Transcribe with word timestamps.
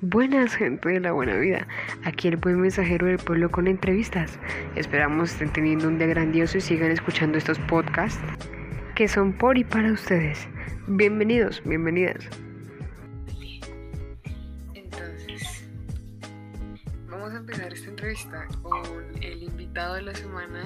Buenas 0.00 0.54
gente 0.54 0.90
de 0.90 1.00
la 1.00 1.10
buena 1.10 1.34
vida, 1.38 1.66
aquí 2.04 2.28
el 2.28 2.36
buen 2.36 2.60
mensajero 2.60 3.08
del 3.08 3.18
pueblo 3.18 3.50
con 3.50 3.66
entrevistas. 3.66 4.38
Esperamos 4.76 5.32
estén 5.32 5.52
teniendo 5.52 5.88
un 5.88 5.98
día 5.98 6.06
grandioso 6.06 6.58
y 6.58 6.60
sigan 6.60 6.92
escuchando 6.92 7.36
estos 7.36 7.58
podcasts 7.58 8.20
que 8.94 9.08
son 9.08 9.32
por 9.32 9.58
y 9.58 9.64
para 9.64 9.90
ustedes. 9.90 10.46
Bienvenidos, 10.86 11.60
bienvenidas. 11.64 12.28
Entonces, 14.72 15.68
vamos 17.08 17.32
a 17.32 17.38
empezar 17.38 17.72
esta 17.72 17.90
entrevista 17.90 18.46
con 18.62 19.04
el 19.20 19.42
invitado 19.42 19.94
de 19.94 20.02
la 20.02 20.14
semana. 20.14 20.64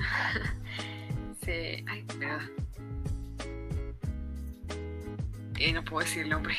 Se... 1.42 1.82
Ay, 1.88 2.04
verdad. 2.18 2.40
Eh, 5.58 5.72
no 5.72 5.82
puedo 5.82 6.04
decir 6.04 6.24
el 6.24 6.28
nombre. 6.28 6.54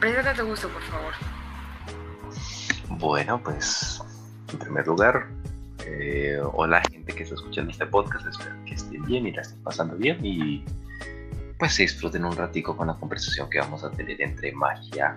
Preséntate 0.00 0.40
tu 0.40 0.46
gusto, 0.46 0.68
por 0.68 0.82
favor. 0.82 1.12
Bueno, 2.88 3.42
pues 3.42 4.00
en 4.52 4.58
primer 4.58 4.86
lugar, 4.86 5.26
eh, 5.84 6.38
hola 6.52 6.82
gente 6.90 7.12
que 7.12 7.24
está 7.24 7.34
escuchando 7.34 7.72
este 7.72 7.86
podcast, 7.86 8.26
espero 8.26 8.54
que 8.64 8.74
estén 8.74 9.04
bien 9.04 9.26
y 9.26 9.32
la 9.32 9.42
estén 9.42 9.62
pasando 9.62 9.96
bien 9.96 10.24
y 10.24 10.64
pues 11.58 11.74
se 11.74 11.82
disfruten 11.82 12.24
un 12.24 12.36
ratico 12.36 12.76
con 12.76 12.86
la 12.86 12.94
conversación 12.94 13.50
que 13.50 13.58
vamos 13.58 13.82
a 13.82 13.90
tener 13.90 14.20
entre 14.22 14.52
Magia 14.52 15.16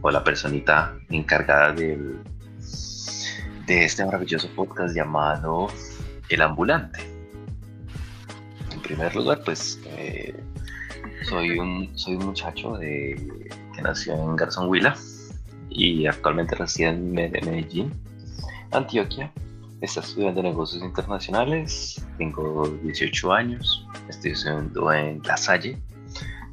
o 0.00 0.10
la 0.10 0.22
personita 0.22 0.94
encargada 1.10 1.72
del, 1.72 2.20
de 3.66 3.84
este 3.84 4.04
maravilloso 4.04 4.48
podcast 4.54 4.94
llamado 4.94 5.66
El 6.28 6.42
Ambulante. 6.42 7.00
En 8.70 8.80
primer 8.80 9.14
lugar, 9.16 9.42
pues 9.44 9.80
eh, 9.86 10.34
soy, 11.28 11.58
un, 11.58 11.90
soy 11.98 12.14
un 12.14 12.26
muchacho 12.26 12.76
de 12.76 13.50
que 13.74 13.82
nació 13.82 14.14
en 14.14 14.36
Garzón 14.36 14.68
Huila 14.68 14.96
y 15.68 16.06
actualmente 16.06 16.54
reside 16.54 16.88
en 16.88 17.12
Medellín, 17.12 17.92
Antioquia. 18.70 19.32
Está 19.80 20.00
estudiando 20.00 20.42
negocios 20.42 20.82
internacionales, 20.82 22.00
tengo 22.16 22.68
18 22.68 23.32
años, 23.32 23.86
estoy 24.08 24.30
estudiando 24.32 24.92
en 24.92 25.20
La 25.24 25.36
Salle, 25.36 25.76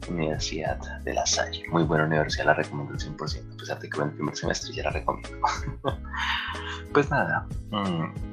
Universidad 0.09 0.79
de 1.03 1.13
La 1.13 1.25
Salle. 1.27 1.63
Muy 1.69 1.83
buena 1.83 2.05
universidad, 2.05 2.45
la 2.45 2.53
recomiendo 2.55 2.93
al 2.93 2.99
100%, 2.99 3.53
a 3.53 3.57
pesar 3.57 3.79
de 3.79 3.89
que 3.89 3.97
en 3.99 4.07
el 4.07 4.13
primer 4.13 4.35
semestre 4.35 4.73
ya 4.73 4.83
la 4.83 4.91
recomiendo. 4.91 5.37
pues 6.93 7.11
nada, 7.11 7.47
mm, 7.69 8.29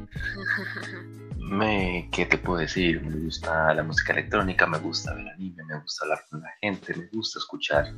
¿qué 2.10 2.26
te 2.26 2.38
puedo 2.38 2.60
decir? 2.60 3.02
Me 3.02 3.16
gusta 3.24 3.74
la 3.74 3.82
música 3.82 4.14
electrónica, 4.14 4.66
me 4.66 4.78
gusta 4.78 5.12
ver 5.14 5.28
anime, 5.28 5.62
me 5.64 5.78
gusta 5.80 6.04
hablar 6.04 6.20
con 6.30 6.40
la 6.40 6.50
gente, 6.62 6.94
me 6.94 7.06
gusta 7.12 7.38
escuchar 7.38 7.92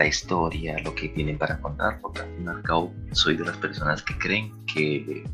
la 0.00 0.06
historia, 0.06 0.78
lo 0.78 0.94
que 0.94 1.10
tienen 1.10 1.36
para 1.36 1.60
contar, 1.60 2.00
porque 2.00 2.22
al 2.22 2.34
fin 2.34 2.46
y 2.46 2.48
al 2.48 2.62
cabo 2.62 2.90
soy 3.12 3.36
de 3.36 3.44
las 3.44 3.56
personas 3.58 4.02
que 4.02 4.16
creen 4.16 4.50
que 4.64 5.24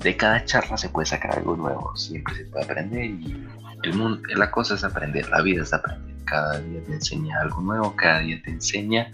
de 0.00 0.16
cada 0.16 0.44
charla 0.44 0.76
se 0.76 0.88
puede 0.88 1.06
sacar 1.06 1.38
algo 1.38 1.54
nuevo, 1.56 1.96
siempre 1.96 2.34
se 2.34 2.44
puede 2.46 2.64
aprender 2.64 3.04
y 3.04 3.46
el 3.84 3.94
mundo, 3.94 4.20
la 4.34 4.50
cosa 4.50 4.74
es 4.74 4.82
aprender, 4.82 5.28
la 5.28 5.42
vida 5.42 5.62
es 5.62 5.72
aprender, 5.72 6.12
cada 6.24 6.58
día 6.58 6.82
te 6.82 6.94
enseña 6.94 7.40
algo 7.40 7.60
nuevo, 7.60 7.94
cada 7.94 8.18
día 8.18 8.42
te 8.42 8.50
enseña 8.50 9.12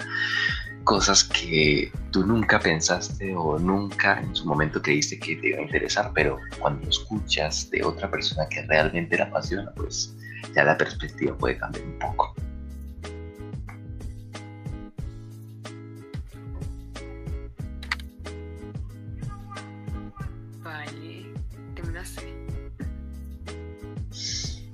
cosas 0.85 1.25
que 1.25 1.93
tú 2.11 2.27
nunca 2.27 2.59
pensaste 2.59 3.37
o 3.37 3.59
nunca 3.59 4.19
en 4.19 4.35
su 4.35 4.47
momento 4.47 4.81
creíste 4.81 5.19
que 5.19 5.37
te 5.37 5.49
iba 5.49 5.59
a 5.59 5.63
interesar, 5.63 6.11
pero 6.15 6.39
cuando 6.59 6.89
escuchas 6.89 7.69
de 7.71 7.85
otra 7.85 8.11
persona 8.11 8.49
que 8.49 8.63
realmente 8.63 9.19
la 9.19 9.25
apasiona, 9.25 9.71
pues 9.77 10.17
ya 10.55 10.65
la 10.65 10.79
perspectiva 10.79 11.37
puede 11.37 11.59
cambiar 11.59 11.85
un 11.85 11.99
poco. 11.99 12.35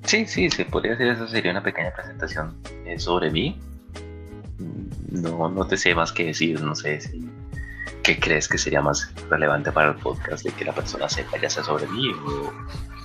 Sí, 0.06 0.24
sí, 0.26 0.48
se 0.50 0.64
podría 0.64 0.94
hacer 0.94 1.08
eso, 1.08 1.26
sería 1.26 1.50
una 1.50 1.62
pequeña 1.62 1.92
presentación 1.92 2.54
eh, 2.84 2.98
sobre 2.98 3.30
mí. 3.30 3.60
No, 5.10 5.48
no 5.50 5.66
te 5.66 5.76
sé 5.76 5.94
más 5.94 6.12
que 6.12 6.26
decir, 6.26 6.60
no 6.60 6.74
sé 6.74 7.00
si 7.00 7.28
qué 8.02 8.18
crees 8.18 8.48
que 8.48 8.56
sería 8.56 8.80
más 8.80 9.12
relevante 9.28 9.72
para 9.72 9.90
el 9.90 9.96
podcast 9.96 10.44
de 10.44 10.52
que 10.52 10.64
la 10.64 10.72
persona 10.72 11.08
sepa 11.08 11.38
ya 11.38 11.50
sea 11.50 11.64
sobre 11.64 11.88
mí 11.88 12.12
o, 12.12 12.52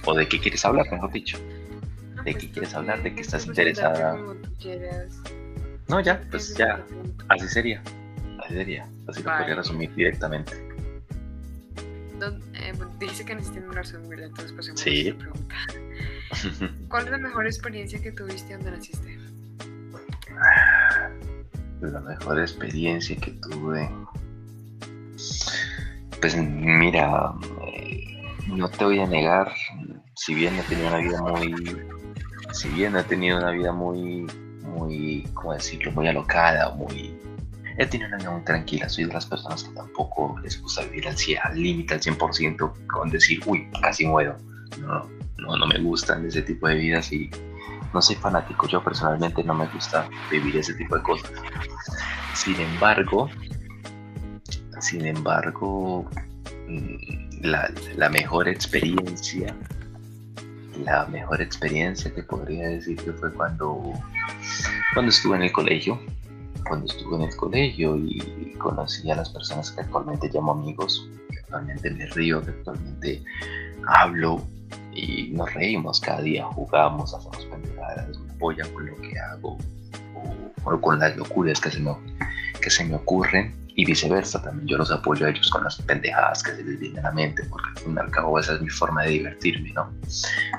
o 0.05 0.13
de 0.15 0.27
qué 0.27 0.39
quieres 0.39 0.63
hablar, 0.63 0.85
mejor 0.91 1.11
dicho. 1.11 1.37
¿De 2.23 2.33
pues, 2.33 2.37
qué 2.37 2.51
quieres 2.51 2.73
hablar? 2.75 3.01
¿De 3.01 3.15
qué 3.15 3.21
estás 3.21 3.45
pues, 3.45 3.57
interesada? 3.57 4.19
No, 5.87 5.99
ya, 5.99 6.21
pues 6.29 6.55
ya, 6.55 6.85
así 7.29 7.47
sería. 7.47 7.81
Así 8.43 8.53
sería. 8.53 8.87
Así 9.07 9.23
lo 9.23 9.31
podría 9.37 9.55
resumir 9.55 9.93
directamente. 9.95 10.53
Eh, 12.53 12.73
dice 12.99 13.25
que 13.25 13.33
necesitan 13.33 13.69
¿verdad? 14.07 14.27
entonces 14.27 14.51
pasemos 14.51 14.79
Sí. 14.79 15.07
a 15.07 15.09
esta 15.09 15.17
pregunta. 15.19 15.55
¿Cuál 16.89 17.05
es 17.05 17.11
la 17.11 17.17
mejor 17.17 17.45
experiencia 17.45 18.01
que 18.01 18.11
tuviste 18.11 18.53
donde 18.53 18.71
naciste? 18.71 19.17
La 21.81 21.99
mejor 21.99 22.39
experiencia 22.39 23.15
que 23.17 23.31
tuve. 23.31 23.89
Pues 26.19 26.37
mira, 26.37 27.33
eh, 27.65 28.21
no 28.47 28.69
te 28.69 28.85
voy 28.85 28.99
a 28.99 29.07
negar, 29.07 29.51
si 30.15 30.35
bien 30.35 30.55
he 30.55 30.63
tenido 30.63 30.87
una 30.89 30.97
vida 30.97 31.21
muy, 31.21 31.81
si 32.51 32.69
bien 32.69 32.95
he 32.95 33.03
tenido 33.03 33.37
una 33.37 33.51
vida 33.51 33.71
muy, 33.71 34.27
muy, 34.61 35.27
¿cómo 35.33 35.53
decirlo? 35.53 35.91
Muy 35.93 36.07
alocada, 36.07 36.69
muy, 36.75 37.17
he 37.77 37.85
tenido 37.87 38.09
una 38.09 38.17
vida 38.17 38.29
muy 38.29 38.43
tranquila. 38.43 38.87
Soy 38.87 39.05
de 39.05 39.13
las 39.13 39.25
personas 39.25 39.63
que 39.63 39.73
tampoco 39.73 40.37
les 40.43 40.61
gusta 40.61 40.83
vivir 40.83 41.07
al 41.07 41.61
límite, 41.61 41.95
al 41.95 42.01
100%, 42.01 42.87
con 42.87 43.09
decir, 43.09 43.41
uy, 43.47 43.67
casi 43.81 44.05
muero. 44.05 44.37
No, 44.79 44.87
no, 44.87 45.20
no 45.41 45.67
me 45.67 45.79
gustan 45.79 46.25
ese 46.25 46.41
tipo 46.41 46.67
de 46.67 46.75
vidas 46.75 47.11
y 47.11 47.29
no 47.93 48.01
soy 48.01 48.15
fanático. 48.15 48.67
Yo 48.67 48.83
personalmente 48.83 49.43
no 49.43 49.53
me 49.53 49.67
gusta 49.67 50.07
vivir 50.29 50.57
ese 50.57 50.73
tipo 50.75 50.95
de 50.95 51.03
cosas. 51.03 51.31
Sin 52.33 52.59
embargo, 52.59 53.29
sin 54.79 55.05
embargo, 55.05 56.09
mm, 56.67 57.41
la, 57.41 57.71
la 57.95 58.09
mejor 58.09 58.47
experiencia, 58.47 59.55
la 60.83 61.05
mejor 61.07 61.41
experiencia 61.41 62.13
que 62.13 62.23
podría 62.23 62.67
decir 62.69 62.97
que 62.97 63.11
fue 63.13 63.31
cuando, 63.33 63.93
cuando 64.93 65.09
estuve 65.09 65.35
en 65.35 65.43
el 65.43 65.51
colegio, 65.51 65.99
cuando 66.67 66.85
estuve 66.87 67.15
en 67.17 67.21
el 67.23 67.35
colegio 67.35 67.97
y 67.97 68.53
conocí 68.57 69.09
a 69.11 69.15
las 69.15 69.29
personas 69.29 69.71
que 69.71 69.81
actualmente 69.81 70.29
llamo 70.33 70.53
amigos, 70.53 71.09
que 71.29 71.39
actualmente 71.39 71.91
me 71.91 72.05
río, 72.07 72.41
que 72.43 72.51
actualmente 72.51 73.23
hablo 73.87 74.41
y 74.93 75.29
nos 75.31 75.53
reímos 75.53 75.99
cada 75.99 76.21
día, 76.21 76.45
jugamos, 76.45 77.13
hacemos 77.13 77.45
pendejadas, 77.45 78.19
me 78.19 78.31
apoyan 78.31 78.71
con 78.73 78.85
lo 78.85 78.95
que 78.97 79.19
hago 79.19 79.57
o, 80.63 80.81
con 80.81 80.99
las 80.99 81.15
locuras 81.17 81.59
que 81.59 81.71
se, 81.71 81.79
me, 81.79 81.95
que 82.61 82.69
se 82.69 82.83
me 82.85 82.95
ocurren 82.95 83.55
y 83.75 83.85
viceversa, 83.85 84.41
también 84.41 84.67
yo 84.67 84.77
los 84.77 84.91
apoyo 84.91 85.25
a 85.25 85.29
ellos 85.29 85.49
con 85.49 85.63
las 85.63 85.81
pendejadas 85.81 86.43
que 86.43 86.51
se 86.51 86.63
les 86.63 86.79
vienen 86.79 86.99
a 86.99 87.09
la 87.09 87.11
mente, 87.11 87.43
porque 87.45 87.69
al 87.69 87.77
fin 87.83 87.95
y 87.95 87.99
al 87.99 88.11
cabo 88.11 88.37
esa 88.37 88.55
es 88.55 88.61
mi 88.61 88.69
forma 88.69 89.03
de 89.03 89.11
divertirme, 89.11 89.71
¿no? 89.71 89.89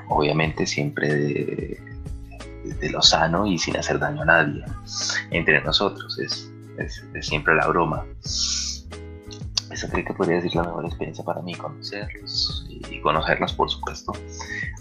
Obviamente 0.09 0.65
siempre 0.65 1.13
de, 1.13 1.79
lo 2.89 3.01
sano 3.01 3.45
y 3.45 3.57
sin 3.57 3.77
hacer 3.77 3.99
daño 3.99 4.23
a 4.23 4.25
nadie, 4.25 4.63
entre 5.31 5.61
nosotros, 5.61 6.17
es, 6.19 6.51
es 6.77 7.25
siempre 7.25 7.55
la 7.55 7.67
broma. 7.67 8.03
Esa 9.73 9.89
creo 9.89 10.05
que 10.05 10.13
podría 10.13 10.35
decir 10.35 10.53
la 10.53 10.61
mejor 10.61 10.85
experiencia 10.85 11.25
para 11.25 11.41
mí, 11.41 11.55
conocerlos 11.55 12.67
y 12.69 13.01
conocerlas, 13.01 13.53
por 13.53 13.71
supuesto, 13.71 14.13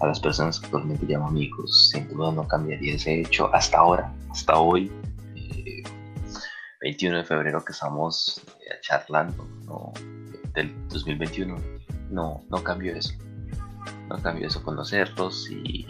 a 0.01 0.07
las 0.07 0.21
personas 0.21 0.61
que 0.61 0.67
actualmente 0.67 1.07
llamo 1.07 1.29
amigos. 1.29 1.89
Sin 1.91 2.07
duda 2.09 2.31
no 2.31 2.47
cambiaría 2.47 2.97
ese 2.97 3.23
hecho 3.23 3.53
hasta 3.55 3.79
ahora, 3.79 4.13
hasta 4.31 4.59
hoy, 4.59 4.93
eh, 5.35 5.83
21 6.83 7.17
de 7.17 7.25
febrero 7.25 7.65
que 7.65 7.73
estamos 7.73 8.43
eh, 8.61 8.79
charlando 8.83 9.49
del 10.53 10.75
2021. 10.89 11.57
No, 12.11 12.45
no 12.51 12.63
cambió 12.63 12.95
eso. 12.95 13.15
No 14.11 14.21
cambió 14.21 14.47
eso, 14.47 14.63
conocerlos 14.63 15.51
y 15.51 15.87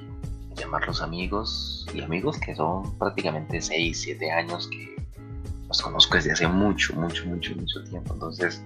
llamarlos 0.55 1.03
amigos. 1.03 1.89
Y 1.93 2.03
amigos 2.03 2.39
que 2.39 2.55
son 2.55 2.97
prácticamente 3.01 3.61
6, 3.61 4.01
7 4.01 4.31
años 4.31 4.69
que 4.69 4.92
los 5.73 5.81
conozco 5.81 6.17
desde 6.17 6.33
hace 6.33 6.47
mucho, 6.47 6.95
mucho, 6.97 7.25
mucho, 7.27 7.55
mucho 7.57 7.83
tiempo. 7.85 8.13
Entonces, 8.13 8.63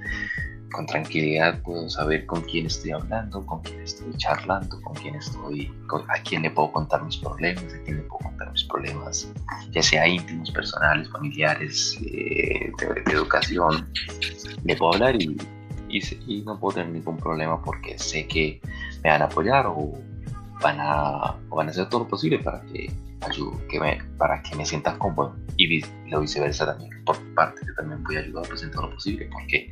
con 0.73 0.87
tranquilidad 0.87 1.63
puedo 1.63 1.89
saber 1.89 2.27
con 2.27 2.43
quién 2.43 2.67
estoy 2.67 2.91
hablando, 2.91 3.47
con 3.47 3.63
quién 3.63 3.81
estoy 3.81 4.13
charlando, 4.17 4.81
con 4.83 4.95
quién 4.95 5.15
estoy, 5.15 5.73
a 6.09 6.21
quién 6.23 6.43
le 6.43 6.51
puedo 6.51 6.73
contar 6.73 7.05
mis 7.05 7.17
problemas, 7.19 7.63
a 7.73 7.79
quién 7.85 7.99
le 7.99 8.03
puedo 8.03 8.25
contar 8.25 8.51
mis 8.51 8.65
problemas, 8.65 9.33
ya 9.71 9.83
sea 9.83 10.09
íntimos, 10.09 10.51
personales, 10.51 11.09
familiares, 11.11 11.97
eh, 12.05 12.73
de, 12.79 13.13
educación. 13.13 13.89
Le 14.65 14.75
puedo 14.75 14.95
hablar 14.95 15.15
y, 15.23 15.37
y 15.89 16.43
no 16.43 16.59
puedo 16.59 16.75
tener 16.75 16.93
ningún 16.93 17.19
problema 17.19 17.63
porque 17.63 17.97
sé 18.01 18.27
que 18.27 18.61
me 19.05 19.11
van 19.11 19.23
a 19.23 19.27
apoyar 19.27 19.67
o 19.69 19.93
van 20.61 20.81
a, 20.81 21.37
o 21.51 21.57
van 21.57 21.69
a 21.69 21.71
hacer 21.71 21.89
todo 21.89 22.01
lo 22.01 22.09
posible 22.09 22.41
para 22.41 22.63
que 22.63 22.91
que 23.69 23.81
me, 23.81 23.99
para 24.19 24.43
que 24.43 24.57
me 24.57 24.65
sienta 24.65 24.99
cómodo 24.99 25.37
y 25.57 25.83
lo 26.09 26.21
viceversa 26.21 26.67
también. 26.67 26.91
Por 27.05 27.17
parte 27.35 27.63
yo 27.67 27.75
también 27.75 28.03
voy 28.05 28.17
a 28.17 28.21
ayudar 28.21 28.47
pues 28.49 28.63
en 28.63 28.71
todo 28.71 28.83
lo 28.83 28.95
posible 28.95 29.29
porque 29.33 29.71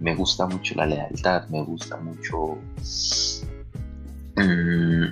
me 0.00 0.14
gusta 0.14 0.46
mucho 0.46 0.74
la 0.74 0.86
lealtad 0.86 1.48
me 1.48 1.62
gusta 1.62 1.96
mucho 1.98 2.58
mm, 4.36 5.04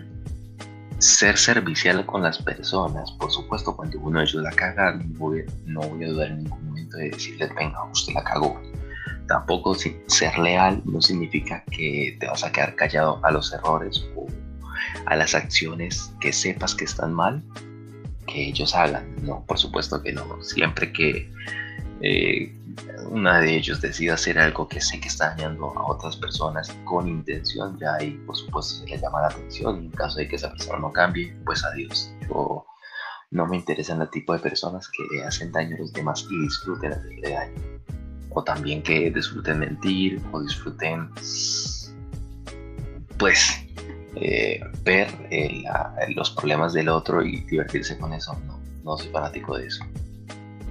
ser 0.98 1.36
servicial 1.36 2.04
con 2.06 2.22
las 2.22 2.42
personas. 2.42 3.10
Por 3.12 3.30
supuesto 3.30 3.76
cuando 3.76 3.98
uno 4.00 4.18
de 4.18 4.24
ellos 4.24 4.42
la 4.42 4.52
caga 4.52 4.94
no 4.94 5.04
voy, 5.18 5.44
no 5.66 5.80
voy 5.80 6.04
a 6.04 6.08
dudar 6.08 6.28
en 6.28 6.44
ningún 6.44 6.66
momento 6.66 6.96
de 6.96 7.10
decirle 7.10 7.48
venga 7.56 7.84
usted 7.84 8.14
la 8.14 8.24
cagó 8.24 8.60
tampoco 9.30 9.74
ser 9.74 10.38
leal 10.40 10.82
no 10.84 11.00
significa 11.00 11.62
que 11.70 12.16
te 12.18 12.26
vas 12.26 12.42
a 12.42 12.50
quedar 12.50 12.74
callado 12.74 13.20
a 13.24 13.30
los 13.30 13.52
errores 13.52 14.04
o 14.16 14.26
a 15.06 15.16
las 15.16 15.34
acciones 15.34 16.12
que 16.20 16.32
sepas 16.32 16.74
que 16.74 16.84
están 16.84 17.12
mal 17.12 17.42
que 18.26 18.48
ellos 18.48 18.74
hagan. 18.74 19.14
No, 19.22 19.44
por 19.46 19.58
supuesto 19.58 20.02
que 20.02 20.12
no. 20.12 20.42
Siempre 20.42 20.92
que 20.92 21.30
eh, 22.00 22.52
una 23.10 23.40
de 23.40 23.56
ellos 23.56 23.80
decida 23.80 24.14
hacer 24.14 24.38
algo 24.38 24.68
que 24.68 24.80
sé 24.80 25.00
que 25.00 25.08
está 25.08 25.30
dañando 25.30 25.66
a 25.76 25.86
otras 25.86 26.16
personas 26.16 26.74
con 26.84 27.08
intención, 27.08 27.78
ya 27.78 27.94
ahí 27.94 28.12
por 28.26 28.36
supuesto 28.36 28.74
se 28.76 28.86
le 28.86 28.98
llama 28.98 29.20
la 29.22 29.28
atención 29.28 29.82
y 29.82 29.86
en 29.86 29.92
caso 29.92 30.18
de 30.18 30.28
que 30.28 30.36
esa 30.36 30.50
persona 30.50 30.78
no 30.78 30.92
cambie, 30.92 31.34
pues 31.44 31.64
adiós. 31.64 32.12
Yo 32.28 32.64
no 33.30 33.46
me 33.46 33.56
interesan 33.56 34.00
el 34.00 34.10
tipo 34.10 34.32
de 34.32 34.38
personas 34.38 34.88
que 34.88 35.22
hacen 35.22 35.52
daño 35.52 35.76
a 35.76 35.80
los 35.80 35.92
demás 35.92 36.26
y 36.30 36.40
disfruten 36.42 36.92
hacerle 36.92 37.30
daño. 37.30 37.80
O 38.30 38.44
también 38.44 38.82
que 38.82 39.10
disfruten 39.10 39.58
mentir 39.58 40.22
o 40.32 40.40
disfruten 40.40 41.10
pues 43.18 43.66
eh, 44.16 44.60
ver 44.84 45.08
eh, 45.30 45.64
los 46.14 46.30
problemas 46.30 46.72
del 46.72 46.88
otro 46.88 47.22
y 47.24 47.40
divertirse 47.42 47.98
con 47.98 48.12
eso. 48.12 48.38
No, 48.46 48.60
no 48.84 48.96
soy 48.96 49.10
fanático 49.10 49.56
de 49.56 49.66
eso. 49.66 49.84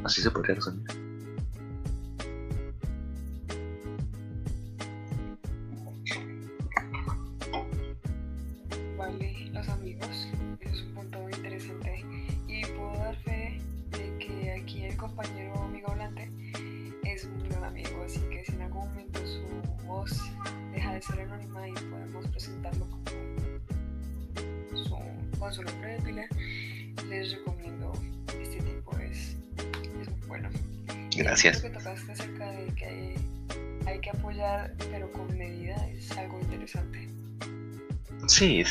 Así 0.04 0.22
se 0.22 0.32
podría 0.32 0.56
resumir. 0.56 1.09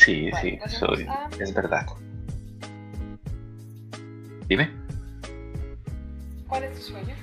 Sí, 0.09 0.31
sí, 0.41 0.59
sí, 0.67 0.75
soy, 0.75 1.07
es 1.39 1.53
verdad. 1.53 1.85
Dime. 4.47 4.71
¿Cuál 6.47 6.63
es 6.63 6.75
tu 6.75 6.81
sueño? 6.81 7.15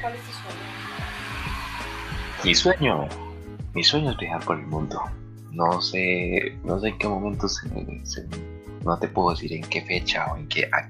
¿Cuál 0.00 0.14
es 0.14 0.20
tu 0.22 0.32
sueño? 0.32 0.60
Mi 2.44 2.54
sueño, 2.54 3.08
mi 3.74 3.84
sueño 3.84 4.10
es 4.10 4.16
viajar 4.16 4.44
por 4.44 4.58
el 4.58 4.66
mundo 4.66 5.02
no 5.54 5.80
sé, 5.80 6.58
no 6.64 6.78
sé 6.80 6.88
en 6.88 6.98
qué 6.98 7.08
momento 7.08 7.48
se, 7.48 7.68
no 8.84 8.98
te 8.98 9.08
puedo 9.08 9.30
decir 9.30 9.52
en 9.52 9.62
qué 9.62 9.82
fecha 9.82 10.26
o 10.32 10.36
en 10.36 10.48
qué, 10.48 10.68
a, 10.72 10.88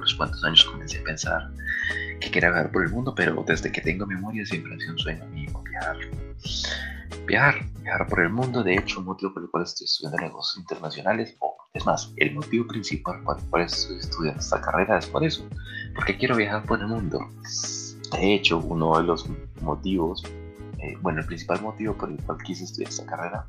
los 0.00 0.14
cuántos 0.14 0.42
años 0.44 0.64
comencé 0.64 0.98
a 0.98 1.04
pensar 1.04 1.50
que 2.20 2.30
quería 2.30 2.50
viajar 2.50 2.70
por 2.70 2.84
el 2.84 2.90
mundo, 2.90 3.14
pero 3.14 3.44
desde 3.46 3.70
que 3.72 3.80
tengo 3.80 4.06
memoria 4.06 4.46
siempre 4.46 4.74
ha 4.74 4.78
sido 4.78 4.92
un 4.92 4.98
sueño 4.98 5.26
mío 5.26 5.50
viajar. 5.68 5.96
Viajar, 7.26 7.64
viajar 7.82 8.06
por 8.08 8.20
el 8.20 8.30
mundo, 8.30 8.62
de 8.62 8.74
hecho, 8.74 9.00
un 9.00 9.06
motivo 9.06 9.32
por 9.32 9.42
el 9.42 9.50
cual 9.50 9.64
estoy 9.64 9.84
estudiando 9.84 10.18
negocios 10.18 10.58
internacionales, 10.58 11.36
o 11.40 11.56
es 11.74 11.86
más, 11.86 12.12
el 12.16 12.34
motivo 12.34 12.66
principal 12.66 13.22
por 13.22 13.38
el 13.38 13.44
cual 13.46 13.62
estoy 13.64 13.98
estudiando 13.98 14.40
esta 14.40 14.60
carrera 14.60 14.98
es 14.98 15.06
por 15.06 15.24
eso, 15.24 15.46
porque 15.94 16.16
quiero 16.16 16.36
viajar 16.36 16.64
por 16.64 16.80
el 16.80 16.88
mundo. 16.88 17.20
De 18.12 18.34
hecho, 18.34 18.58
uno 18.58 18.98
de 18.98 19.04
los 19.04 19.26
motivos 19.60 20.22
eh, 20.82 20.96
bueno, 21.02 21.20
el 21.20 21.26
principal 21.26 21.60
motivo 21.60 21.94
por 21.94 22.10
el 22.10 22.16
cual 22.22 22.38
quise 22.42 22.64
estudiar 22.64 22.90
esta 22.90 23.04
carrera 23.04 23.44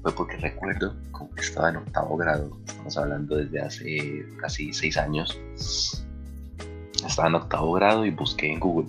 fue 0.00 0.12
porque 0.12 0.36
recuerdo 0.38 0.94
que 1.34 1.40
estaba 1.40 1.68
en 1.68 1.76
octavo 1.76 2.16
grado, 2.16 2.56
estamos 2.66 2.96
hablando 2.96 3.36
desde 3.36 3.60
hace 3.60 4.26
casi 4.40 4.72
seis 4.72 4.96
años, 4.96 5.38
estaba 7.06 7.28
en 7.28 7.34
octavo 7.34 7.72
grado 7.72 8.06
y 8.06 8.10
busqué 8.10 8.52
en 8.52 8.60
Google 8.60 8.88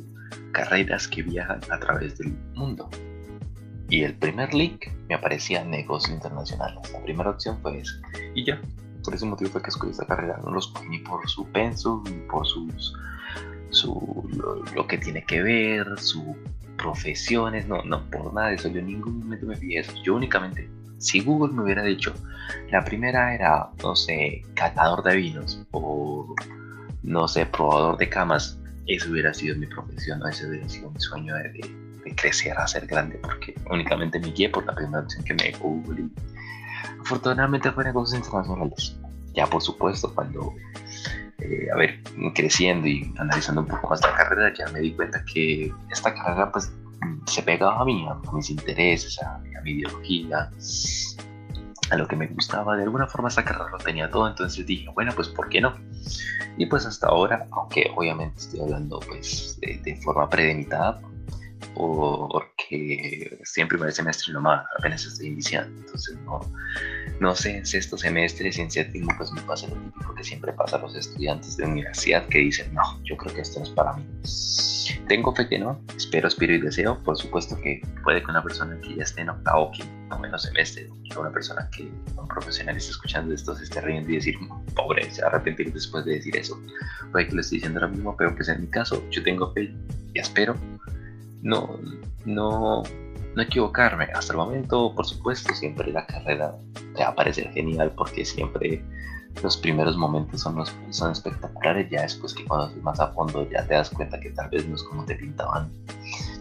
carreras 0.54 1.08
que 1.10 1.24
viajan 1.24 1.60
a 1.70 1.80
través 1.80 2.18
del 2.18 2.34
mundo. 2.54 2.90
Y 3.94 4.04
el 4.04 4.16
primer 4.16 4.56
link 4.56 4.88
me 5.08 5.14
aparecía 5.14 5.64
negocios 5.64 6.16
internacionales. 6.16 6.80
La 6.92 7.00
primera 7.04 7.30
opción 7.30 7.60
fue 7.62 7.78
esa. 7.78 7.94
Y 8.34 8.44
ya, 8.44 8.60
por 9.04 9.14
ese 9.14 9.24
motivo 9.28 9.52
fue 9.52 9.62
que 9.62 9.70
escogí 9.70 9.92
esta 9.92 10.08
carrera. 10.08 10.40
No 10.44 10.50
los 10.50 10.74
ni 10.90 10.98
por 10.98 11.30
su 11.30 11.46
pensum, 11.50 12.04
ni 12.06 12.26
por 12.28 12.44
sus, 12.48 12.96
su, 13.70 14.28
lo, 14.74 14.88
que 14.88 14.98
tiene 14.98 15.24
que 15.24 15.44
ver, 15.44 15.86
su 16.00 16.36
profesiones, 16.76 17.68
no, 17.68 17.84
no, 17.84 18.04
por 18.10 18.34
nada 18.34 18.48
de 18.48 18.56
eso, 18.56 18.68
yo 18.70 18.80
en 18.80 18.88
ningún 18.88 19.20
momento 19.20 19.46
me 19.46 19.56
fijé 19.56 19.82
eso, 19.82 19.94
yo 20.04 20.16
únicamente, 20.16 20.68
si 20.98 21.20
Google 21.20 21.54
me 21.54 21.62
hubiera 21.62 21.84
dicho, 21.84 22.16
la 22.72 22.84
primera 22.84 23.36
era, 23.36 23.70
no 23.84 23.96
sé, 23.96 24.44
catador 24.56 25.04
de 25.04 25.18
vinos 25.18 25.64
o, 25.70 26.34
no 27.04 27.28
sé, 27.28 27.46
probador 27.46 27.98
de 27.98 28.10
camas, 28.10 28.58
eso 28.88 29.12
hubiera 29.12 29.36
sido 29.36 29.56
mi 29.56 29.68
profesión, 29.68 30.18
¿no? 30.18 30.28
ese 30.28 30.50
hubiera 30.50 30.68
sido 30.68 30.90
mi 30.90 31.00
sueño 31.00 31.36
de, 31.36 31.83
crecer 32.12 32.58
a 32.58 32.68
ser 32.68 32.86
grande, 32.86 33.20
porque 33.22 33.56
únicamente 33.70 34.20
me 34.20 34.32
guié 34.32 34.50
por 34.50 34.66
la 34.66 34.74
primera 34.76 35.00
opción 35.00 35.24
que 35.24 35.34
me 35.34 35.44
dio 35.50 35.60
Google 35.60 36.10
afortunadamente 37.04 37.72
fue 37.72 37.84
negocios 37.84 38.20
internacionales. 38.20 38.96
Ya 39.34 39.48
por 39.48 39.62
supuesto, 39.62 40.14
cuando 40.14 40.54
eh, 41.40 41.68
a 41.74 41.78
ver, 41.78 42.02
creciendo 42.36 42.88
y 42.88 43.14
analizando 43.18 43.62
un 43.62 43.68
poco 43.68 43.90
más 43.90 44.02
la 44.02 44.14
carrera, 44.16 44.54
ya 44.54 44.68
me 44.72 44.80
di 44.80 44.94
cuenta 44.94 45.24
que 45.26 45.74
esta 45.92 46.14
carrera 46.14 46.52
pues 46.52 46.72
se 47.26 47.44
pegaba 47.44 47.82
a 47.82 47.86
mí, 47.86 48.08
a, 48.08 48.32
mis 48.32 48.50
intereses, 48.50 49.22
a, 49.22 49.40
mi 49.64 49.72
ideología, 49.72 50.50
a 51.90 51.96
lo 51.96 52.08
que 52.08 52.16
me 52.16 52.28
gustaba. 52.28 52.78
De 52.78 52.84
alguna 52.84 53.08
forma 53.08 53.30
esta 53.30 53.44
carrera 53.44 53.70
lo 53.72 53.78
tenía 53.78 54.10
todo, 54.10 54.28
entonces 54.28 54.66
dije, 54.66 54.90
bueno, 54.94 55.12
pues 55.16 55.30
¿por 55.30 55.50
qué 55.50 55.62
no? 55.62 55.76
Y 56.58 56.66
pues 56.68 56.86
hasta 56.86 57.08
ahora, 57.08 57.48
aunque 57.52 57.92
obviamente 57.96 58.40
estoy 58.40 58.62
hablando 58.62 59.00
pues 59.00 59.58
de, 59.60 59.80
de 59.84 59.96
forma 59.98 60.30
predemitada, 60.30 61.02
porque 61.76 63.40
siempre 63.44 63.78
primer 63.78 63.94
semestre 63.94 64.34
nomás, 64.34 64.66
apenas 64.78 65.06
estoy 65.06 65.28
iniciando, 65.28 65.80
entonces 65.82 66.18
no, 66.26 66.40
no 67.20 67.36
sé 67.36 67.58
en 67.58 67.66
sexto 67.66 67.98
semestre, 67.98 68.52
en 68.54 68.72
séptimo, 68.72 69.10
pues 69.18 69.32
me 69.32 69.42
pasa 69.42 69.68
lo 69.68 69.76
típico 69.76 70.16
que 70.16 70.24
siempre 70.24 70.54
pasa 70.54 70.78
a 70.78 70.80
los 70.80 70.96
estudiantes 70.96 71.58
de 71.58 71.66
universidad 71.66 72.28
que 72.28 72.40
dicen, 72.40 72.74
no, 72.74 72.82
yo 73.04 73.18
creo 73.18 73.34
que 73.34 73.42
esto 73.42 73.60
no 73.60 73.66
es 73.66 73.72
para 73.72 73.94
mí. 73.94 74.06
Tengo 75.08 75.34
fe 75.36 75.48
que 75.48 75.60
no, 75.60 75.80
espero, 75.98 76.28
aspiro 76.28 76.54
y 76.54 76.62
deseo, 76.62 77.02
por 77.04 77.18
supuesto 77.18 77.56
que 77.62 77.82
puede 78.04 78.22
que 78.22 78.32
una 78.32 78.44
persona 78.44 78.80
que 78.82 78.96
ya 78.96 79.04
esté 79.04 79.22
en 79.22 79.30
octavo, 79.30 79.72
que 79.72 79.84
no 80.10 80.20
menos 80.20 80.44
semestre, 80.44 80.90
o 80.90 81.20
una 81.20 81.32
persona 81.32 81.70
que, 81.76 81.84
un 81.84 82.28
profesional 82.28 82.78
esté 82.78 82.92
escuchando 82.92 83.34
esto, 83.34 83.56
se 83.56 83.64
esté 83.64 83.82
riendo 83.82 84.12
y 84.12 84.16
decir, 84.16 84.36
pobre, 84.76 85.10
se 85.12 85.22
va 85.22 85.30
arrepentir 85.30 85.74
después 85.74 86.06
de 86.06 86.16
decir 86.16 86.36
eso. 86.38 86.60
Puede 87.12 87.28
que 87.28 87.36
lo 87.36 87.42
esté 87.42 87.56
diciendo 87.56 87.80
ahora 87.80 87.92
mismo, 87.92 88.16
pero 88.18 88.36
pues 88.36 88.50
en 88.50 88.62
mi 88.62 88.68
caso, 88.68 89.04
yo 89.10 89.24
tengo 89.24 89.54
fe 89.54 89.74
y 90.14 90.20
espero 90.20 90.56
no, 91.44 91.80
no, 92.26 92.84
no 93.36 93.42
equivocarme. 93.42 94.06
Hasta 94.16 94.34
el 94.34 94.38
momento, 94.38 94.94
por 94.96 95.06
supuesto, 95.06 95.54
siempre 95.54 95.92
la 95.92 96.06
carrera 96.06 96.56
te 96.96 97.04
va 97.04 97.10
a 97.10 97.16
parecer 97.16 97.52
genial 97.52 97.92
porque 97.96 98.26
siempre 98.26 98.84
los 99.44 99.58
primeros 99.58 99.98
momentos 99.98 100.42
son, 100.42 100.56
los, 100.56 100.74
son 100.90 101.12
espectaculares. 101.12 101.90
Ya 101.92 102.02
después 102.02 102.34
que 102.34 102.46
cuando 102.46 102.76
más 102.82 103.00
a 103.00 103.10
fondo 103.10 103.48
ya 103.50 103.66
te 103.68 103.76
das 103.76 103.90
cuenta 103.90 104.20
que 104.20 104.32
tal 104.32 104.50
vez 104.50 104.68
no 104.68 104.76
es 104.76 104.84
como 104.84 105.06
te 105.06 105.16
pintaban, 105.16 105.72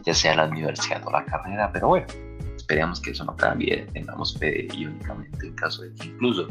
ya 0.04 0.14
sea 0.14 0.36
la 0.36 0.46
universidad 0.46 1.02
o 1.06 1.10
la 1.10 1.24
carrera. 1.24 1.70
Pero 1.72 1.88
bueno, 1.88 2.06
esperemos 2.56 3.00
que 3.00 3.10
eso 3.10 3.24
no 3.24 3.36
cambie. 3.36 3.86
Tengamos 3.92 4.38
fe 4.38 4.68
y 4.72 4.86
únicamente 4.86 5.46
en 5.46 5.54
caso 5.54 5.82
de 5.82 5.92
que 5.94 6.06
incluso 6.06 6.48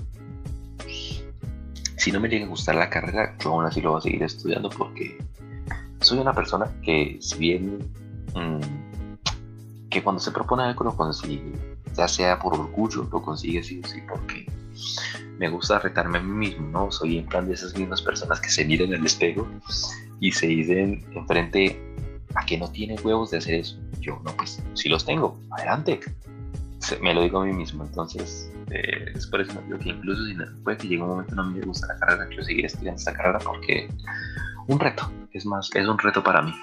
si 1.95 2.11
no 2.11 2.19
me 2.19 2.27
llega 2.27 2.45
a 2.45 2.49
gustar 2.49 2.75
la 2.75 2.89
carrera, 2.89 3.37
yo 3.39 3.51
aún 3.51 3.65
así 3.65 3.79
lo 3.79 3.91
voy 3.91 3.99
a 3.99 4.01
seguir 4.01 4.23
estudiando 4.23 4.69
porque 4.71 5.17
soy 5.99 6.17
una 6.17 6.33
persona 6.33 6.65
que 6.81 7.19
si 7.21 7.37
bien 7.37 7.77
Mm, 8.35 8.61
que 9.89 10.01
cuando 10.01 10.21
se 10.21 10.31
propone 10.31 10.63
algo 10.63 10.85
lo 10.85 10.95
consigue, 10.95 11.53
ya 11.95 12.07
sea 12.07 12.39
por 12.39 12.53
orgullo, 12.53 13.07
lo 13.11 13.21
consigue 13.21 13.61
sí 13.61 13.81
o 13.83 13.87
sí, 13.87 14.01
porque 14.07 14.45
me 15.37 15.49
gusta 15.49 15.79
retarme 15.79 16.19
a 16.19 16.21
mí 16.21 16.31
mismo, 16.31 16.67
¿no? 16.69 16.91
Soy 16.91 17.17
en 17.17 17.25
plan 17.25 17.47
de 17.47 17.53
esas 17.53 17.77
mismas 17.77 18.01
personas 18.01 18.39
que 18.39 18.49
se 18.49 18.63
miran 18.63 18.89
en 18.89 19.01
el 19.01 19.05
espejo 19.05 19.47
y 20.19 20.31
se 20.31 20.47
dicen 20.47 21.03
enfrente 21.13 21.79
a 22.35 22.45
que 22.45 22.57
no 22.57 22.69
tienen 22.69 22.97
huevos 23.03 23.31
de 23.31 23.37
hacer 23.37 23.55
eso. 23.55 23.77
Yo, 23.99 24.19
no, 24.23 24.31
pues 24.37 24.63
si 24.73 24.87
los 24.87 25.05
tengo, 25.05 25.37
adelante. 25.51 25.99
me 27.01 27.13
lo 27.13 27.23
digo 27.23 27.41
a 27.41 27.45
mí 27.45 27.53
mismo, 27.53 27.83
entonces 27.83 28.51
eh, 28.69 29.11
es 29.13 29.27
por 29.27 29.41
eso 29.41 29.53
que 29.81 29.89
incluso 29.89 30.25
si 30.25 30.33
no, 30.33 30.45
puede 30.63 30.77
que 30.77 30.87
llegue 30.87 31.01
un 31.01 31.09
momento 31.09 31.35
no 31.35 31.43
me 31.43 31.59
gusta 31.61 31.87
la 31.87 31.99
carrera, 31.99 32.27
quiero 32.27 32.43
seguir 32.43 32.65
estudiando 32.65 32.97
esta 32.97 33.13
carrera 33.13 33.39
porque 33.39 33.89
un 34.67 34.79
reto, 34.79 35.11
es 35.33 35.45
más, 35.45 35.69
es 35.73 35.87
un 35.87 35.97
reto 35.97 36.23
para 36.23 36.41
mí. 36.41 36.53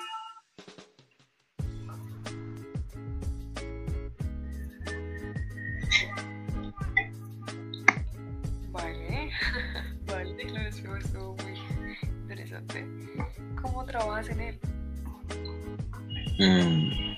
Mm, 16.39 17.17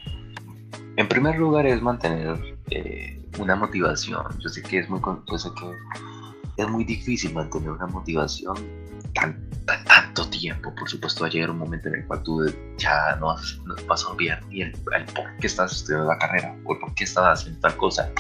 en 0.97 1.09
primer 1.09 1.39
lugar 1.39 1.67
es 1.67 1.83
mantener 1.83 2.59
eh, 2.71 3.21
una 3.39 3.55
motivación. 3.55 4.25
Yo 4.39 4.49
sé 4.49 4.63
que 4.63 4.79
es 4.79 4.89
muy, 4.89 5.01
yo 5.01 5.39
sé 5.39 5.51
que 5.59 6.63
es 6.63 6.69
muy 6.69 6.85
difícil 6.85 7.35
mantener 7.35 7.71
una 7.71 7.87
motivación 7.87 8.57
tan, 9.15 9.51
tanto 9.67 10.29
tiempo. 10.31 10.75
Por 10.75 10.89
supuesto, 10.89 11.23
va 11.23 11.29
a 11.29 11.31
llegar 11.31 11.51
un 11.51 11.59
momento 11.59 11.89
en 11.89 11.97
el 11.97 12.07
cual 12.07 12.23
tú 12.23 12.47
ya 12.79 13.17
no, 13.17 13.31
has, 13.31 13.59
no 13.65 13.75
vas 13.87 14.05
a 14.05 14.09
olvidar 14.09 14.45
ni 14.47 14.63
el, 14.63 14.73
por 14.73 15.37
qué 15.39 15.47
estás 15.47 15.73
estudiando 15.73 16.09
la 16.09 16.19
carrera 16.19 16.57
o 16.65 16.79
por 16.79 16.95
qué 16.95 17.05
estás 17.05 17.41
haciendo 17.41 17.61
tal 17.61 17.77
cosa. 17.77 18.11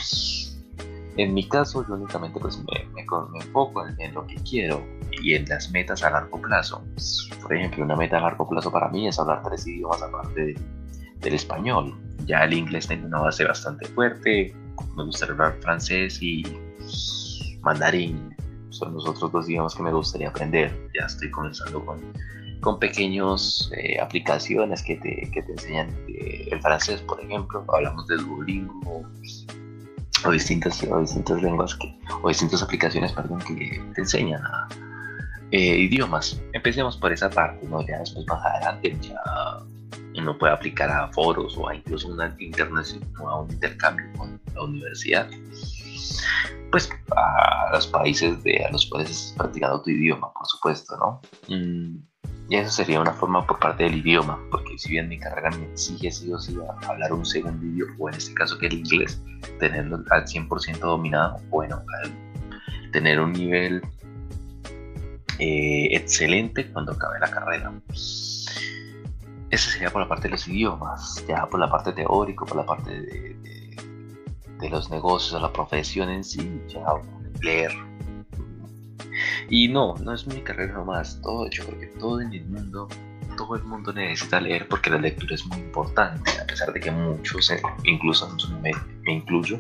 En 1.16 1.34
mi 1.34 1.48
caso, 1.48 1.84
yo 1.88 1.94
únicamente 1.94 2.38
pues 2.38 2.58
me, 2.58 2.86
me, 2.94 3.02
enfoco 3.02 3.86
en, 3.86 4.14
lo 4.14 4.26
que 4.26 4.36
quiero 4.36 4.86
y 5.22 5.34
en 5.34 5.44
las 5.46 5.70
metas 5.70 6.02
a 6.02 6.10
largo 6.10 6.40
plazo. 6.40 6.84
Por 7.42 7.54
ejemplo, 7.54 7.84
una 7.84 7.96
meta 7.96 8.18
a 8.18 8.20
largo 8.20 8.48
plazo 8.48 8.70
para 8.70 8.88
mí 8.88 9.08
es 9.08 9.18
hablar 9.18 9.42
tres 9.42 9.66
idiomas 9.66 10.02
aparte 10.02 10.54
del 11.20 11.34
español. 11.34 11.94
Ya 12.26 12.44
el 12.44 12.52
inglés 12.52 12.86
tiene 12.88 13.06
una 13.06 13.20
base 13.20 13.44
bastante 13.44 13.86
fuerte. 13.88 14.54
Me 14.96 15.04
gustaría 15.04 15.32
hablar 15.32 15.58
francés 15.60 16.22
y 16.22 16.44
mandarín 17.62 18.34
son 18.70 18.94
los 18.94 19.06
otros 19.06 19.30
dos 19.32 19.48
idiomas 19.48 19.74
que 19.74 19.82
me 19.82 19.92
gustaría 19.92 20.28
aprender. 20.28 20.72
Ya 20.98 21.06
estoy 21.06 21.30
comenzando 21.30 21.84
con, 21.84 22.00
con 22.60 22.78
pequeñas 22.78 23.70
eh, 23.76 24.00
aplicaciones 24.00 24.82
que 24.82 24.96
te, 24.96 25.30
que 25.32 25.42
te 25.42 25.52
enseñan 25.52 25.90
eh, 26.08 26.48
el 26.50 26.60
francés, 26.60 27.00
por 27.02 27.20
ejemplo. 27.20 27.64
Hablamos 27.68 28.06
de 28.06 28.16
Duolingo 28.16 29.04
o 30.24 30.30
distintas, 30.30 30.82
o 30.84 31.00
distintas 31.00 31.42
lenguas 31.42 31.74
que, 31.74 31.98
o 32.22 32.28
distintas 32.28 32.62
aplicaciones 32.62 33.12
perdón, 33.12 33.40
que 33.40 33.82
te 33.94 34.00
enseñan 34.00 34.42
eh, 35.50 35.78
idiomas. 35.78 36.40
Empecemos 36.52 36.96
por 36.96 37.12
esa 37.12 37.28
parte, 37.30 37.66
¿no? 37.66 37.84
ya 37.86 37.98
después 37.98 38.26
más 38.26 38.44
adelante 38.44 38.96
ya 39.00 39.16
uno 40.16 40.36
puede 40.38 40.52
aplicar 40.52 40.90
a 40.90 41.08
foros 41.12 41.56
o 41.56 41.68
a 41.68 41.74
incluso 41.74 42.08
una 42.08 42.36
o 43.20 43.28
a 43.28 43.40
un 43.40 43.50
intercambio 43.50 44.06
con 44.16 44.40
la 44.54 44.62
universidad 44.62 45.28
pues 46.70 46.88
a 47.16 47.70
los 47.72 47.86
países 47.88 48.42
de 48.42 48.64
a 48.64 48.70
los 48.70 48.86
cuales 48.86 49.34
practicando 49.36 49.82
tu 49.82 49.90
idioma, 49.90 50.32
por 50.32 50.46
supuesto, 50.46 50.96
¿no? 50.96 51.20
Mm, 51.48 51.98
y 52.48 52.56
eso 52.56 52.70
sería 52.70 53.00
una 53.00 53.12
forma 53.12 53.46
por 53.46 53.58
parte 53.60 53.84
del 53.84 53.98
idioma, 53.98 54.38
porque 54.50 54.76
si 54.76 54.90
bien 54.90 55.08
mi 55.08 55.18
carrera 55.18 55.50
me 55.50 55.66
exige 55.70 56.10
sí 56.10 56.32
o 56.32 56.38
sí 56.38 56.56
hablar 56.88 57.12
un 57.12 57.24
segundo 57.24 57.64
idioma, 57.64 57.94
o 57.98 58.08
en 58.08 58.16
este 58.16 58.34
caso 58.34 58.58
que 58.58 58.66
el 58.66 58.74
inglés, 58.74 59.22
tenerlo 59.60 60.02
al 60.10 60.24
100% 60.24 60.78
dominado, 60.78 61.38
bueno, 61.48 61.82
tener 62.92 63.20
un 63.20 63.32
nivel 63.32 63.82
eh, 65.38 65.88
excelente 65.92 66.70
cuando 66.72 66.92
acabe 66.92 67.20
la 67.20 67.30
carrera. 67.30 67.72
Eso 69.50 69.70
sería 69.70 69.90
por 69.90 70.02
la 70.02 70.08
parte 70.08 70.24
de 70.24 70.30
los 70.30 70.46
idiomas, 70.48 71.24
ya 71.26 71.46
por 71.46 71.58
la 71.60 71.68
parte 71.68 71.92
teórica, 71.92 72.44
por 72.44 72.56
la 72.56 72.64
parte 72.64 72.90
de 72.90 73.60
de 74.60 74.68
los 74.68 74.90
negocios, 74.90 75.40
la 75.40 75.52
profesión 75.52 76.10
en 76.10 76.22
sí, 76.22 76.60
ya 76.68 76.84
leer. 77.42 77.72
Y 79.48 79.68
no, 79.68 79.94
no 79.96 80.14
es 80.14 80.26
mi 80.26 80.40
carrera 80.42 80.74
nomás, 80.74 81.20
todo, 81.22 81.48
yo 81.50 81.64
creo 81.66 81.80
que 81.80 81.86
todo 81.98 82.20
en 82.20 82.32
el 82.32 82.44
mundo, 82.46 82.88
todo 83.36 83.56
el 83.56 83.64
mundo 83.64 83.92
necesita 83.92 84.40
leer 84.40 84.68
porque 84.68 84.90
la 84.90 84.98
lectura 84.98 85.34
es 85.34 85.44
muy 85.46 85.58
importante, 85.58 86.30
a 86.40 86.46
pesar 86.46 86.72
de 86.72 86.80
que 86.80 86.90
muchos, 86.90 87.50
eh, 87.50 87.60
incluso 87.84 88.28
me, 88.62 88.70
me 89.02 89.14
incluyo, 89.14 89.58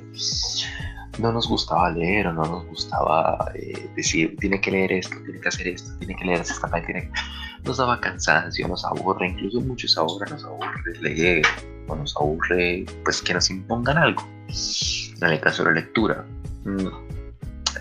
no 1.18 1.32
nos 1.32 1.48
gustaba 1.48 1.90
leer 1.90 2.28
o 2.28 2.32
no 2.32 2.44
nos 2.44 2.66
gustaba 2.66 3.52
eh, 3.54 3.88
decir, 3.96 4.36
tiene 4.38 4.60
que 4.60 4.70
leer 4.70 4.92
esto, 4.92 5.16
tiene 5.24 5.40
que 5.40 5.48
hacer 5.48 5.68
esto, 5.68 5.90
tiene 5.98 6.16
que 6.16 6.24
leer 6.24 6.40
esta 6.40 6.68
tiene 6.82 7.10
Nos 7.64 7.78
daba 7.78 8.00
cansancio, 8.00 8.68
nos 8.68 8.84
aburre, 8.84 9.28
incluso 9.28 9.60
muchos 9.60 9.96
ahora 9.98 10.26
nos 10.30 10.44
aburre 10.44 10.98
leer 11.00 11.46
o 11.88 11.96
nos 11.96 12.16
aburre 12.16 12.86
pues 13.04 13.20
que 13.22 13.34
nos 13.34 13.50
impongan 13.50 13.98
algo, 13.98 14.26
en 14.48 15.28
el 15.28 15.40
caso 15.40 15.64
de 15.64 15.70
la 15.70 15.80
lectura. 15.80 16.24
Mm, 16.64 16.88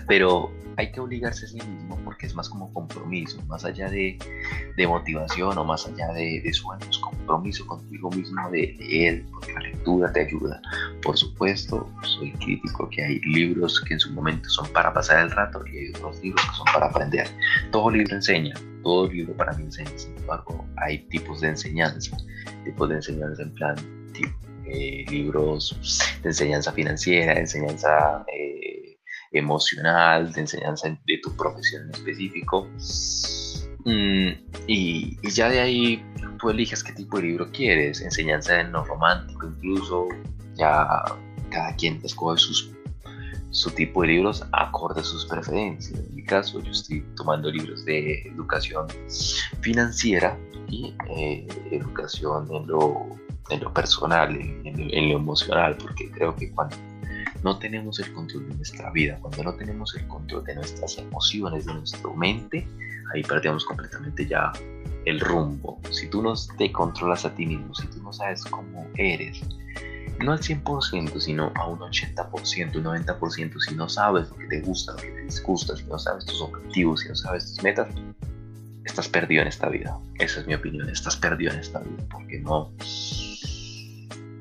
pero 0.06 0.50
hay 0.80 0.90
que 0.90 1.00
obligarse 1.00 1.44
a 1.44 1.48
sí 1.48 1.60
mismo 1.60 1.98
porque 2.04 2.26
es 2.26 2.34
más 2.34 2.48
como 2.48 2.72
compromiso, 2.72 3.40
más 3.46 3.64
allá 3.66 3.90
de, 3.90 4.18
de 4.76 4.86
motivación 4.86 5.56
o 5.58 5.64
más 5.64 5.86
allá 5.86 6.08
de, 6.14 6.40
de, 6.40 6.52
sueños, 6.52 6.98
compromiso 6.98 7.66
contigo 7.66 8.10
mismo 8.10 8.50
de 8.50 8.74
leer, 8.78 9.24
porque 9.30 9.52
la 9.52 9.60
lectura 9.60 10.12
te 10.12 10.20
ayuda. 10.20 10.60
Por 11.02 11.18
supuesto, 11.18 11.86
soy 12.02 12.32
crítico 12.32 12.88
que 12.88 13.04
hay 13.04 13.20
libros 13.20 13.80
que 13.86 13.94
en 13.94 14.00
su 14.00 14.10
momento 14.12 14.48
son 14.48 14.66
para 14.72 14.92
pasar 14.92 15.20
el 15.24 15.30
rato 15.30 15.62
y 15.66 15.76
hay 15.76 15.88
otros 15.90 16.22
libros 16.22 16.44
que 16.46 16.56
son 16.56 16.66
para 16.72 16.86
aprender. 16.86 17.28
Todo 17.70 17.90
libro 17.90 18.16
enseña, 18.16 18.54
todo 18.82 19.06
libro 19.06 19.34
para 19.34 19.52
mí 19.52 19.64
enseña, 19.64 19.90
sin 19.96 20.16
embargo, 20.16 20.64
hay 20.76 20.98
tipos 21.08 21.42
de 21.42 21.48
enseñanza, 21.48 22.16
tipos 22.64 22.88
de 22.88 22.94
enseñanza 22.96 23.42
en 23.42 23.52
plan, 23.52 23.76
eh, 24.64 25.04
libros 25.10 25.76
de 26.22 26.28
enseñanza 26.30 26.72
financiera, 26.72 27.34
enseñanza... 27.34 28.24
Eh, 28.32 28.59
emocional, 29.32 30.32
de 30.32 30.40
enseñanza 30.40 30.88
de 30.88 31.18
tu 31.18 31.34
profesión 31.36 31.84
en 31.84 31.90
específico. 31.90 32.68
Mm, 33.84 34.30
y, 34.66 35.30
ya 35.30 35.48
de 35.48 35.60
ahí 35.60 36.04
tú 36.38 36.50
eliges 36.50 36.84
qué 36.84 36.92
tipo 36.92 37.16
de 37.16 37.24
libro 37.24 37.50
quieres, 37.50 38.00
enseñanza 38.00 38.60
en 38.60 38.72
lo 38.72 38.84
romántico 38.84 39.46
incluso, 39.46 40.08
ya 40.54 41.04
cada 41.50 41.74
quien 41.76 42.00
escoge 42.04 42.38
sus, 42.38 42.70
su 43.50 43.70
tipo 43.70 44.02
de 44.02 44.08
libros 44.08 44.44
acorde 44.52 45.00
a 45.00 45.04
sus 45.04 45.26
preferencias. 45.26 45.98
En 45.98 46.14
mi 46.14 46.24
caso 46.24 46.60
yo 46.60 46.70
estoy 46.70 47.04
tomando 47.16 47.50
libros 47.50 47.84
de 47.84 48.22
educación 48.22 48.86
financiera 49.60 50.38
y 50.68 50.94
eh, 51.16 51.48
educación 51.70 52.48
en 52.52 52.66
lo, 52.66 53.18
en 53.48 53.60
lo 53.60 53.72
personal, 53.72 54.36
en, 54.36 54.64
en 54.64 55.08
lo 55.08 55.16
emocional, 55.16 55.76
porque 55.78 56.10
creo 56.10 56.36
que 56.36 56.50
cuando 56.52 56.76
no 57.42 57.58
tenemos 57.58 57.98
el 58.00 58.12
control 58.12 58.48
de 58.48 58.54
nuestra 58.56 58.90
vida, 58.90 59.18
cuando 59.20 59.44
no 59.44 59.54
tenemos 59.54 59.94
el 59.94 60.06
control 60.08 60.44
de 60.44 60.56
nuestras 60.56 60.98
emociones, 60.98 61.66
de 61.66 61.74
nuestra 61.74 62.10
mente, 62.14 62.66
ahí 63.14 63.22
perdemos 63.22 63.64
completamente 63.64 64.26
ya 64.26 64.52
el 65.04 65.20
rumbo. 65.20 65.80
Si 65.90 66.08
tú 66.08 66.22
no 66.22 66.34
te 66.58 66.70
controlas 66.70 67.24
a 67.24 67.34
ti 67.34 67.46
mismo, 67.46 67.74
si 67.74 67.86
tú 67.88 68.02
no 68.02 68.12
sabes 68.12 68.44
cómo 68.44 68.86
eres, 68.96 69.40
no 70.24 70.32
al 70.32 70.40
100%, 70.40 71.18
sino 71.18 71.52
a 71.54 71.66
un 71.66 71.78
80%, 71.78 72.76
un 72.76 72.84
90%, 72.84 73.60
si 73.60 73.74
no 73.74 73.88
sabes 73.88 74.28
lo 74.28 74.36
que 74.36 74.46
te 74.46 74.60
gusta, 74.60 74.92
lo 74.92 74.98
que 74.98 75.10
te 75.10 75.22
disgusta, 75.22 75.76
si 75.76 75.84
no 75.84 75.98
sabes 75.98 76.26
tus 76.26 76.40
objetivos, 76.42 77.00
si 77.00 77.08
no 77.08 77.14
sabes 77.14 77.46
tus 77.46 77.62
metas, 77.62 77.88
estás 78.84 79.08
perdido 79.08 79.42
en 79.42 79.48
esta 79.48 79.68
vida. 79.68 79.98
Esa 80.18 80.40
es 80.40 80.46
mi 80.46 80.54
opinión, 80.54 80.90
estás 80.90 81.16
perdido 81.16 81.52
en 81.52 81.60
esta 81.60 81.78
vida, 81.78 82.04
porque 82.10 82.38
no 82.40 82.70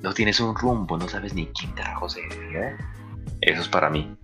no 0.02 0.14
tienes 0.14 0.40
un 0.40 0.56
rumbo, 0.56 0.98
no 0.98 1.08
sabes 1.08 1.34
ni 1.34 1.48
quién 1.48 1.72
carajo 1.74 2.08
eres. 2.16 2.56
¿eh? 2.56 2.78
Eso 3.42 3.62
es 3.62 3.68
para 3.68 3.90
mí. 3.90 4.16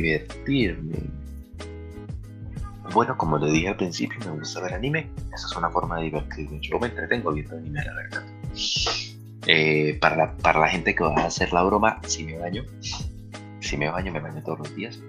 Divertirme? 0.00 0.96
Bueno, 2.92 3.16
como 3.16 3.38
le 3.38 3.50
dije 3.52 3.68
al 3.68 3.76
principio, 3.76 4.18
me 4.20 4.38
gusta 4.38 4.60
ver 4.60 4.74
anime. 4.74 5.10
Esa 5.34 5.46
es 5.46 5.56
una 5.56 5.70
forma 5.70 5.98
de 5.98 6.04
divertirme. 6.04 6.58
Yo 6.60 6.78
me 6.78 6.88
entretengo 6.88 7.32
viendo 7.32 7.56
anime, 7.56 7.84
la 7.84 7.94
verdad. 7.94 8.24
Eh, 9.46 9.98
para, 10.00 10.16
la, 10.16 10.36
para 10.36 10.60
la 10.60 10.68
gente 10.68 10.94
que 10.94 11.04
va 11.04 11.14
a 11.14 11.26
hacer 11.26 11.52
la 11.52 11.62
broma, 11.62 12.00
si 12.06 12.24
me 12.24 12.38
baño. 12.38 12.64
Si 13.60 13.76
me 13.76 13.90
baño, 13.90 14.12
me 14.12 14.20
baño 14.20 14.42
todos 14.42 14.60
los 14.60 14.74
días. 14.74 15.00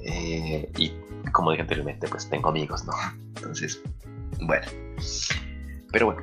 Eh, 0.00 0.70
y 0.76 0.92
como 1.32 1.50
dije 1.50 1.62
anteriormente, 1.62 2.08
pues 2.08 2.28
tengo 2.28 2.48
amigos, 2.48 2.84
¿no? 2.84 2.92
Entonces, 3.36 3.82
bueno. 4.40 4.66
Pero 5.92 6.06
bueno. 6.06 6.22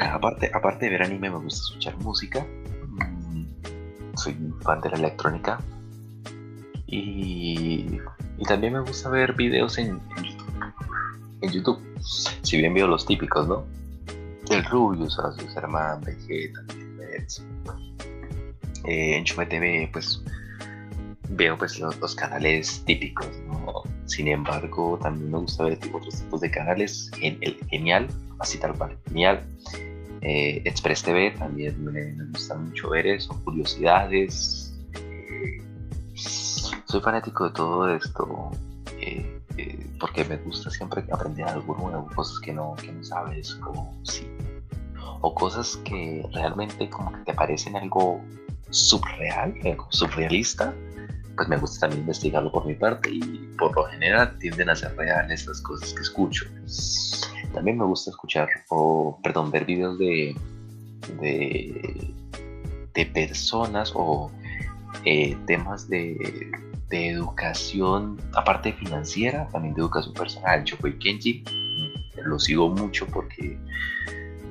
Aparte, 0.00 0.50
aparte 0.52 0.86
de 0.86 0.90
ver 0.92 1.02
anime, 1.02 1.30
me 1.30 1.38
gusta 1.38 1.60
escuchar 1.60 1.96
música. 1.98 2.46
Mm, 2.88 3.44
soy 4.16 4.36
fan 4.62 4.80
de 4.80 4.90
la 4.90 4.96
electrónica. 4.96 5.60
Y 6.96 8.44
también 8.46 8.74
me 8.74 8.80
gusta 8.80 9.08
ver 9.08 9.32
videos 9.34 9.78
en, 9.78 10.00
en 11.40 11.50
YouTube. 11.50 11.80
Si 12.42 12.56
bien 12.58 12.74
veo 12.74 12.86
los 12.86 13.06
típicos, 13.06 13.48
¿no? 13.48 13.64
El 14.50 14.64
Rubius, 14.64 15.18
Arasus 15.18 15.56
Herman, 15.56 16.02
Vegeta, 16.02 16.60
eh, 18.84 19.16
en 19.16 19.24
Chuma 19.24 19.48
TV, 19.48 19.88
pues 19.92 20.22
veo 21.30 21.56
pues 21.56 21.80
los, 21.80 22.14
canales 22.14 22.82
típicos, 22.84 23.28
¿no? 23.48 23.82
Sin 24.04 24.28
embargo, 24.28 24.98
también 25.02 25.30
me 25.30 25.38
gusta 25.38 25.64
ver 25.64 25.78
otros 25.92 26.20
tipos 26.20 26.40
de 26.42 26.50
canales. 26.50 27.10
El 27.20 27.58
Genial, 27.70 28.06
así 28.38 28.58
tal 28.58 28.76
cual, 28.76 28.96
Genial. 29.08 29.42
Eh, 30.20 30.62
Express 30.64 31.02
TV 31.02 31.32
también 31.32 31.82
me, 31.84 32.12
me, 32.12 32.24
gusta 32.26 32.54
mucho 32.54 32.90
ver 32.90 33.06
eso, 33.06 33.38
curiosidades, 33.44 34.73
soy 36.94 37.02
fanático 37.02 37.46
de 37.46 37.50
todo 37.50 37.88
esto 37.92 38.52
eh, 39.00 39.40
eh, 39.56 39.86
porque 39.98 40.24
me 40.24 40.36
gusta 40.36 40.70
siempre 40.70 41.04
aprender 41.10 41.44
algo 41.44 41.76
nuevo, 41.76 42.08
cosas 42.14 42.38
que 42.38 42.52
no, 42.52 42.76
que 42.76 42.92
no 42.92 43.02
sabes, 43.02 43.58
o, 43.66 43.92
sí, 44.04 44.28
o 45.20 45.34
cosas 45.34 45.76
que 45.78 46.24
realmente 46.32 46.88
como 46.88 47.10
que 47.10 47.18
te 47.24 47.34
parecen 47.34 47.74
algo 47.74 48.20
subreal, 48.70 49.52
algo 49.64 49.88
surrealista, 49.90 50.72
pues 51.34 51.48
me 51.48 51.56
gusta 51.56 51.80
también 51.80 52.02
investigarlo 52.02 52.52
por 52.52 52.64
mi 52.64 52.74
parte 52.74 53.10
y 53.10 53.20
por 53.58 53.74
lo 53.74 53.86
general 53.86 54.38
tienden 54.38 54.70
a 54.70 54.76
ser 54.76 54.96
reales 54.96 55.48
las 55.48 55.60
cosas 55.62 55.92
que 55.94 56.02
escucho. 56.02 56.44
También 57.52 57.76
me 57.76 57.86
gusta 57.86 58.10
escuchar, 58.10 58.48
o 58.68 59.18
perdón, 59.20 59.50
ver 59.50 59.64
videos 59.64 59.98
de, 59.98 60.36
de, 61.20 62.14
de 62.94 63.06
personas 63.06 63.90
o 63.96 64.30
eh, 65.04 65.36
temas 65.46 65.88
de 65.88 66.52
de 66.94 67.10
educación, 67.10 68.16
aparte 68.34 68.72
financiera, 68.72 69.48
también 69.48 69.74
de 69.74 69.80
educación 69.80 70.14
personal. 70.14 70.62
Yo 70.64 70.76
soy 70.80 70.96
Kenji, 70.96 71.42
lo 72.24 72.38
sigo 72.38 72.70
mucho 72.70 73.04
porque 73.08 73.58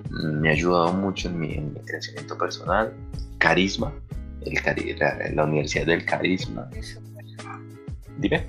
me 0.09 0.49
ha 0.49 0.51
ayudado 0.51 0.91
mucho 0.91 1.29
en 1.29 1.39
mi, 1.39 1.55
crecimiento 1.85 2.37
personal. 2.37 2.93
Carisma, 3.37 3.93
el, 4.41 5.35
la, 5.35 5.43
Universidad 5.45 5.85
del 5.85 6.03
Carisma. 6.03 6.69
Dime. 8.17 8.45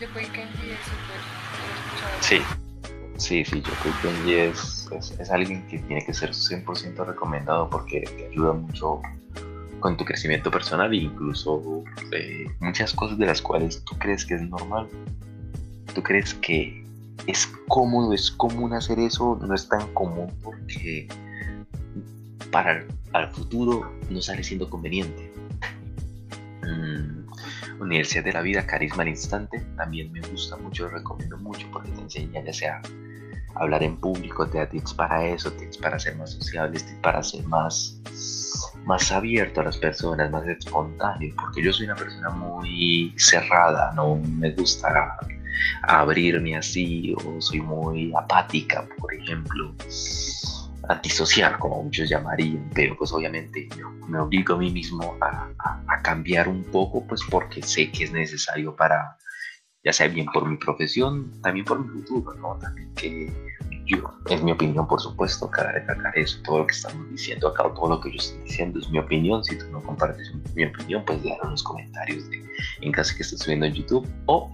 Yo 0.00 0.08
Kenji 0.14 0.70
es 0.70 0.78
Sí, 2.20 2.38
sí, 3.18 3.44
sí, 3.44 3.62
yo 3.62 3.72
Kenji 4.00 4.34
es, 4.34 4.88
es, 5.20 5.30
alguien 5.30 5.66
que 5.68 5.80
tiene 5.80 6.02
que 6.02 6.14
ser 6.14 6.30
100% 6.30 7.04
recomendado 7.04 7.68
porque 7.68 8.00
te 8.00 8.28
ayuda 8.28 8.54
mucho 8.54 9.02
con 9.86 9.96
tu 9.96 10.04
crecimiento 10.04 10.50
personal 10.50 10.92
e 10.92 10.96
incluso 10.96 11.84
eh, 12.10 12.50
muchas 12.58 12.92
cosas 12.92 13.16
de 13.18 13.26
las 13.26 13.40
cuales 13.40 13.84
tú 13.84 13.96
crees 13.96 14.24
que 14.24 14.34
es 14.34 14.42
normal, 14.42 14.88
tú 15.94 16.02
crees 16.02 16.34
que 16.34 16.84
es 17.28 17.46
cómodo, 17.68 18.12
es 18.12 18.32
común 18.32 18.72
hacer 18.72 18.98
eso, 18.98 19.38
no 19.40 19.54
es 19.54 19.68
tan 19.68 19.86
común 19.94 20.26
porque 20.42 21.06
para 22.50 22.80
el 22.80 23.28
futuro 23.30 23.92
no 24.10 24.20
sale 24.20 24.42
siendo 24.42 24.68
conveniente. 24.68 25.32
Mm, 26.64 27.80
Universidad 27.80 28.24
de 28.24 28.32
la 28.32 28.42
Vida, 28.42 28.66
Carisma 28.66 29.04
al 29.04 29.10
Instante, 29.10 29.60
también 29.76 30.10
me 30.10 30.20
gusta 30.22 30.56
mucho, 30.56 30.86
lo 30.86 30.96
recomiendo 30.98 31.38
mucho 31.38 31.64
porque 31.72 31.92
te 31.92 32.00
enseña 32.00 32.42
ya 32.42 32.52
sea 32.52 32.82
hablar 33.60 33.82
en 33.82 33.96
público, 33.96 34.46
te 34.46 34.58
da 34.58 34.68
tips 34.68 34.94
para 34.94 35.24
eso, 35.24 35.52
tips 35.52 35.78
para 35.78 35.98
ser 35.98 36.16
más 36.16 36.30
sociables, 36.32 36.84
tips 36.84 37.00
para 37.00 37.22
ser 37.22 37.44
más 37.46 38.00
más 38.86 39.10
abierto 39.10 39.60
a 39.60 39.64
las 39.64 39.76
personas, 39.76 40.30
más 40.30 40.46
espontáneo, 40.46 41.34
porque 41.36 41.62
yo 41.62 41.72
soy 41.72 41.86
una 41.86 41.96
persona 41.96 42.30
muy 42.30 43.12
cerrada, 43.18 43.92
no 43.94 44.14
me 44.14 44.52
gusta 44.52 45.18
abrirme 45.82 46.56
así, 46.56 47.12
o 47.14 47.40
soy 47.40 47.60
muy 47.60 48.12
apática, 48.16 48.86
por 48.98 49.12
ejemplo, 49.12 49.74
antisocial, 50.88 51.58
como 51.58 51.82
muchos 51.82 52.08
llamarían, 52.08 52.70
pero 52.74 52.96
pues 52.96 53.12
obviamente 53.12 53.68
me 54.06 54.20
obligo 54.20 54.54
a 54.54 54.58
mí 54.58 54.70
mismo 54.70 55.16
a, 55.20 55.48
a 55.88 56.02
cambiar 56.02 56.48
un 56.48 56.62
poco, 56.62 57.04
pues 57.08 57.20
porque 57.28 57.62
sé 57.62 57.90
que 57.90 58.04
es 58.04 58.12
necesario 58.12 58.76
para, 58.76 59.16
ya 59.86 59.92
sea 59.92 60.08
bien 60.08 60.26
por 60.26 60.48
mi 60.48 60.56
profesión, 60.56 61.30
también 61.42 61.64
por 61.64 61.78
mi 61.78 61.88
futuro, 62.02 62.34
¿no? 62.34 62.56
También 62.56 62.92
que 62.96 63.32
yo, 63.84 64.12
es 64.28 64.42
mi 64.42 64.50
opinión, 64.50 64.88
por 64.88 65.00
supuesto, 65.00 65.48
cada 65.48 65.70
recalcar 65.70 66.18
eso, 66.18 66.42
todo 66.42 66.58
lo 66.58 66.66
que 66.66 66.74
estamos 66.74 67.08
diciendo 67.08 67.46
acá, 67.46 67.72
todo 67.72 67.90
lo 67.90 68.00
que 68.00 68.10
yo 68.10 68.16
estoy 68.16 68.42
diciendo 68.42 68.80
es 68.80 68.90
mi 68.90 68.98
opinión. 68.98 69.44
Si 69.44 69.56
tú 69.56 69.64
no 69.70 69.80
compartes 69.80 70.32
mi 70.56 70.64
opinión, 70.64 71.04
pues 71.06 71.22
déjalo 71.22 71.44
en 71.44 71.50
los 71.52 71.62
comentarios 71.62 72.24
en 72.80 72.90
caso 72.90 73.12
de 73.12 73.16
que 73.16 73.22
estés 73.22 73.46
viendo 73.46 73.66
en 73.66 73.74
YouTube 73.74 74.08
o 74.26 74.52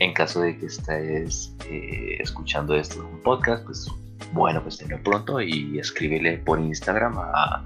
en, 0.00 0.12
caso 0.12 0.42
de 0.42 0.58
que 0.58 0.66
estés 0.66 1.56
eh, 1.70 2.18
escuchando 2.20 2.74
esto 2.74 3.00
en 3.00 3.14
un 3.14 3.22
podcast, 3.22 3.64
pues 3.64 3.88
bueno, 4.34 4.62
pues 4.62 4.76
tenlo 4.76 5.02
pronto 5.02 5.40
y 5.40 5.78
escríbele 5.78 6.36
por 6.38 6.60
Instagram 6.60 7.16
a, 7.16 7.64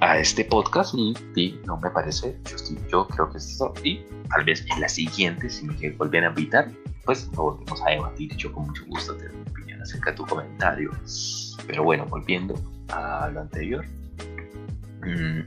a 0.00 0.18
este 0.18 0.44
podcast 0.44 0.94
y, 0.94 1.60
no 1.66 1.76
me 1.78 1.90
parece, 1.90 2.36
yo, 2.44 2.56
yo 2.90 3.08
creo 3.08 3.30
que 3.30 3.38
es 3.38 3.50
esto 3.50 3.72
y 3.82 4.04
tal 4.28 4.44
vez 4.44 4.64
en 4.72 4.80
la 4.80 4.88
siguiente, 4.88 5.50
si 5.50 5.66
me 5.66 5.90
vuelven 5.92 6.24
a 6.24 6.28
invitar, 6.28 6.70
pues 7.04 7.28
lo 7.36 7.44
volvemos 7.44 7.82
a 7.82 7.90
debatir. 7.90 8.36
Yo 8.36 8.52
con 8.52 8.66
mucho 8.66 8.84
gusto 8.86 9.16
te 9.16 9.28
doy 9.28 9.36
mi 9.36 9.50
opinión 9.50 9.82
acerca 9.82 10.10
de 10.10 10.16
tu 10.16 10.26
comentario. 10.26 10.90
Pero 11.66 11.84
bueno, 11.84 12.04
volviendo 12.06 12.54
a 12.88 13.28
lo 13.32 13.40
anterior. 13.40 13.84
Mm. 15.02 15.40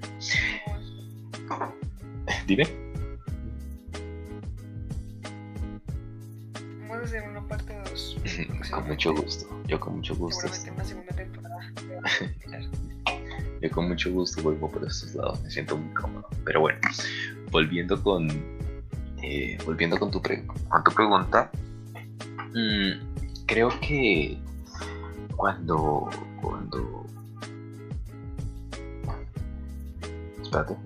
Dime. 2.47 2.63
Vamos 6.81 6.97
a 6.97 7.03
hacer 7.03 7.29
una 7.29 7.47
parte 7.47 7.77
2. 7.89 8.17
con 8.71 8.87
mucho 8.87 9.13
gusto. 9.13 9.47
Yo 9.67 9.79
con 9.79 9.97
mucho 9.97 10.15
gusto. 10.15 10.47
una 10.47 10.83
segunda 10.83 11.15
temporada. 11.15 11.59
Yo 13.62 13.69
con 13.72 13.88
mucho 13.89 14.12
gusto 14.12 14.41
vuelvo 14.41 14.69
por 14.69 14.86
estos 14.86 15.15
lados, 15.15 15.41
me 15.41 15.50
siento 15.50 15.78
muy 15.78 15.93
cómodo. 15.93 16.28
Pero 16.45 16.62
bueno, 16.62 16.80
volviendo 17.52 18.02
con 18.02 18.30
eh, 19.22 19.58
volviendo 19.65 20.00
con 20.00 20.12
tu, 20.12 20.22
con 20.22 20.84
tu 20.84 20.91
pregunta, 20.91 21.52
mm, 22.54 23.45
creo 23.45 23.69
que 23.82 24.38
cuando, 25.36 26.10
cuando... 26.41 27.06
Espérate. 30.41 30.78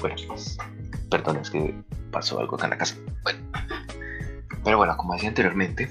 Bueno, 0.00 0.16
perdón, 1.10 1.36
es 1.36 1.50
que 1.50 1.74
pasó 2.10 2.40
algo 2.40 2.56
acá 2.56 2.64
en 2.64 2.70
la 2.70 2.78
casa. 2.78 2.96
Bueno, 3.22 3.38
pero 4.64 4.78
bueno, 4.78 4.96
como 4.96 5.12
decía 5.12 5.28
anteriormente, 5.28 5.88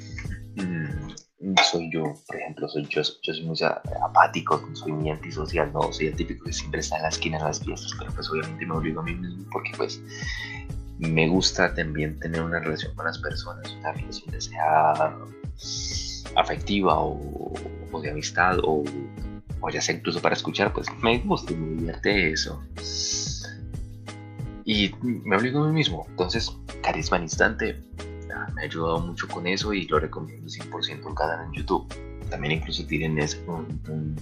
soy 1.71 1.89
yo, 1.91 2.03
por 2.27 2.35
ejemplo, 2.35 2.69
soy 2.69 2.85
yo, 2.87 3.01
yo 3.01 3.33
soy 3.33 3.43
muy 3.43 3.57
apático, 4.03 4.61
soy 4.73 4.91
muy 4.91 5.09
antisocial, 5.09 5.71
no 5.73 5.91
soy 5.91 6.07
el 6.07 6.15
típico 6.15 6.45
que 6.45 6.53
siempre 6.53 6.79
está 6.79 6.97
en 6.97 7.03
la 7.03 7.09
esquina 7.09 7.37
de 7.37 7.45
las 7.45 7.63
fiestas, 7.63 7.93
pero 7.97 8.11
pues 8.13 8.29
obviamente 8.29 8.65
me 8.65 8.73
obligo 8.73 9.01
a 9.01 9.03
mí 9.03 9.15
mismo 9.15 9.45
porque 9.51 9.71
pues 9.77 10.01
me 10.99 11.27
gusta 11.27 11.73
también 11.73 12.19
tener 12.19 12.41
una 12.41 12.59
relación 12.59 12.93
con 12.95 13.05
las 13.05 13.17
personas, 13.17 13.71
una 13.79 13.91
relación 13.91 14.31
ya 14.31 14.41
sea 14.41 15.17
afectiva 16.35 16.99
o, 16.99 17.53
de 18.01 18.11
amistad 18.11 18.59
o, 18.59 18.83
o, 19.61 19.69
ya 19.69 19.81
sea 19.81 19.95
incluso 19.95 20.21
para 20.21 20.35
escuchar, 20.35 20.71
pues 20.73 20.87
me 21.01 21.17
gusta 21.19 21.53
y 21.53 21.55
me 21.55 21.75
divierte 21.75 22.31
eso. 22.31 22.61
Y 24.63 24.91
me 25.01 25.37
obligo 25.37 25.63
a 25.63 25.67
mí 25.67 25.73
mismo, 25.73 26.05
entonces, 26.09 26.55
carisma 26.83 27.17
al 27.17 27.23
instante, 27.23 27.81
me 28.53 28.61
ha 28.61 28.65
ayudado 28.65 28.99
mucho 28.99 29.27
con 29.27 29.47
eso 29.47 29.73
y 29.73 29.87
lo 29.87 29.99
recomiendo 29.99 30.47
100% 30.47 31.05
un 31.05 31.15
canal 31.15 31.45
en 31.45 31.53
YouTube. 31.53 31.87
También 32.29 32.53
incluso 32.53 32.85
tienen 32.85 33.19
un, 33.47 34.15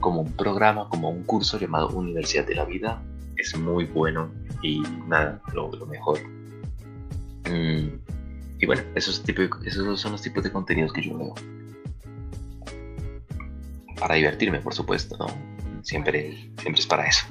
como 0.00 0.20
un 0.20 0.32
programa, 0.32 0.88
como 0.88 1.10
un 1.10 1.24
curso 1.24 1.58
llamado 1.58 1.88
Universidad 1.88 2.46
de 2.46 2.54
la 2.54 2.64
Vida. 2.64 3.02
Es 3.36 3.56
muy 3.58 3.86
bueno 3.86 4.30
y 4.62 4.80
nada, 5.06 5.40
lo, 5.52 5.70
mejor. 5.86 6.20
Mm, 7.50 7.88
y 8.60 8.66
bueno, 8.66 8.82
esos, 8.94 9.22
tipos, 9.22 9.48
esos 9.64 10.00
son 10.00 10.12
los 10.12 10.22
tipos 10.22 10.44
de 10.44 10.52
contenidos 10.52 10.92
que 10.92 11.02
yo 11.02 11.18
veo. 11.18 11.34
Para 13.98 14.14
divertirme, 14.14 14.60
por 14.60 14.74
supuesto. 14.74 15.16
Siempre, 15.82 16.52
siempre 16.60 16.80
es 16.80 16.86
para 16.86 17.06
eso. 17.06 17.26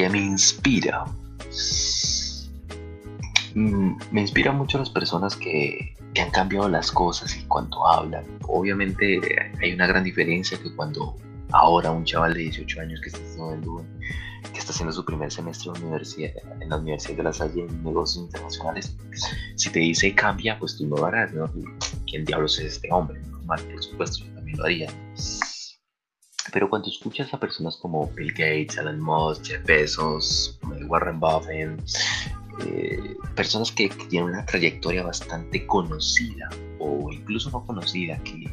¿Qué 0.00 0.08
me 0.08 0.18
inspira? 0.18 1.04
Mm, 3.54 3.98
me 4.10 4.22
inspira 4.22 4.50
mucho 4.50 4.78
las 4.78 4.88
personas 4.88 5.36
que, 5.36 5.94
que 6.14 6.22
han 6.22 6.30
cambiado 6.30 6.70
las 6.70 6.90
cosas 6.90 7.36
y 7.36 7.44
cuando 7.44 7.86
hablan. 7.86 8.24
Obviamente 8.48 9.20
hay 9.60 9.74
una 9.74 9.86
gran 9.86 10.02
diferencia 10.02 10.56
que 10.56 10.74
cuando 10.74 11.16
ahora 11.52 11.90
un 11.90 12.06
chaval 12.06 12.32
de 12.32 12.40
18 12.44 12.80
años 12.80 12.98
que 13.02 13.08
está 13.10 13.20
estudiando, 13.20 13.84
que 14.50 14.58
está 14.58 14.72
haciendo 14.72 14.90
su 14.94 15.04
primer 15.04 15.30
semestre 15.30 15.70
de 15.70 15.80
universidad, 15.80 16.32
en 16.62 16.70
la 16.70 16.78
Universidad 16.78 17.18
de 17.18 17.22
La 17.22 17.32
Salle 17.34 17.66
en 17.68 17.84
negocios 17.84 18.24
internacionales, 18.24 18.96
si 19.56 19.68
te 19.68 19.80
dice 19.80 20.14
cambia, 20.14 20.58
pues 20.58 20.78
tú 20.78 20.86
lo 20.86 21.04
harás, 21.04 21.30
¿no? 21.34 21.44
¿Quién 22.06 22.24
diablos 22.24 22.58
es 22.58 22.76
este 22.76 22.88
hombre? 22.90 23.20
Normal, 23.20 23.60
por 23.70 23.84
supuesto, 23.84 24.24
yo 24.24 24.32
también 24.32 24.56
lo 24.56 24.64
haría. 24.64 24.90
Pero 26.52 26.68
cuando 26.68 26.88
escuchas 26.88 27.32
a 27.32 27.38
personas 27.38 27.76
como 27.76 28.08
Bill 28.08 28.32
Gates, 28.32 28.76
Elon 28.76 29.00
Musk, 29.00 29.44
Jeff 29.44 29.64
Bezos, 29.64 30.58
Warren 30.88 31.20
Buffett, 31.20 31.80
eh, 32.66 33.16
personas 33.34 33.70
que, 33.72 33.88
que, 33.88 34.04
tienen 34.06 34.30
una 34.30 34.44
trayectoria 34.44 35.02
bastante 35.02 35.66
conocida 35.66 36.48
o 36.78 37.12
incluso 37.12 37.50
no 37.50 37.64
conocida, 37.64 38.18
que 38.24 38.50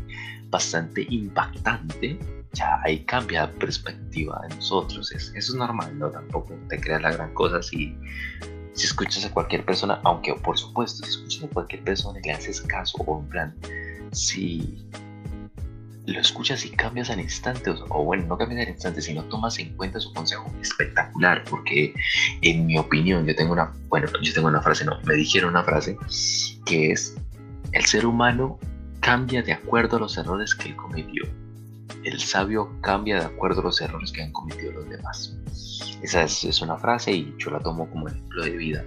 bastante 0.49 1.05
impactante, 1.09 2.17
ya 2.53 2.79
ahí 2.83 2.99
cambia 3.05 3.43
la 3.43 3.51
perspectiva 3.53 4.39
de 4.47 4.55
nosotros. 4.55 5.11
Es, 5.11 5.31
eso 5.35 5.53
es 5.53 5.55
normal, 5.55 5.97
¿no? 5.97 6.09
Tampoco 6.09 6.53
te 6.69 6.79
creas 6.79 7.01
la 7.01 7.11
gran 7.11 7.33
cosa 7.33 7.61
si, 7.61 7.95
si 8.73 8.85
escuchas 8.85 9.25
a 9.25 9.33
cualquier 9.33 9.65
persona, 9.65 9.99
aunque 10.03 10.33
por 10.35 10.57
supuesto, 10.57 11.05
si 11.05 11.11
escuchas 11.11 11.43
a 11.43 11.47
cualquier 11.49 11.83
persona 11.83 12.19
y 12.19 12.27
le 12.27 12.33
haces 12.33 12.61
caso, 12.61 12.97
o 13.05 13.19
en 13.19 13.29
plan, 13.29 13.55
si 14.11 14.87
lo 16.07 16.21
escuchas 16.21 16.65
y 16.65 16.69
cambias 16.69 17.09
al 17.09 17.19
instante, 17.19 17.69
o, 17.69 18.03
bueno, 18.03 18.25
no 18.27 18.37
cambias 18.37 18.65
al 18.65 18.73
instante, 18.73 19.01
sino 19.01 19.23
tomas 19.25 19.59
en 19.59 19.75
cuenta 19.75 19.99
su 19.99 20.13
consejo, 20.13 20.49
espectacular, 20.61 21.43
porque 21.49 21.93
en 22.41 22.65
mi 22.65 22.77
opinión, 22.77 23.25
yo 23.25 23.35
tengo 23.35 23.51
una, 23.51 23.73
bueno, 23.89 24.07
yo 24.21 24.33
tengo 24.33 24.47
una 24.47 24.61
frase, 24.61 24.85
no, 24.85 24.99
me 25.01 25.15
dijeron 25.15 25.49
una 25.51 25.63
frase, 25.63 25.97
que 26.65 26.91
es, 26.91 27.15
el 27.73 27.85
ser 27.85 28.05
humano 28.05 28.57
cambia 29.01 29.43
de 29.43 29.51
acuerdo 29.51 29.97
a 29.97 29.99
los 29.99 30.17
errores 30.17 30.55
que 30.55 30.69
él 30.69 30.77
cometió. 30.77 31.23
El 32.05 32.19
sabio 32.19 32.71
cambia 32.81 33.19
de 33.19 33.25
acuerdo 33.25 33.59
a 33.59 33.65
los 33.65 33.81
errores 33.81 34.13
que 34.13 34.23
han 34.23 34.31
cometido 34.31 34.71
los 34.71 34.89
demás. 34.89 35.35
Esa 36.01 36.23
es, 36.23 36.45
es 36.45 36.61
una 36.61 36.77
frase 36.77 37.11
y 37.11 37.35
yo 37.37 37.49
la 37.49 37.59
tomo 37.59 37.89
como 37.89 38.07
ejemplo 38.07 38.43
de 38.43 38.51
vida. 38.51 38.85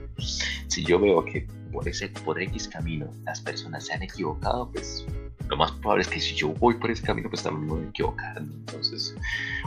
Si 0.69 0.85
yo 0.85 0.99
veo 0.99 1.23
que 1.25 1.47
por 1.71 1.87
ese 1.87 2.09
por 2.09 2.41
X 2.41 2.69
camino 2.69 3.11
las 3.25 3.41
personas 3.41 3.85
se 3.85 3.93
han 3.93 4.03
equivocado, 4.03 4.71
pues 4.73 5.05
lo 5.51 5.57
más 5.57 5.73
probable 5.73 6.03
es 6.03 6.09
que 6.09 6.21
si 6.21 6.35
yo 6.37 6.51
voy 6.55 6.75
por 6.75 6.93
ese 6.93 7.03
camino, 7.03 7.29
pues 7.29 7.43
también 7.43 7.67
me 7.67 7.73
voy 7.73 7.85
a 7.85 7.89
equivocar. 7.89 8.39
Entonces, 8.39 9.17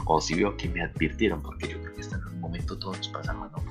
o 0.06 0.18
si 0.18 0.34
veo 0.34 0.56
que 0.56 0.66
me 0.70 0.82
advirtieron, 0.82 1.42
porque 1.42 1.68
yo 1.68 1.78
creo 1.78 1.94
que 1.94 2.00
hasta 2.00 2.16
en 2.16 2.24
un 2.24 2.40
momento 2.40 2.78
todos 2.78 2.96
nos 2.96 3.08
pasamos, 3.08 3.52
¿no? 3.52 3.62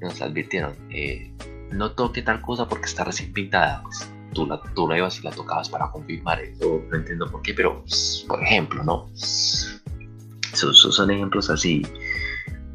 Nos 0.00 0.20
advirtieron, 0.20 0.74
eh, 0.90 1.32
no 1.70 1.92
toque 1.92 2.22
tal 2.22 2.40
cosa 2.42 2.66
porque 2.68 2.86
está 2.86 3.04
recién 3.04 3.32
pintada. 3.32 3.82
Pues, 3.84 4.10
tú 4.34 4.46
la, 4.46 4.60
tú 4.74 4.88
la 4.88 4.98
ibas 4.98 5.20
y 5.20 5.22
la 5.22 5.30
tocabas 5.30 5.68
para 5.68 5.88
confirmar 5.92 6.40
eso. 6.40 6.82
No 6.90 6.96
entiendo 6.96 7.30
por 7.30 7.40
qué, 7.42 7.54
pero 7.54 7.84
por 8.26 8.42
ejemplo, 8.42 8.82
¿no? 8.82 9.08
Esos 9.14 10.80
son 10.80 11.10
ejemplos 11.10 11.50
así. 11.50 11.86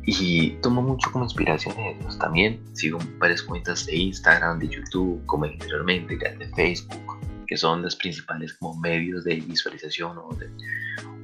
Y 0.06 0.52
tomo 0.62 0.82
mucho 0.82 1.12
como 1.12 1.26
inspiración 1.26 1.78
ellos. 1.80 2.18
También 2.18 2.62
sigo 2.74 3.00
varias 3.18 3.42
cuentas 3.42 3.86
de 3.88 3.98
Instagram, 3.98 4.60
de 4.60 4.70
YouTube, 4.70 5.22
como 5.26 5.46
anteriormente, 5.46 6.16
de 6.16 6.48
Facebook, 6.56 7.18
que 7.46 7.58
son 7.58 7.82
los 7.82 7.96
principales 7.96 8.54
como 8.54 8.80
medios 8.80 9.24
de 9.24 9.36
visualización 9.36 10.18
o 10.18 10.34
de, 10.36 10.50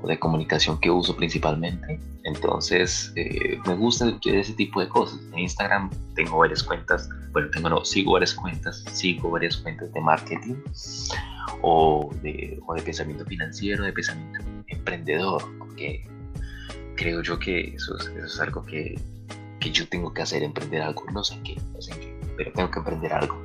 o 0.02 0.08
de 0.08 0.20
comunicación 0.20 0.80
que 0.80 0.90
uso 0.90 1.16
principalmente. 1.16 2.00
Entonces, 2.24 3.12
eh, 3.16 3.58
me 3.66 3.76
gusta 3.76 4.18
ese 4.26 4.54
tipo 4.54 4.80
de 4.80 4.90
cosas. 4.90 5.20
En 5.32 5.40
Instagram 5.40 5.90
tengo 6.16 6.38
varias 6.38 6.64
cuentas, 6.64 7.10
bueno, 7.32 7.50
tengo 7.50 7.70
no, 7.70 7.84
sigo 7.84 8.14
varias 8.14 8.34
cuentas, 8.34 8.84
sigo 8.92 9.32
varias 9.32 9.58
cuentas 9.58 9.92
de 9.94 10.02
marketing 10.02 10.56
o 11.62 12.10
de, 12.22 12.60
o 12.68 12.74
de 12.76 12.82
pensamiento 12.82 13.26
financiero, 13.26 13.84
de 13.84 13.94
pensamiento 13.94 14.40
emprendedor, 14.68 15.44
porque 15.58 16.08
creo 16.96 17.22
yo 17.22 17.40
que 17.40 17.76
eso 17.76 17.98
es, 17.98 18.08
eso 18.08 18.26
es 18.26 18.40
algo 18.40 18.66
que, 18.66 19.00
que, 19.60 19.72
yo 19.72 19.88
tengo 19.88 20.14
que 20.14 20.22
hacer, 20.22 20.44
emprender 20.44 20.82
algo. 20.82 21.04
No 21.14 21.24
sé 21.24 21.40
qué, 21.44 21.58
no 21.74 21.82
sé 21.82 21.92
qué, 22.00 22.16
pero 22.38 22.52
tengo 22.54 22.70
que 22.70 22.80
emprender 22.80 23.14
algo. 23.14 23.42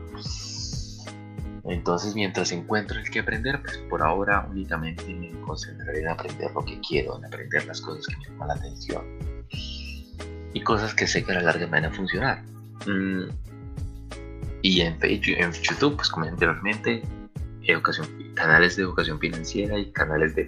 Entonces, 1.68 2.14
mientras 2.14 2.52
encuentro 2.52 2.98
el 2.98 3.10
que 3.10 3.20
aprender, 3.20 3.60
pues 3.62 3.78
por 3.90 4.02
ahora 4.02 4.46
únicamente 4.50 5.04
me 5.12 5.30
concentraré 5.40 6.00
en 6.00 6.08
aprender 6.08 6.50
lo 6.52 6.64
que 6.64 6.80
quiero, 6.80 7.18
en 7.18 7.24
aprender 7.24 7.66
las 7.66 7.80
cosas 7.80 8.06
que 8.06 8.16
me 8.16 8.24
llaman 8.24 8.48
la 8.48 8.54
atención 8.54 9.04
y 10.56 10.60
cosas 10.62 10.94
que 10.94 11.06
sé 11.06 11.22
que 11.22 11.32
a 11.32 11.34
la 11.34 11.42
larga 11.42 11.66
me 11.66 11.72
van 11.72 11.84
a 11.84 11.90
funcionar. 11.90 12.42
Mm. 12.86 13.28
Y 14.62 14.80
en, 14.80 14.98
Facebook, 14.98 15.36
en 15.38 15.52
YouTube, 15.52 15.96
pues 15.96 16.08
como 16.08 16.26
anteriormente, 16.26 17.02
educación, 17.62 18.06
canales 18.34 18.76
de 18.76 18.84
educación 18.84 19.18
financiera 19.18 19.78
y 19.78 19.90
canales 19.92 20.34
de, 20.34 20.44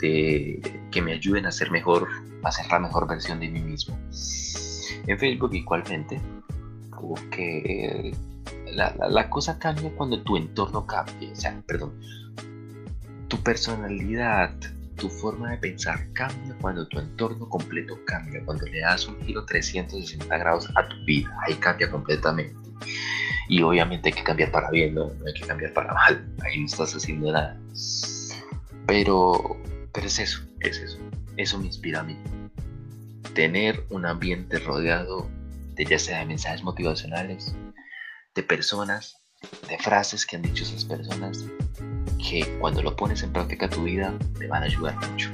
de, 0.00 0.80
que 0.92 1.02
me 1.02 1.12
ayuden 1.12 1.46
a 1.46 1.50
ser 1.50 1.70
mejor, 1.70 2.08
a 2.44 2.52
ser 2.52 2.66
la 2.70 2.78
mejor 2.78 3.08
versión 3.08 3.40
de 3.40 3.48
mí 3.48 3.60
mismo. 3.60 3.98
En 5.06 5.18
Facebook 5.18 5.54
igualmente, 5.54 6.20
porque 6.90 8.14
la, 8.76 8.94
la, 9.08 9.30
cosa 9.30 9.58
cambia 9.58 9.90
cuando 9.96 10.22
tu 10.22 10.36
entorno 10.36 10.86
cambia, 10.86 11.32
o 11.32 11.36
sea, 11.36 11.62
perdón, 11.66 11.98
tu 13.28 13.38
personalidad, 13.42 14.54
tu 14.96 15.08
forma 15.08 15.50
de 15.50 15.58
pensar 15.58 16.12
cambia 16.12 16.54
cuando 16.60 16.86
tu 16.88 16.98
entorno 16.98 17.48
completo 17.48 17.98
cambia, 18.04 18.44
cuando 18.44 18.66
le 18.66 18.80
das 18.80 19.08
un 19.08 19.18
giro 19.22 19.44
360 19.44 20.36
grados 20.38 20.70
a 20.74 20.88
tu 20.88 20.96
vida, 21.04 21.34
ahí 21.46 21.54
cambia 21.54 21.90
completamente. 21.90 22.54
Y 23.48 23.62
obviamente 23.62 24.08
hay 24.08 24.14
que 24.14 24.24
cambiar 24.24 24.50
para 24.50 24.70
bien, 24.70 24.94
no, 24.94 25.06
no 25.06 25.26
hay 25.26 25.34
que 25.34 25.46
cambiar 25.46 25.72
para 25.72 25.94
mal, 25.94 26.28
ahí 26.44 26.60
no 26.60 26.66
estás 26.66 26.94
haciendo 26.94 27.32
nada. 27.32 27.58
Pero, 28.86 29.56
pero 29.92 30.06
es 30.06 30.18
eso, 30.18 30.40
es 30.60 30.78
eso, 30.78 30.98
eso 31.36 31.58
me 31.58 31.66
inspira 31.66 32.00
a 32.00 32.02
mí. 32.02 32.16
Tener 33.34 33.84
un 33.90 34.06
ambiente 34.06 34.58
rodeado 34.58 35.28
de 35.74 35.84
ya 35.84 35.98
sea 35.98 36.20
de 36.20 36.26
mensajes 36.26 36.62
motivacionales, 36.62 37.54
de 38.36 38.42
personas, 38.42 39.16
de 39.68 39.78
frases 39.78 40.24
que 40.24 40.36
han 40.36 40.42
dicho 40.42 40.62
esas 40.62 40.84
personas, 40.84 41.44
que 42.18 42.46
cuando 42.60 42.82
lo 42.82 42.94
pones 42.94 43.22
en 43.22 43.32
práctica 43.32 43.68
tu 43.68 43.84
vida 43.84 44.14
te 44.38 44.46
van 44.46 44.62
a 44.62 44.66
ayudar 44.66 44.94
mucho. 45.10 45.30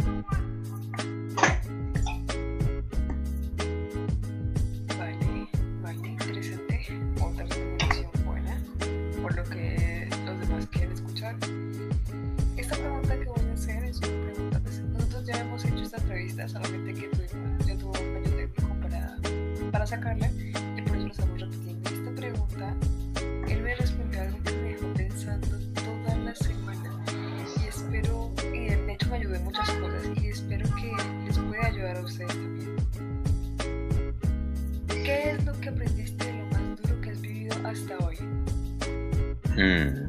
Mm. 39.63 40.09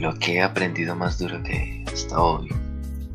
Lo 0.00 0.14
que 0.18 0.34
he 0.34 0.42
aprendido 0.42 0.96
más 0.96 1.18
duro 1.18 1.40
que 1.44 1.84
hasta 1.86 2.20
hoy. 2.20 2.48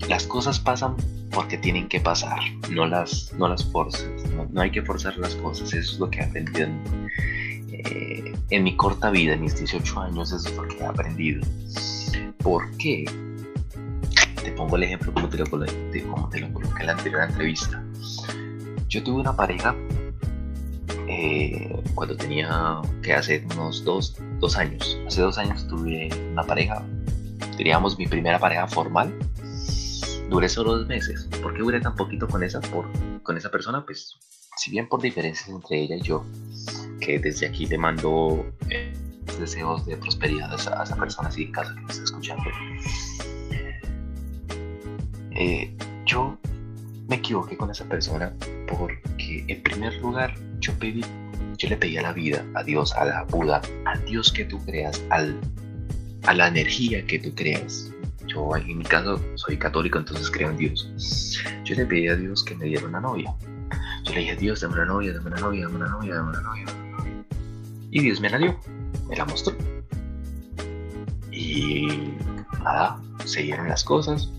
Las 0.07 0.25
cosas 0.25 0.59
pasan 0.59 0.95
porque 1.31 1.57
tienen 1.57 1.87
que 1.87 1.99
pasar, 1.99 2.39
no 2.69 2.85
las, 2.85 3.33
no 3.37 3.47
las 3.47 3.63
forzas, 3.71 4.09
no, 4.51 4.61
hay 4.61 4.71
que 4.71 4.81
forzar 4.81 5.17
las 5.17 5.35
cosas, 5.35 5.73
eso 5.73 5.93
es 5.93 5.99
lo 5.99 6.09
que 6.09 6.19
he 6.19 6.23
aprendido 6.23 6.67
en, 6.67 7.09
eh, 7.71 8.59
mi 8.59 8.75
corta 8.75 9.09
vida, 9.11 9.33
en 9.33 9.41
mis 9.41 9.55
18 9.57 10.01
años, 10.01 10.33
eso 10.33 10.49
es 10.49 10.55
lo 10.55 10.67
que 10.67 10.77
he 10.77 10.85
aprendido. 10.85 11.41
¿Por 12.39 12.69
qué? 12.77 13.05
Te 14.43 14.51
pongo 14.51 14.75
el 14.75 14.83
ejemplo 14.83 15.13
como 15.13 15.29
te 15.29 15.37
lo, 15.37 15.45
como 15.45 16.29
te 16.29 16.39
lo 16.39 16.53
coloqué 16.53 16.81
en 16.81 16.87
la 16.87 16.93
anterior 16.93 17.23
entrevista. 17.23 17.81
Yo 18.89 19.03
tuve 19.03 19.21
una 19.21 19.35
pareja 19.35 19.73
eh, 21.11 21.83
cuando 21.93 22.15
tenía, 22.15 22.81
que 23.03 23.13
hace 23.13 23.45
unos 23.53 23.83
dos, 23.83 24.15
dos 24.39 24.57
años, 24.57 24.97
hace 25.05 25.21
dos 25.21 25.37
años 25.37 25.67
tuve 25.67 26.09
una 26.31 26.43
pareja, 26.43 26.83
teníamos 27.57 27.97
mi 27.97 28.07
primera 28.07 28.39
pareja 28.39 28.67
formal 28.67 29.13
duré 30.31 30.47
solo 30.47 30.77
dos 30.77 30.87
meses. 30.87 31.27
¿Por 31.41 31.53
qué 31.53 31.59
duré 31.59 31.79
tan 31.81 31.95
poquito 31.95 32.27
con 32.27 32.41
esa, 32.41 32.61
con 33.21 33.37
esa 33.37 33.51
persona? 33.51 33.85
Pues, 33.85 34.17
si 34.57 34.71
bien 34.71 34.87
por 34.87 35.01
diferencias 35.01 35.49
entre 35.49 35.81
ella 35.81 35.97
y 35.97 36.01
yo, 36.01 36.25
que 37.01 37.19
desde 37.19 37.47
aquí 37.47 37.65
le 37.65 37.77
mando 37.77 38.45
eh, 38.69 38.93
deseos 39.37 39.85
de 39.85 39.97
prosperidad 39.97 40.51
a 40.53 40.83
esa, 40.83 40.95
persona, 40.95 41.29
si 41.29 41.43
en 41.43 41.51
caso 41.51 41.75
que 41.75 41.81
me 41.81 41.91
esté 41.91 42.03
escuchando, 42.03 42.43
eh, 45.31 45.75
yo 46.05 46.37
me 47.09 47.17
equivoqué 47.17 47.57
con 47.57 47.69
esa 47.69 47.85
persona 47.85 48.33
porque, 48.67 49.43
en 49.47 49.63
primer 49.63 49.95
lugar, 49.95 50.33
yo 50.61 51.69
le 51.69 51.77
pedí 51.77 51.97
a 51.97 52.01
la 52.01 52.13
vida, 52.13 52.45
a 52.55 52.63
Dios, 52.63 52.93
a 52.93 53.05
la 53.05 53.23
Buda, 53.25 53.61
al 53.85 54.03
Dios 54.05 54.31
que 54.31 54.45
tú 54.45 54.63
creas, 54.65 55.01
al, 55.09 55.39
a 56.23 56.33
la 56.33 56.47
energía 56.47 57.05
que 57.05 57.19
tú 57.19 57.33
creas. 57.35 57.91
Yo 58.27 58.55
en 58.55 58.77
mi 58.77 58.85
caso 58.85 59.19
soy 59.35 59.57
católico, 59.57 59.99
entonces 59.99 60.29
creo 60.31 60.51
en 60.51 60.57
Dios. 60.57 61.39
Yo 61.65 61.75
le 61.75 61.85
pedí 61.85 62.07
a 62.07 62.15
Dios 62.15 62.43
que 62.43 62.55
me 62.55 62.65
diera 62.65 62.85
una 62.85 63.01
novia. 63.01 63.33
Yo 64.03 64.13
le 64.13 64.21
dije, 64.21 64.35
Dios, 64.37 64.61
dame 64.61 64.75
una 64.75 64.85
novia, 64.85 65.13
dame 65.13 65.27
una 65.27 65.39
novia, 65.39 65.63
dame 65.63 65.75
una 65.75 65.89
novia, 65.89 66.15
dame 66.15 66.29
una 66.29 66.41
novia. 66.41 66.65
Y 67.91 68.01
Dios 68.01 68.21
me 68.21 68.29
la 68.29 68.37
dio, 68.37 68.57
me 69.09 69.15
la 69.15 69.25
mostró. 69.25 69.55
Y 71.31 72.13
nada, 72.63 73.01
se 73.25 73.43
dieron 73.43 73.67
las 73.67 73.83
cosas. 73.83 74.29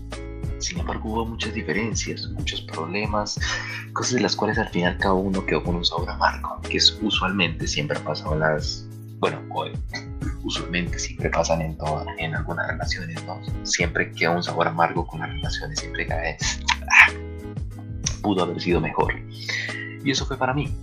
Sin 0.63 0.79
embargo, 0.79 1.09
hubo 1.09 1.25
muchas 1.25 1.53
diferencias, 1.53 2.25
muchos 2.29 2.61
problemas, 2.61 3.37
cosas 3.91 4.13
de 4.13 4.21
las 4.21 4.33
cuales 4.33 4.57
al 4.57 4.69
final 4.69 4.97
cada 4.97 5.13
uno 5.13 5.45
quedó 5.45 5.61
con 5.61 5.75
un 5.75 5.83
sabor 5.83 6.09
amargo, 6.09 6.61
que 6.61 6.77
es 6.77 6.97
usualmente 7.01 7.67
siempre 7.67 7.99
pasado 7.99 8.33
en 8.33 8.39
las, 8.39 8.87
bueno, 9.19 9.41
usualmente 10.43 10.97
siempre 10.97 11.29
pasan 11.29 11.61
en, 11.61 11.77
todo, 11.77 12.05
en 12.17 12.33
algunas 12.33 12.65
relaciones, 12.67 13.21
¿no? 13.25 13.41
Siempre 13.65 14.11
queda 14.13 14.31
un 14.31 14.43
sabor 14.43 14.69
amargo 14.69 15.05
con 15.05 15.19
las 15.19 15.29
relaciones, 15.29 15.79
siempre 15.79 16.07
cae, 16.07 16.37
ah, 16.89 17.11
pudo 18.21 18.43
haber 18.43 18.61
sido 18.61 18.79
mejor. 18.79 19.13
Y 20.05 20.11
eso 20.11 20.25
fue 20.25 20.37
para 20.37 20.53
mí, 20.53 20.73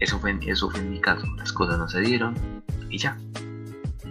eso 0.00 0.18
fue, 0.20 0.38
eso 0.46 0.70
fue 0.70 0.80
en 0.80 0.90
mi 0.90 1.00
caso, 1.00 1.26
las 1.36 1.50
cosas 1.52 1.78
no 1.78 1.88
se 1.88 2.00
dieron 2.00 2.34
y 2.90 2.98
ya, 2.98 3.16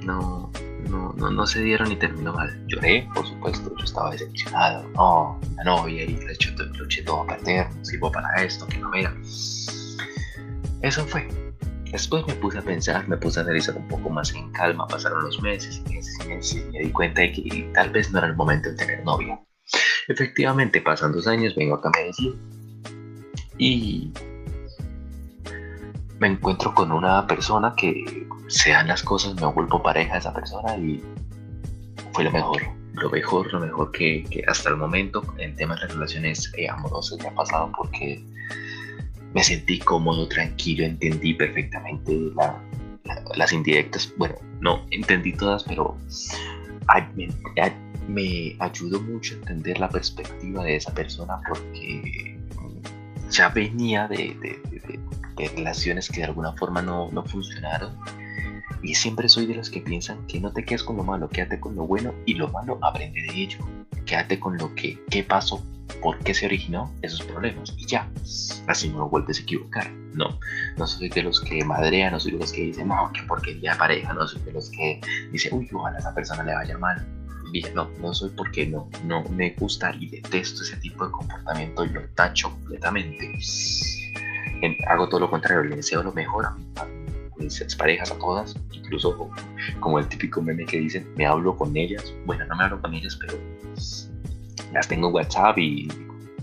no, 0.04 0.47
no, 0.90 1.14
no, 1.18 1.30
no, 1.30 1.46
se 1.46 1.62
dieron 1.62 1.92
y 1.92 1.96
terminó 1.96 2.34
mal. 2.34 2.66
Lloré, 2.68 3.08
por 3.14 3.28
supuesto, 3.28 3.72
yo 3.78 3.84
estaba 3.84 4.12
decepcionado, 4.12 4.88
no, 4.90 5.40
la 5.56 5.64
novia 5.64 6.04
y 6.04 6.16
lo 6.16 6.32
eché, 6.32 6.52
lo 6.52 6.86
eché 6.86 7.04
todo 7.04 7.22
a 7.22 7.28
perder, 7.28 7.68
no 7.76 7.86
sirvo 7.86 8.12
para 8.12 8.44
esto, 8.44 8.68
que 8.68 8.78
no 8.78 8.94
era. 8.94 9.14
Eso 10.82 11.06
fue. 11.06 11.28
Después 11.92 12.26
me 12.28 12.34
puse 12.36 12.58
a 12.58 12.62
pensar, 12.62 13.08
me 13.08 13.18
puse 13.18 13.40
a 13.40 13.44
analizar 13.44 13.76
un 13.78 13.88
poco 13.88 14.10
más 14.10 14.34
en 14.34 14.52
calma, 14.52 14.86
pasaron 14.88 15.24
los 15.24 15.42
meses 15.42 15.82
y 15.86 15.94
meses 15.94 16.18
y 16.24 16.28
meses 16.28 16.66
y 16.68 16.72
me 16.72 16.80
di 16.80 16.92
cuenta 16.92 17.22
de 17.22 17.32
que 17.32 17.72
tal 17.74 17.90
vez 17.92 18.12
no 18.12 18.20
era 18.20 18.28
el 18.28 18.36
momento 18.36 18.70
de 18.70 18.76
tener 18.76 19.04
novia. 19.04 19.40
Efectivamente, 20.08 20.82
pasan 20.82 21.12
dos 21.12 21.28
años, 21.28 21.56
vengo 21.56 21.76
acá 21.76 21.90
a 21.90 21.98
Medellín 21.98 22.36
y 23.58 24.12
me 26.20 26.28
encuentro 26.28 26.74
con 26.74 26.92
una 26.92 27.26
persona 27.28 27.74
que 27.76 28.28
sean 28.48 28.88
las 28.88 29.04
cosas, 29.04 29.36
me 29.36 29.46
vuelvo 29.48 29.82
pareja 29.82 30.14
de 30.14 30.20
esa 30.20 30.34
persona 30.34 30.76
y 30.78 31.02
fue 32.14 32.24
lo 32.24 32.32
mejor, 32.32 32.62
lo 32.94 33.10
mejor, 33.10 33.54
lo 33.54 33.60
mejor 33.60 33.92
que, 33.92 34.26
hasta 34.48 34.70
el 34.70 34.78
momento 34.78 35.24
en 35.38 35.56
temas 35.56 35.82
de 35.82 35.88
relaciones 35.88 36.52
eh, 36.58 36.68
amorosas 36.70 37.20
me 37.20 37.28
ha 37.28 37.36
pasado 37.36 37.72
porque 37.78 38.24
me 39.34 39.44
sentí 39.44 39.80
cómodo, 39.80 40.28
tranquilo, 40.28 40.86
entendí 40.86 41.34
perfectamente 41.34 42.32
las 43.36 43.54
indirectas, 43.54 44.12
bueno, 44.18 44.36
no 44.62 44.86
entendí 44.90 45.34
todas, 45.34 45.64
pero 45.64 45.96
me, 47.16 47.28
me 48.08 48.56
ayudó 48.60 49.02
mucho 49.02 49.36
a 49.36 49.38
entender 49.38 49.80
la 49.80 49.90
perspectiva 49.90 50.64
de 50.64 50.78
esa 50.78 50.94
persona 50.94 51.40
porque 51.48 52.38
ya 53.30 53.50
venía 53.50 54.08
de, 54.08 54.60
relaciones 55.56 56.10
que 56.10 56.22
de 56.22 56.26
alguna 56.26 56.54
forma 56.54 56.82
no, 56.82 57.10
no, 57.12 57.24
funcionaron. 57.24 57.98
Y 58.82 58.96
siempre 58.96 59.28
soy 59.28 59.46
de 59.46 59.56
los 59.56 59.70
que 59.70 59.82
piensan 59.82 60.26
que 60.28 60.40
no 60.40 60.52
te 60.52 60.64
quedes 60.64 60.84
con 60.84 60.98
lo 60.98 61.04
malo, 61.04 61.30
quédate 61.30 61.60
con 61.60 61.76
lo 61.76 61.86
bueno 61.86 62.14
y 62.26 62.36
lo 62.36 62.48
malo 62.50 62.80
aprende 62.82 63.22
de 63.22 63.34
ello. 63.34 63.60
Quédate 64.06 64.40
con 64.40 64.58
lo 64.58 64.74
que, 64.76 65.00
qué 65.10 65.24
pasó, 65.24 65.64
por 66.02 66.18
qué 66.20 66.34
se 66.34 66.46
originó 66.46 66.94
esos 67.02 67.22
problemas 67.24 67.74
y 67.78 67.86
ya. 67.86 68.10
Así 68.68 68.90
no 68.90 69.10
vuelves 69.10 69.40
a 69.40 69.42
equivocar. 69.44 69.92
No, 70.14 70.40
no 70.78 70.88
soy 70.88 71.10
de 71.10 71.24
los 71.24 71.42
que 71.42 71.64
madrean, 71.64 72.14
no 72.14 72.20
soy 72.20 72.32
de 72.32 72.40
los 72.40 72.52
que 72.52 72.62
dicen, 72.62 72.88
no, 72.88 73.12
que 73.14 73.22
porquería 73.24 73.74
de 73.74 73.78
pareja, 73.78 74.14
no 74.14 74.28
soy 74.28 74.42
de 74.42 74.54
los 74.54 74.70
que 74.72 75.02
dicen, 75.32 75.54
uy, 75.54 75.70
ojalá 75.74 75.98
a 75.98 76.00
esa 76.00 76.16
persona 76.16 76.44
le 76.44 76.54
vaya 76.54 76.78
mal 76.78 77.06
no, 77.74 77.90
no 78.00 78.14
soy 78.14 78.30
porque 78.32 78.68
no, 78.68 78.90
no 79.04 79.24
me 79.30 79.52
gusta 79.52 79.94
y 80.00 80.08
detesto 80.08 80.64
ese 80.64 80.78
tipo 80.78 81.06
de 81.06 81.12
comportamiento 81.12 81.86
y 81.86 81.90
lo 81.90 82.02
tacho 82.10 82.52
completamente. 82.52 83.34
Hago 84.88 85.08
todo 85.10 85.22
lo 85.22 85.30
contrario, 85.30 85.64
le 85.64 85.78
deseo 85.78 86.04
lo 86.04 86.12
mejor 86.14 86.46
a, 86.46 86.58
mis 87.38 87.76
parejas, 87.76 88.12
a 88.12 88.18
todas, 88.18 88.56
incluso 88.72 89.30
como 89.80 90.00
el 90.00 90.08
típico 90.08 90.42
meme 90.42 90.66
que 90.66 90.80
dicen, 90.80 91.08
me 91.16 91.26
hablo 91.26 91.56
con 91.56 91.76
ellas, 91.78 92.14
bueno, 92.26 92.46
no 92.46 92.56
me 92.56 92.64
hablo 92.64 92.82
con 92.82 92.94
ellas, 92.94 93.16
pero 93.20 93.38
las 94.74 94.88
tengo 94.88 95.10
en 95.10 95.16
WhatsApp 95.16 95.58
y, 95.58 95.88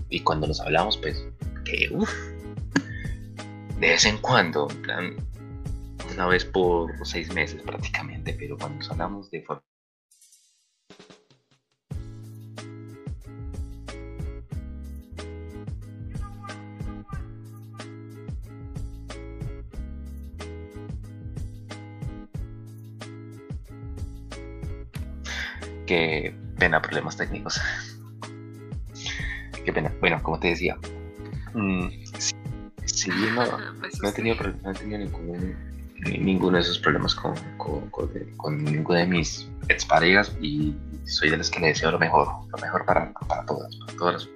y 0.09 0.19
cuando 0.21 0.47
nos 0.47 0.61
hablamos, 0.61 0.97
pues, 0.97 1.27
que 1.65 1.89
uff, 1.91 2.11
de 3.79 3.89
vez 3.89 4.05
en 4.05 4.17
cuando, 4.19 4.67
una 6.13 6.27
vez 6.27 6.45
por 6.45 6.91
seis 7.05 7.33
meses 7.33 7.61
prácticamente, 7.61 8.33
pero 8.39 8.57
cuando 8.57 8.77
nos 8.77 8.91
hablamos 8.91 9.29
de 9.31 9.41
forma 9.41 9.63
Qué 25.85 26.35
pena, 26.57 26.81
problemas 26.81 27.17
técnicos. 27.17 27.61
Qué 29.63 29.71
pena. 29.71 29.93
Bueno, 29.99 30.21
como 30.23 30.39
te 30.39 30.49
decía, 30.49 30.77
mm, 31.53 31.87
si, 32.85 33.11
bien 33.11 33.35
no, 34.01 34.09
he 34.09 34.11
tenido, 34.11 34.35
ninguno 36.19 36.57
de 36.57 36.63
esos 36.63 36.79
problemas 36.79 37.15
con, 37.15 37.35
con, 37.57 37.89
con, 38.37 38.63
ninguno 38.63 38.99
de 38.99 39.05
mis 39.05 39.47
exparejas 39.69 40.35
y 40.41 40.75
soy 41.05 41.29
de 41.29 41.37
los 41.37 41.49
que 41.49 41.59
le 41.59 41.67
deseo 41.67 41.91
lo 41.91 41.99
mejor, 41.99 42.27
lo 42.51 42.57
mejor 42.57 42.85
para, 42.85 43.11
para 43.27 43.45
todas, 43.45 43.75
para 43.75 43.97
todas, 43.97 44.29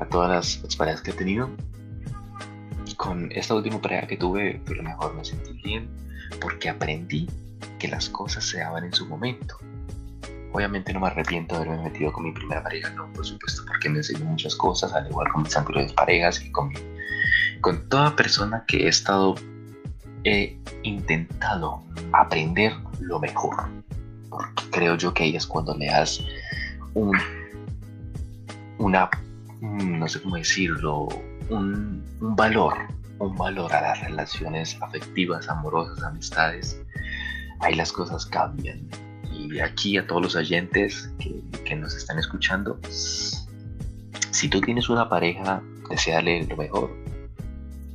a 0.00 0.06
todas 0.06 0.30
las 0.30 0.64
exparejas 0.64 1.02
que 1.02 1.10
he 1.10 1.14
tenido. 1.14 1.50
Con 2.96 3.30
esta 3.32 3.54
última 3.54 3.80
pareja 3.80 4.06
que 4.06 4.16
tuve, 4.16 4.60
fue 4.64 4.76
lo 4.76 4.82
mejor, 4.82 5.14
me 5.14 5.24
sentí 5.24 5.52
bien 5.62 5.88
porque 6.40 6.68
aprendí 6.68 7.28
que 7.78 7.88
las 7.88 8.08
cosas 8.08 8.44
se 8.44 8.58
daban 8.58 8.84
en 8.84 8.92
su 8.92 9.06
momento 9.06 9.58
Obviamente 10.56 10.94
no 10.94 11.00
me 11.00 11.08
arrepiento 11.08 11.54
de 11.54 11.64
haberme 11.64 11.90
metido 11.90 12.10
con 12.10 12.24
mi 12.24 12.32
primera 12.32 12.62
pareja, 12.62 12.88
no, 12.94 13.12
por 13.12 13.26
supuesto, 13.26 13.62
porque 13.66 13.90
me 13.90 13.98
enseñó 13.98 14.24
muchas 14.24 14.56
cosas, 14.56 14.90
al 14.94 15.06
igual 15.06 15.30
con 15.30 15.42
mis 15.42 15.54
anteriores 15.54 15.92
parejas 15.92 16.42
y 16.42 16.50
con, 16.50 16.72
con 17.60 17.86
toda 17.90 18.16
persona 18.16 18.64
que 18.66 18.86
he 18.86 18.88
estado, 18.88 19.34
he 20.24 20.58
intentado 20.82 21.82
aprender 22.12 22.72
lo 23.00 23.20
mejor. 23.20 23.68
Porque 24.30 24.62
creo 24.70 24.96
yo 24.96 25.12
que 25.12 25.24
ahí 25.24 25.36
es 25.36 25.46
cuando 25.46 25.76
le 25.76 25.88
das 25.88 26.24
un, 26.94 27.18
una, 28.78 29.10
no 29.60 30.08
sé 30.08 30.22
cómo 30.22 30.36
decirlo, 30.36 31.08
un, 31.50 32.02
un 32.22 32.34
valor, 32.34 32.78
un 33.18 33.36
valor 33.36 33.74
a 33.74 33.82
las 33.82 34.00
relaciones 34.00 34.78
afectivas, 34.80 35.50
amorosas, 35.50 36.02
amistades. 36.02 36.80
Ahí 37.60 37.74
las 37.74 37.92
cosas 37.92 38.24
cambian 38.24 38.88
y 39.50 39.60
aquí 39.60 39.96
a 39.98 40.06
todos 40.06 40.22
los 40.22 40.36
oyentes 40.36 41.10
que, 41.64 41.76
nos 41.76 41.94
están 41.94 42.18
escuchando, 42.18 42.78
si 42.88 44.48
tú 44.48 44.60
tienes 44.60 44.88
una 44.88 45.08
pareja, 45.08 45.62
deseale 45.90 46.44
lo 46.44 46.56
mejor. 46.56 46.90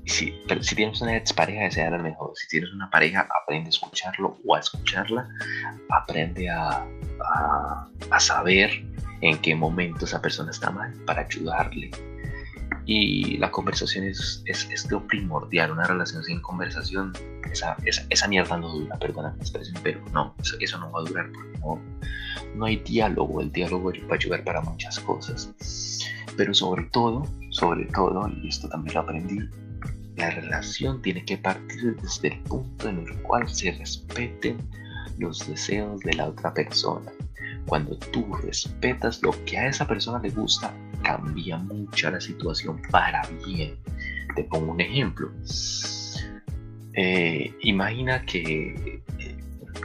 Si, 0.06 0.34
si 0.62 0.76
tienes 0.76 1.02
una 1.02 1.16
expareja, 1.16 1.64
deseale 1.64 1.98
lo 1.98 2.04
mejor. 2.04 2.34
Si 2.36 2.48
tienes 2.48 2.72
una 2.74 2.90
pareja, 2.90 3.28
aprende 3.44 3.68
a 3.68 3.70
escucharlo 3.70 4.38
o 4.46 4.56
a 4.56 4.60
escucharla. 4.60 5.28
Aprende 5.90 6.50
a, 6.50 6.86
a, 7.36 7.88
a 8.10 8.20
saber 8.20 8.84
en 9.22 9.38
qué 9.40 9.56
momento 9.56 10.06
esa 10.06 10.22
persona 10.22 10.52
está 10.52 10.72
mal 10.72 10.94
para 11.06 11.22
ayudarle. 11.22 11.92
Y 12.86 13.38
la 13.38 13.52
conversación 13.52 14.06
es, 14.06 14.42
es, 14.46 14.70
es 14.72 14.90
lo 14.90 15.06
primordial. 15.06 15.72
Una 15.72 15.86
relación 15.86 16.24
sin 16.24 16.42
conversación 16.42 17.14
esa, 17.52 17.78
esa, 18.10 18.28
mierda 18.28 18.58
no 18.58 18.70
dura, 18.70 18.98
perdona 18.98 19.30
la 19.30 19.42
expresión, 19.42 19.78
pero 19.84 20.02
no, 20.14 20.36
eso, 20.60 20.78
no 20.78 20.92
va 20.92 21.02
a 21.02 21.04
durar 21.04 21.32
porque 21.32 21.60
no, 21.60 21.80
no 22.56 22.66
hay 22.66 22.78
diálogo, 22.78 23.42
el 23.42 23.52
diálogo 23.52 23.92
va 23.92 24.14
a 24.14 24.16
ayudar 24.16 24.44
para 24.44 24.62
muchas 24.62 25.00
cosas. 25.00 25.54
Pero 26.38 26.54
sobre 26.54 26.84
todo, 26.86 27.28
sobre 27.50 27.86
todo, 27.86 28.30
y 28.42 28.48
esto 28.48 28.70
también 28.70 28.96
lo 28.96 29.02
aprendí, 29.02 29.50
la 30.16 30.30
relación 30.30 31.02
tiene 31.02 31.26
que 31.26 31.38
partir 31.38 31.96
desde 32.02 32.30
el 32.30 32.40
punto 32.42 32.90
en 32.90 33.00
el 33.00 33.22
cual 33.24 33.50
se 33.50 33.72
respeten 33.72 34.58
los 35.18 35.48
deseos 35.48 36.00
de 36.02 36.14
la 36.14 36.28
otra 36.28 36.54
persona. 36.54 37.12
Cuando 37.66 37.98
tú 37.98 38.34
respetas 38.36 39.22
lo 39.22 39.32
que 39.46 39.58
a 39.58 39.68
esa 39.68 39.88
persona 39.88 40.20
le 40.20 40.30
gusta, 40.30 40.74
cambia 41.04 41.58
mucha 41.58 42.12
la 42.12 42.22
situación 42.22 42.82
para 42.92 43.22
bien. 43.46 43.76
Te 44.36 44.44
pongo 44.46 44.72
un 44.72 44.82
ejemplo. 44.82 45.32
Eh, 46.94 47.54
imagina 47.62 48.26
que 48.26 49.02
eh, 49.20 49.38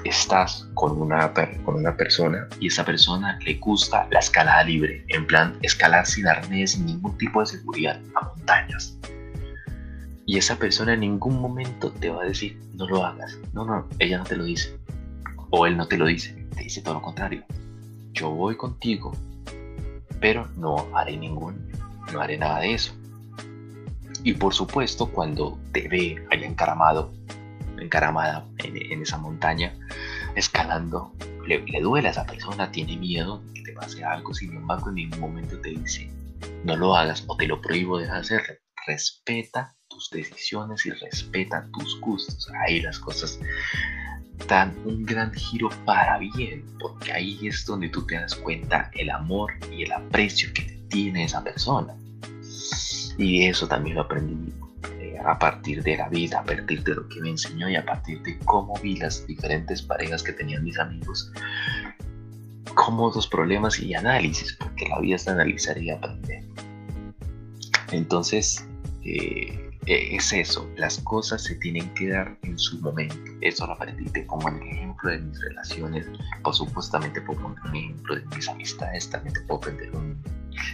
estás 0.04 0.68
con 0.74 1.00
una, 1.00 1.32
con 1.64 1.76
una 1.76 1.96
persona 1.96 2.48
y 2.60 2.68
esa 2.68 2.84
persona 2.84 3.38
le 3.44 3.54
gusta 3.54 4.08
la 4.10 4.18
escalada 4.18 4.64
libre, 4.64 5.04
en 5.08 5.26
plan 5.26 5.56
escalar 5.62 6.06
sin 6.06 6.26
arnés, 6.26 6.72
sin 6.72 6.86
ningún 6.86 7.16
tipo 7.18 7.40
de 7.40 7.46
seguridad 7.46 8.00
a 8.14 8.28
montañas. 8.28 8.98
Y 10.26 10.38
esa 10.38 10.56
persona 10.56 10.94
en 10.94 11.00
ningún 11.00 11.40
momento 11.40 11.92
te 11.92 12.10
va 12.10 12.22
a 12.22 12.26
decir, 12.26 12.60
no 12.74 12.88
lo 12.88 13.04
hagas. 13.04 13.38
No, 13.52 13.64
no, 13.64 13.88
ella 14.00 14.18
no 14.18 14.24
te 14.24 14.36
lo 14.36 14.44
dice. 14.44 14.76
O 15.50 15.66
él 15.66 15.76
no 15.76 15.86
te 15.86 15.96
lo 15.96 16.06
dice, 16.06 16.34
te 16.56 16.64
dice 16.64 16.82
todo 16.82 16.94
lo 16.94 17.02
contrario. 17.02 17.44
Yo 18.12 18.30
voy 18.30 18.56
contigo, 18.56 19.12
pero 20.20 20.48
no 20.56 20.88
haré 20.94 21.16
ningún, 21.16 21.70
no 22.12 22.20
haré 22.20 22.38
nada 22.38 22.60
de 22.60 22.74
eso. 22.74 22.94
Y 24.22 24.32
por 24.32 24.54
supuesto, 24.54 25.06
cuando 25.10 25.58
te 25.72 25.88
ve 25.88 26.26
allá 26.30 26.46
encaramado, 26.46 27.12
encaramada 27.78 28.46
en, 28.58 29.02
esa 29.02 29.18
montaña, 29.18 29.74
escalando, 30.34 31.12
le, 31.46 31.60
le, 31.60 31.80
duele 31.80 32.08
a 32.08 32.10
esa 32.10 32.26
persona, 32.26 32.70
tiene 32.72 32.96
miedo 32.96 33.42
que 33.54 33.62
te 33.62 33.72
pase 33.72 34.04
algo, 34.04 34.34
sin 34.34 34.54
embargo, 34.54 34.88
en 34.88 34.96
ningún 34.96 35.20
momento 35.20 35.60
te 35.60 35.70
dice, 35.70 36.10
no 36.64 36.76
lo 36.76 36.96
hagas 36.96 37.24
o 37.26 37.36
te 37.36 37.46
lo 37.46 37.60
prohíbo 37.60 37.98
de 37.98 38.08
hacerlo. 38.08 38.54
Respeta 38.86 39.76
tus 39.88 40.10
decisiones 40.10 40.86
y 40.86 40.90
respeta 40.90 41.68
tus 41.72 42.00
gustos. 42.00 42.50
Ahí 42.66 42.80
las 42.80 42.98
cosas 42.98 43.38
dan 44.48 44.74
un 44.84 45.04
gran 45.04 45.32
giro 45.32 45.68
para 45.84 46.18
bien, 46.18 46.64
porque 46.78 47.12
ahí 47.12 47.46
es 47.46 47.64
donde 47.64 47.88
tú 47.88 48.06
te 48.06 48.16
das 48.16 48.34
cuenta 48.34 48.90
el 48.94 49.10
amor 49.10 49.52
y 49.72 49.82
el 49.82 49.92
aprecio 49.92 50.52
que 50.54 50.62
tiene 50.88 51.24
esa 51.24 51.42
persona. 51.42 51.94
Y 53.18 53.44
eso 53.44 53.66
también 53.66 53.96
lo 53.96 54.02
aprendí 54.02 54.52
eh, 55.00 55.18
a 55.24 55.38
partir 55.38 55.82
de 55.82 55.96
la 55.96 56.08
vida, 56.08 56.40
a 56.40 56.44
partir 56.44 56.82
de 56.84 56.94
lo 56.94 57.08
que 57.08 57.20
me 57.20 57.30
enseñó 57.30 57.68
y 57.68 57.76
a 57.76 57.84
partir 57.84 58.22
de 58.22 58.38
cómo 58.40 58.74
vi 58.82 58.96
las 58.96 59.26
diferentes 59.26 59.82
parejas 59.82 60.22
que 60.22 60.32
tenían 60.32 60.64
mis 60.64 60.78
amigos, 60.78 61.32
como 62.74 63.10
los 63.12 63.26
problemas 63.26 63.80
y 63.80 63.94
análisis, 63.94 64.52
porque 64.54 64.88
la 64.88 65.00
vida 65.00 65.16
es 65.16 65.26
analizar 65.28 65.78
y 65.78 65.90
aprender. 65.90 66.44
Entonces, 67.90 68.66
eh, 69.04 69.65
es 69.86 70.32
eso, 70.32 70.68
las 70.76 70.98
cosas 70.98 71.42
se 71.44 71.54
tienen 71.56 71.88
que 71.94 72.08
dar 72.08 72.36
en 72.42 72.58
su 72.58 72.80
momento. 72.80 73.16
Eso 73.40 73.66
lo 73.66 73.72
aprendí, 73.74 74.04
te 74.10 74.22
pongo 74.22 74.48
el 74.48 74.60
ejemplo 74.62 75.10
de 75.10 75.18
mis 75.18 75.40
relaciones, 75.40 76.06
por 76.42 76.54
supuesto 76.54 76.92
también 76.92 77.12
te 77.12 77.20
puedo 77.20 77.40
poner 77.40 77.58
un 77.64 77.76
ejemplo 77.76 78.16
de 78.16 78.24
mis 78.34 78.48
amistades, 78.48 79.08
también 79.10 79.34
te 79.34 79.40
puedo, 79.42 79.60
un, 79.92 80.20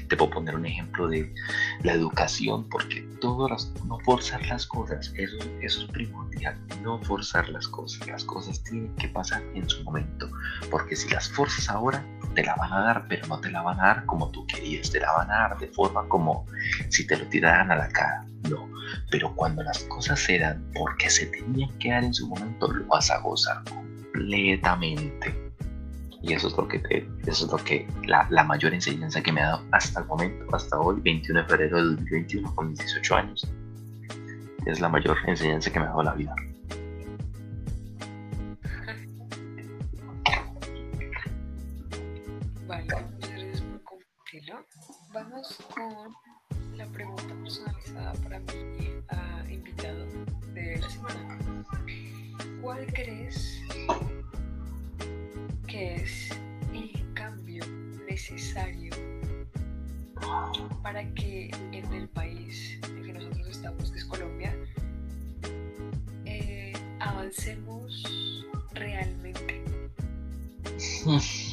te 0.09 0.17
puedo 0.17 0.31
poner 0.31 0.55
un 0.55 0.65
ejemplo 0.65 1.09
de 1.09 1.33
la 1.83 1.93
educación, 1.93 2.67
porque 2.71 3.03
todas 3.21 3.71
no 3.87 3.99
forzar 4.01 4.45
las 4.47 4.67
cosas, 4.67 5.13
eso, 5.17 5.37
eso 5.61 5.83
es 5.83 5.91
primordial, 5.91 6.57
no 6.83 6.99
forzar 7.03 7.49
las 7.51 7.69
cosas, 7.69 8.07
las 8.07 8.25
cosas 8.25 8.63
tienen 8.65 8.95
que 8.97 9.09
pasar 9.09 9.43
en 9.55 9.69
su 9.69 9.85
momento, 9.85 10.31
porque 10.71 10.97
si 10.97 11.11
las 11.11 11.29
forzas 11.29 11.69
ahora, 11.69 12.05
te 12.35 12.43
la 12.43 12.55
van 12.55 12.73
a 12.73 12.81
dar, 12.81 13.07
pero 13.09 13.27
no 13.27 13.39
te 13.41 13.51
la 13.51 13.61
van 13.61 13.79
a 13.79 13.89
dar 13.89 14.07
como 14.07 14.31
tú 14.31 14.47
querías, 14.47 14.91
te 14.91 15.01
la 15.01 15.13
van 15.13 15.31
a 15.31 15.35
dar 15.35 15.59
de 15.59 15.69
forma 15.69 16.09
como 16.09 16.47
si 16.89 17.07
te 17.07 17.19
lo 17.19 17.27
tiraran 17.27 17.71
a 17.71 17.77
la 17.77 17.89
cara, 17.89 18.27
no 18.51 18.73
pero 19.11 19.35
cuando 19.35 19.63
las 19.63 19.79
cosas 19.85 20.19
se 20.21 20.39
dan 20.39 20.65
porque 20.75 21.11
se 21.11 21.27
tenían 21.27 21.71
que 21.79 21.91
dar 21.91 22.05
en 22.05 22.15
su 22.15 22.27
momento, 22.29 22.69
lo 22.73 22.87
vas 22.87 23.11
a 23.11 23.19
gozar 23.19 23.63
completamente. 23.65 25.53
Y 26.23 26.33
eso 26.35 26.49
es 26.49 26.57
lo 26.57 26.69
que, 26.69 26.77
eso 27.27 27.47
es 27.47 27.53
lo 27.53 27.59
que 27.59 27.87
la, 28.07 28.27
la, 28.31 28.45
mayor 28.45 28.73
enseñanza 28.73 29.21
que 29.23 29.33
me 29.33 29.41
ha 29.41 29.47
dado 29.47 29.65
hasta 29.73 30.01
el 30.01 30.07
momento, 30.07 30.55
hasta 30.55 30.79
hoy, 30.79 31.01
21 31.01 31.43
de 31.43 31.49
febrero 31.49 31.77
de 31.79 31.83
2021, 31.83 32.55
con 32.55 32.75
18 32.75 33.17
años. 33.17 33.49
Es 34.67 34.81
la 34.81 34.89
mayor 34.89 35.17
enseñanza 35.27 35.73
que 35.73 35.81
me 35.81 35.87
ha 35.87 35.89
dado 35.89 36.05
la 36.05 36.15
vida. 36.15 36.35
Para 48.15 48.39
mi 48.41 48.89
uh, 49.11 49.51
invitado 49.51 50.07
de 50.55 50.79
la 50.79 50.91
semana. 50.91 51.39
¿Cuál 52.61 52.87
crees 52.93 53.61
que 55.67 55.97
es 55.97 56.31
el 56.73 57.15
cambio 57.15 57.65
necesario 58.09 58.93
para 60.83 61.05
que 61.15 61.51
en 61.73 61.93
el 61.93 62.09
país 62.09 62.79
en 62.85 63.03
que 63.03 63.13
nosotros 63.13 63.49
estamos, 63.49 63.91
que 63.91 63.99
es 63.99 64.05
Colombia, 64.05 64.55
eh, 66.25 66.73
avancemos 67.01 68.05
realmente? 68.75 69.63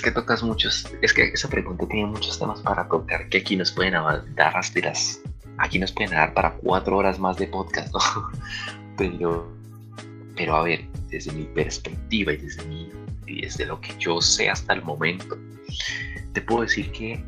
Es 0.00 0.04
que 0.04 0.12
tocas 0.12 0.42
muchos, 0.42 0.90
es 1.02 1.12
que 1.12 1.24
esa 1.24 1.46
pregunta 1.50 1.86
tiene 1.86 2.06
muchos 2.06 2.38
temas 2.38 2.62
para 2.62 2.88
tocar 2.88 3.28
que 3.28 3.36
aquí 3.36 3.54
nos 3.54 3.70
pueden 3.70 3.92
dar 4.34 4.54
las 4.54 4.72
tiras, 4.72 5.20
aquí 5.58 5.78
nos 5.78 5.92
pueden 5.92 6.12
dar 6.12 6.32
para 6.32 6.54
cuatro 6.54 6.96
horas 6.96 7.18
más 7.18 7.36
de 7.36 7.46
podcast, 7.46 7.92
¿no? 7.92 8.00
Pero, 8.96 9.46
pero 10.36 10.56
a 10.56 10.62
ver, 10.62 10.86
desde 11.10 11.32
mi 11.32 11.44
perspectiva 11.44 12.32
y 12.32 12.38
desde, 12.38 12.64
mi, 12.64 12.90
y 13.26 13.42
desde 13.42 13.66
lo 13.66 13.78
que 13.78 13.94
yo 13.98 14.22
sé 14.22 14.48
hasta 14.48 14.72
el 14.72 14.82
momento, 14.82 15.36
te 16.32 16.40
puedo 16.40 16.62
decir 16.62 16.90
que 16.92 17.22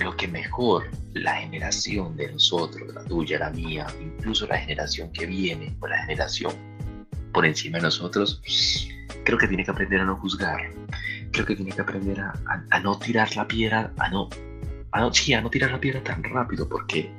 lo 0.00 0.16
que 0.16 0.26
mejor 0.26 0.88
la 1.12 1.34
generación 1.34 2.16
de 2.16 2.32
nosotros, 2.32 2.94
la 2.94 3.04
tuya, 3.04 3.40
la 3.40 3.50
mía, 3.50 3.86
incluso 4.00 4.46
la 4.46 4.56
generación 4.56 5.12
que 5.12 5.26
viene 5.26 5.76
o 5.80 5.86
la 5.86 5.98
generación 5.98 6.54
por 7.34 7.44
encima 7.44 7.76
de 7.76 7.84
nosotros, 7.84 8.40
creo 9.24 9.36
que 9.36 9.48
tiene 9.48 9.64
que 9.64 9.70
aprender 9.70 10.00
a 10.00 10.04
no 10.04 10.16
juzgar, 10.16 10.70
creo 11.36 11.46
que 11.46 11.56
tiene 11.56 11.72
que 11.72 11.82
aprender 11.82 12.18
a, 12.18 12.80
no 12.80 12.98
tirar 12.98 13.36
la 13.36 13.46
piedra, 13.46 13.92
a 13.98 14.08
no, 14.08 14.30
a 14.92 15.00
no, 15.00 15.12
sí, 15.12 15.34
a 15.34 15.42
no 15.42 15.50
tirar 15.50 15.70
la 15.70 15.78
piedra 15.78 16.02
tan 16.02 16.24
rápido, 16.24 16.66
porque, 16.66 17.12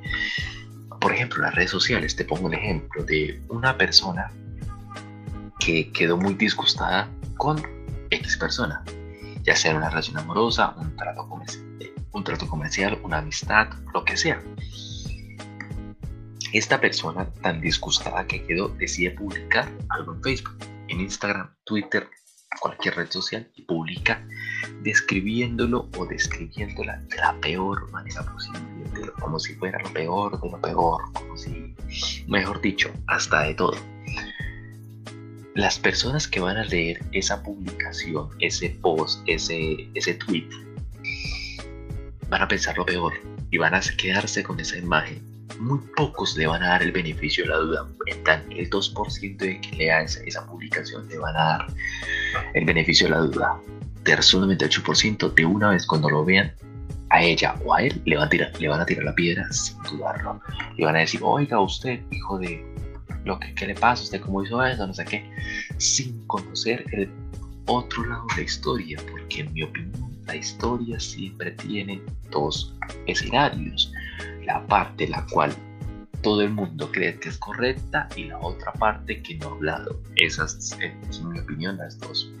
por 1.00 1.12
ejemplo, 1.12 1.40
las 1.40 1.54
redes 1.54 1.70
sociales, 1.70 2.16
te 2.16 2.24
pongo 2.24 2.46
un 2.46 2.54
ejemplo 2.54 3.04
de 3.04 3.40
una 3.48 3.78
persona 3.78 4.32
que 5.60 5.92
quedó 5.92 6.16
muy 6.16 6.34
disgustada 6.34 7.08
con 7.36 7.62
X 8.10 8.36
persona, 8.38 8.82
ya 9.44 9.54
sea 9.54 9.76
una 9.76 9.88
relación 9.88 10.18
amorosa, 10.18 10.74
un 10.78 10.96
trato 10.96 11.28
un 12.10 12.24
trato 12.24 12.48
comercial, 12.48 12.98
una 13.04 13.18
amistad, 13.18 13.68
lo 13.94 14.04
que 14.04 14.16
sea. 14.16 14.42
Esta 16.52 16.80
persona 16.80 17.30
tan 17.42 17.60
disgustada 17.60 18.26
que 18.26 18.42
quedó 18.44 18.68
decide 18.70 19.12
publicar 19.12 19.70
algo 19.90 20.14
en 20.14 20.22
Facebook, 20.22 20.56
en 20.88 21.00
Instagram, 21.02 21.54
Twitter, 21.64 22.08
cualquier 22.60 22.96
red 22.96 23.10
social 23.10 23.48
y 23.54 23.62
publica 23.62 24.26
describiéndolo 24.82 25.88
o 25.96 26.06
describiéndola 26.06 27.00
de 27.08 27.16
la 27.16 27.38
peor 27.40 27.90
manera 27.90 28.22
posible, 28.22 29.12
como 29.20 29.38
si 29.38 29.54
fuera 29.54 29.78
lo 29.80 29.92
peor 29.92 30.40
de 30.40 30.50
lo 30.50 30.60
peor, 30.60 31.12
como 31.12 31.36
si, 31.36 31.74
mejor 32.26 32.60
dicho, 32.60 32.90
hasta 33.06 33.42
de 33.42 33.54
todo. 33.54 33.76
Las 35.54 35.78
personas 35.78 36.28
que 36.28 36.40
van 36.40 36.56
a 36.56 36.64
leer 36.64 37.00
esa 37.12 37.42
publicación, 37.42 38.28
ese 38.38 38.70
post, 38.80 39.22
ese, 39.26 39.88
ese 39.94 40.14
tweet, 40.14 40.48
van 42.28 42.42
a 42.42 42.48
pensar 42.48 42.76
lo 42.78 42.86
peor 42.86 43.14
y 43.50 43.58
van 43.58 43.74
a 43.74 43.80
quedarse 43.80 44.42
con 44.42 44.60
esa 44.60 44.76
imagen 44.76 45.27
muy 45.58 45.78
pocos 45.96 46.36
le 46.36 46.46
van 46.46 46.62
a 46.62 46.68
dar 46.68 46.82
el 46.82 46.92
beneficio 46.92 47.44
de 47.44 47.50
la 47.50 47.56
duda. 47.56 47.86
el 48.06 48.70
2% 48.70 49.36
de 49.36 49.60
que 49.60 49.76
lea 49.76 50.02
esa, 50.02 50.22
esa, 50.24 50.46
publicación 50.46 51.08
le 51.08 51.18
van 51.18 51.36
a 51.36 51.44
dar 51.44 51.66
el 52.54 52.64
beneficio 52.64 53.06
de 53.06 53.10
la 53.12 53.18
duda. 53.20 53.60
Tercer 54.04 54.40
98% 54.40 55.34
de 55.34 55.44
una 55.44 55.70
vez 55.70 55.86
cuando 55.86 56.08
lo 56.08 56.24
vean, 56.24 56.52
a 57.10 57.22
ella 57.22 57.54
o 57.64 57.74
a 57.74 57.82
él 57.82 58.00
le 58.04 58.16
van 58.16 58.26
a 58.26 58.28
tirar, 58.28 58.52
le 58.60 58.68
van 58.68 58.80
a 58.80 58.86
tirar 58.86 59.04
la 59.04 59.14
piedra 59.14 59.50
sin 59.50 59.80
dudarlo. 59.82 60.40
Le 60.76 60.84
van 60.84 60.96
a 60.96 61.00
decir, 61.00 61.20
oiga, 61.22 61.60
usted, 61.60 62.00
hijo 62.10 62.38
de 62.38 62.64
lo 63.24 63.38
que 63.38 63.54
¿qué 63.54 63.66
le 63.66 63.74
pasa, 63.74 64.02
usted 64.02 64.20
cómo 64.20 64.42
hizo 64.42 64.64
eso, 64.64 64.86
no 64.86 64.94
sé 64.94 65.04
qué, 65.04 65.30
sin 65.76 66.26
conocer 66.26 66.84
el 66.92 67.10
otro 67.66 68.04
lado 68.06 68.24
de 68.30 68.36
la 68.36 68.42
historia, 68.42 68.98
porque 69.10 69.40
en 69.40 69.52
mi 69.52 69.62
opinión 69.62 70.10
la 70.26 70.36
historia 70.36 70.98
siempre 71.00 71.50
tiene 71.52 72.00
dos 72.30 72.74
escenarios 73.06 73.92
la 74.48 74.66
parte 74.66 75.06
la 75.06 75.24
cual 75.26 75.54
todo 76.22 76.40
el 76.40 76.50
mundo 76.50 76.90
cree 76.90 77.20
que 77.20 77.28
es 77.28 77.38
correcta 77.38 78.08
y 78.16 78.24
la 78.24 78.38
otra 78.38 78.72
parte 78.72 79.22
que 79.22 79.36
no 79.36 79.48
ha 79.48 79.52
hablado. 79.52 80.00
Esas, 80.16 80.76
en 80.80 81.28
mi 81.28 81.38
opinión, 81.38 81.76
las 81.76 82.00
dos. 82.00 82.32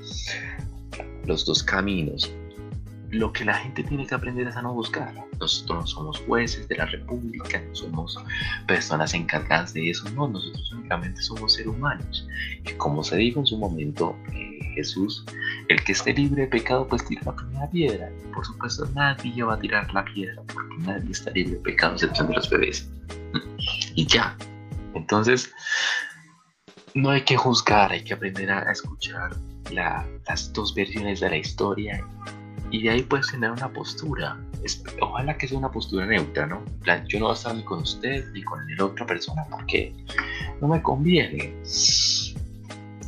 Los 1.26 1.44
dos 1.44 1.62
caminos. 1.62 2.32
Lo 3.10 3.32
que 3.32 3.44
la 3.44 3.54
gente 3.54 3.84
tiene 3.84 4.06
que 4.06 4.14
aprender 4.14 4.48
es 4.48 4.56
a 4.56 4.62
no 4.62 4.74
buscar. 4.74 5.14
Nosotros 5.38 5.78
no 5.78 5.86
somos 5.86 6.18
jueces 6.20 6.66
de 6.66 6.76
la 6.76 6.86
República, 6.86 7.60
no 7.60 7.74
somos 7.74 8.18
personas 8.66 9.14
encargadas 9.14 9.74
de 9.74 9.90
eso. 9.90 10.08
No, 10.10 10.28
nosotros 10.28 10.72
únicamente 10.72 11.20
somos 11.22 11.52
seres 11.52 11.68
humanos. 11.68 12.26
Y 12.66 12.72
como 12.72 13.04
se 13.04 13.16
dijo 13.16 13.40
en 13.40 13.46
su 13.46 13.58
momento, 13.58 14.16
eh, 14.32 14.57
Jesús, 14.78 15.24
el 15.68 15.82
que 15.82 15.92
esté 15.92 16.14
libre 16.14 16.42
de 16.42 16.48
pecado, 16.48 16.86
pues 16.86 17.04
tira 17.04 17.22
la 17.24 17.34
primera 17.34 17.68
piedra. 17.70 18.10
Por 18.32 18.46
supuesto, 18.46 18.88
nadie 18.94 19.42
va 19.42 19.54
a 19.54 19.58
tirar 19.58 19.92
la 19.92 20.04
piedra, 20.04 20.40
porque 20.52 20.76
nadie 20.78 21.10
está 21.10 21.30
libre 21.32 21.54
de 21.54 21.60
pecado, 21.60 21.94
excepción 21.94 22.28
de 22.28 22.34
los 22.34 22.48
bebés. 22.48 22.88
Y 23.94 24.06
ya. 24.06 24.36
Entonces, 24.94 25.52
no 26.94 27.10
hay 27.10 27.22
que 27.22 27.36
juzgar, 27.36 27.90
hay 27.90 28.04
que 28.04 28.14
aprender 28.14 28.50
a 28.50 28.70
escuchar 28.70 29.36
las 29.72 30.52
dos 30.52 30.74
versiones 30.74 31.20
de 31.20 31.30
la 31.30 31.36
historia 31.36 32.04
y 32.70 32.82
de 32.82 32.90
ahí 32.90 33.02
puedes 33.02 33.30
tener 33.30 33.50
una 33.50 33.72
postura. 33.72 34.38
ojalá 35.00 35.36
que 35.36 35.48
sea 35.48 35.58
una 35.58 35.70
postura 35.70 36.06
neutra, 36.06 36.46
¿no? 36.46 36.64
Yo 37.08 37.18
no 37.18 37.26
voy 37.26 37.34
a 37.34 37.36
estar 37.36 37.54
ni 37.54 37.62
con 37.62 37.80
usted 37.80 38.24
ni 38.32 38.42
con 38.42 38.60
la 38.76 38.84
otra 38.84 39.06
persona 39.06 39.44
porque 39.50 39.94
no 40.60 40.68
me 40.68 40.82
conviene. 40.82 41.54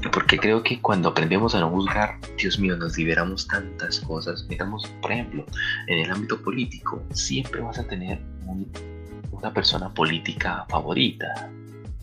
Porque 0.09 0.39
creo 0.39 0.63
que 0.63 0.81
cuando 0.81 1.11
aprendemos 1.11 1.55
a 1.55 1.61
no 1.61 1.71
juzgar, 1.71 2.19
Dios 2.39 2.59
mío, 2.59 2.77
nos 2.77 2.97
liberamos 2.97 3.47
tantas 3.47 4.01
cosas. 4.01 4.47
Miramos, 4.49 4.87
por 5.03 5.13
ejemplo, 5.13 5.45
en 5.89 5.99
el 5.99 6.11
ámbito 6.11 6.41
político, 6.41 7.03
siempre 7.13 7.61
vas 7.61 7.79
a 7.79 7.87
tener 7.87 8.19
una 9.31 9.53
persona 9.53 9.93
política 9.93 10.65
favorita. 10.71 11.51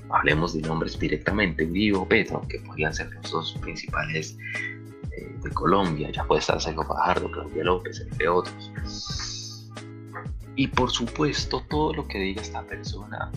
Hablemos 0.10 0.54
de 0.54 0.62
nombres 0.62 0.98
directamente, 0.98 1.66
Uribe 1.66 1.98
o 1.98 2.08
Petro, 2.08 2.42
que 2.48 2.60
podrían 2.60 2.94
ser 2.94 3.12
los 3.12 3.32
dos 3.32 3.54
principales 3.62 4.38
eh, 5.12 5.36
de 5.44 5.50
Colombia. 5.52 6.12
Ya 6.12 6.24
puede 6.24 6.40
estar 6.40 6.62
Sergio 6.62 6.84
Fajardo, 6.84 7.32
Claudia 7.32 7.64
López, 7.64 8.00
entre 8.00 8.30
otros. 8.30 8.72
Y 10.56 10.68
por 10.68 10.92
supuesto, 10.92 11.64
todo 11.70 11.94
lo 11.94 12.08
que 12.08 12.20
diga 12.20 12.42
esta 12.42 12.62
persona 12.64 13.32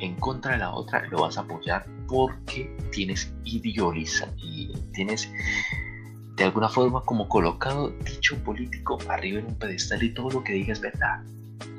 en 0.00 0.14
contra 0.16 0.52
de 0.52 0.58
la 0.58 0.70
otra 0.74 1.06
lo 1.08 1.22
vas 1.22 1.38
a 1.38 1.42
apoyar 1.42 1.86
porque 2.06 2.74
tienes 2.92 3.32
idealiza 3.44 4.28
y 4.38 4.72
tienes 4.92 5.30
de 6.36 6.44
alguna 6.44 6.68
forma 6.68 7.02
como 7.02 7.28
colocado 7.28 7.90
dicho 8.04 8.36
político 8.44 8.98
arriba 9.08 9.40
en 9.40 9.46
un 9.46 9.54
pedestal 9.54 10.02
y 10.02 10.12
todo 10.12 10.30
lo 10.30 10.44
que 10.44 10.52
diga 10.52 10.72
es 10.72 10.80
verdad. 10.80 11.22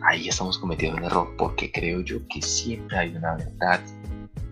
Ahí 0.03 0.27
estamos 0.27 0.57
cometiendo 0.57 0.97
un 0.97 1.03
error 1.03 1.33
porque 1.37 1.71
creo 1.71 2.01
yo 2.01 2.19
que 2.27 2.41
siempre 2.41 2.97
hay 2.97 3.15
una 3.15 3.35
verdad 3.35 3.81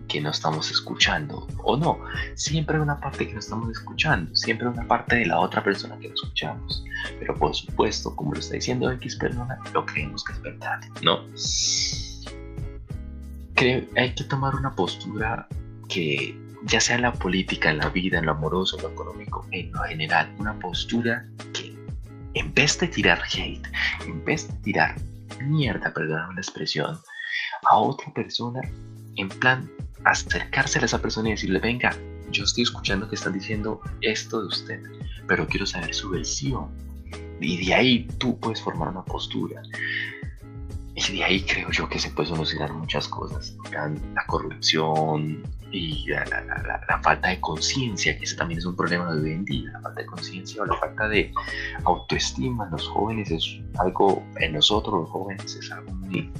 que 0.08 0.20
no 0.20 0.30
estamos 0.30 0.70
escuchando 0.70 1.46
o 1.64 1.76
no, 1.76 1.98
siempre 2.34 2.76
hay 2.76 2.82
una 2.82 3.00
parte 3.00 3.26
que 3.26 3.32
no 3.32 3.40
estamos 3.40 3.70
escuchando, 3.70 4.34
siempre 4.36 4.68
hay 4.68 4.72
una 4.74 4.86
parte 4.86 5.16
de 5.16 5.26
la 5.26 5.40
otra 5.40 5.64
persona 5.64 5.98
que 5.98 6.08
no 6.08 6.14
escuchamos, 6.14 6.84
pero 7.18 7.34
por 7.34 7.54
supuesto, 7.54 8.14
como 8.14 8.32
lo 8.32 8.38
está 8.38 8.54
diciendo 8.54 8.90
X 8.92 9.16
persona, 9.16 9.58
lo 9.74 9.84
creemos 9.84 10.22
que 10.24 10.32
es 10.32 10.42
verdad, 10.42 10.80
¿no? 11.02 11.24
Creo, 13.54 13.84
hay 13.96 14.14
que 14.14 14.24
tomar 14.24 14.54
una 14.54 14.74
postura 14.74 15.48
que 15.88 16.36
ya 16.64 16.80
sea 16.80 16.96
en 16.96 17.02
la 17.02 17.12
política, 17.12 17.70
en 17.70 17.78
la 17.78 17.88
vida, 17.90 18.18
en 18.18 18.26
lo 18.26 18.32
amoroso, 18.32 18.76
en 18.76 18.84
lo 18.84 18.90
económico, 18.90 19.46
en 19.52 19.72
lo 19.72 19.82
general, 19.84 20.34
una 20.38 20.58
postura 20.58 21.24
que 21.52 21.74
en 22.34 22.52
vez 22.54 22.78
de 22.78 22.88
tirar 22.88 23.20
hate, 23.32 23.66
en 24.06 24.24
vez 24.24 24.48
de 24.48 24.54
tirar 24.62 24.96
mierda, 25.42 25.92
perdón 25.92 26.34
la 26.34 26.40
expresión, 26.40 26.98
a 27.70 27.76
otra 27.76 28.12
persona, 28.12 28.60
en 29.16 29.28
plan 29.28 29.70
acercarse 30.04 30.78
a 30.78 30.84
esa 30.84 31.00
persona 31.00 31.28
y 31.28 31.32
decirle, 31.32 31.58
venga, 31.58 31.96
yo 32.30 32.44
estoy 32.44 32.64
escuchando 32.64 33.08
que 33.08 33.14
están 33.14 33.32
diciendo 33.32 33.80
esto 34.00 34.40
de 34.40 34.46
usted, 34.48 34.82
pero 35.26 35.46
quiero 35.46 35.66
saber 35.66 35.94
su 35.94 36.10
versión. 36.10 36.68
Y 37.40 37.66
de 37.66 37.74
ahí 37.74 38.08
tú 38.18 38.38
puedes 38.38 38.62
formar 38.62 38.88
una 38.88 39.04
postura. 39.04 39.62
Y 40.96 41.12
de 41.12 41.24
ahí 41.24 41.42
creo 41.42 41.70
yo 41.70 41.88
que 41.90 41.98
se 41.98 42.10
puede 42.10 42.30
solucionar 42.30 42.72
muchas 42.72 43.06
cosas. 43.06 43.54
La, 43.70 43.92
corrupción 44.26 45.42
y 45.70 46.06
la, 46.08 47.00
falta 47.02 47.28
de 47.28 47.38
conciencia, 47.38 48.16
que 48.16 48.24
ese 48.24 48.34
también 48.34 48.58
es 48.58 48.64
un 48.64 48.74
problema 48.74 49.14
de 49.14 49.22
hoy 49.22 49.32
en 49.32 49.44
día. 49.44 49.70
La 49.72 49.80
falta 49.82 50.00
de 50.00 50.06
conciencia 50.06 50.62
o 50.62 50.64
la 50.64 50.74
falta 50.78 51.06
de 51.08 51.30
autoestima 51.84 52.64
en 52.64 52.70
los 52.70 52.88
jóvenes 52.88 53.30
es 53.30 53.60
algo, 53.78 54.24
en 54.40 54.54
nosotros 54.54 55.02
los 55.02 55.10
jóvenes 55.10 55.54
es 55.54 55.70
algo 55.70 55.92
muy 55.92 56.32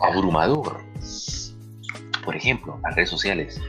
abrumador. 0.00 0.80
Por 2.24 2.36
ejemplo, 2.36 2.78
las 2.84 2.94
redes 2.94 3.10
sociales. 3.10 3.60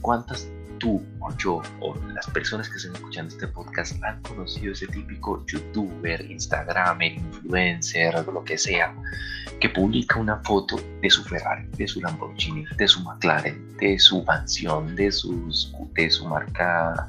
¿Cuántas 0.00 0.48
tú 0.78 1.04
o 1.20 1.36
yo 1.36 1.62
o 1.80 1.94
las 2.14 2.26
personas 2.30 2.68
que 2.68 2.76
están 2.76 2.94
escuchando 2.94 3.34
este 3.34 3.46
podcast 3.48 4.02
han 4.02 4.22
conocido 4.22 4.72
ese 4.72 4.86
típico 4.86 5.44
youtuber, 5.46 6.30
instagramer, 6.30 7.12
influencer, 7.12 8.26
lo 8.26 8.44
que 8.44 8.56
sea, 8.56 8.94
que 9.60 9.68
publica 9.68 10.18
una 10.18 10.36
foto 10.38 10.80
de 11.02 11.10
su 11.10 11.24
Ferrari, 11.24 11.66
de 11.76 11.86
su 11.88 12.00
Lamborghini, 12.00 12.64
de 12.76 12.88
su 12.88 13.00
McLaren, 13.02 13.76
de 13.78 13.98
su 13.98 14.22
mansión, 14.24 14.94
de, 14.96 15.10
sus, 15.12 15.72
de 15.94 16.10
su 16.10 16.26
marca 16.26 17.08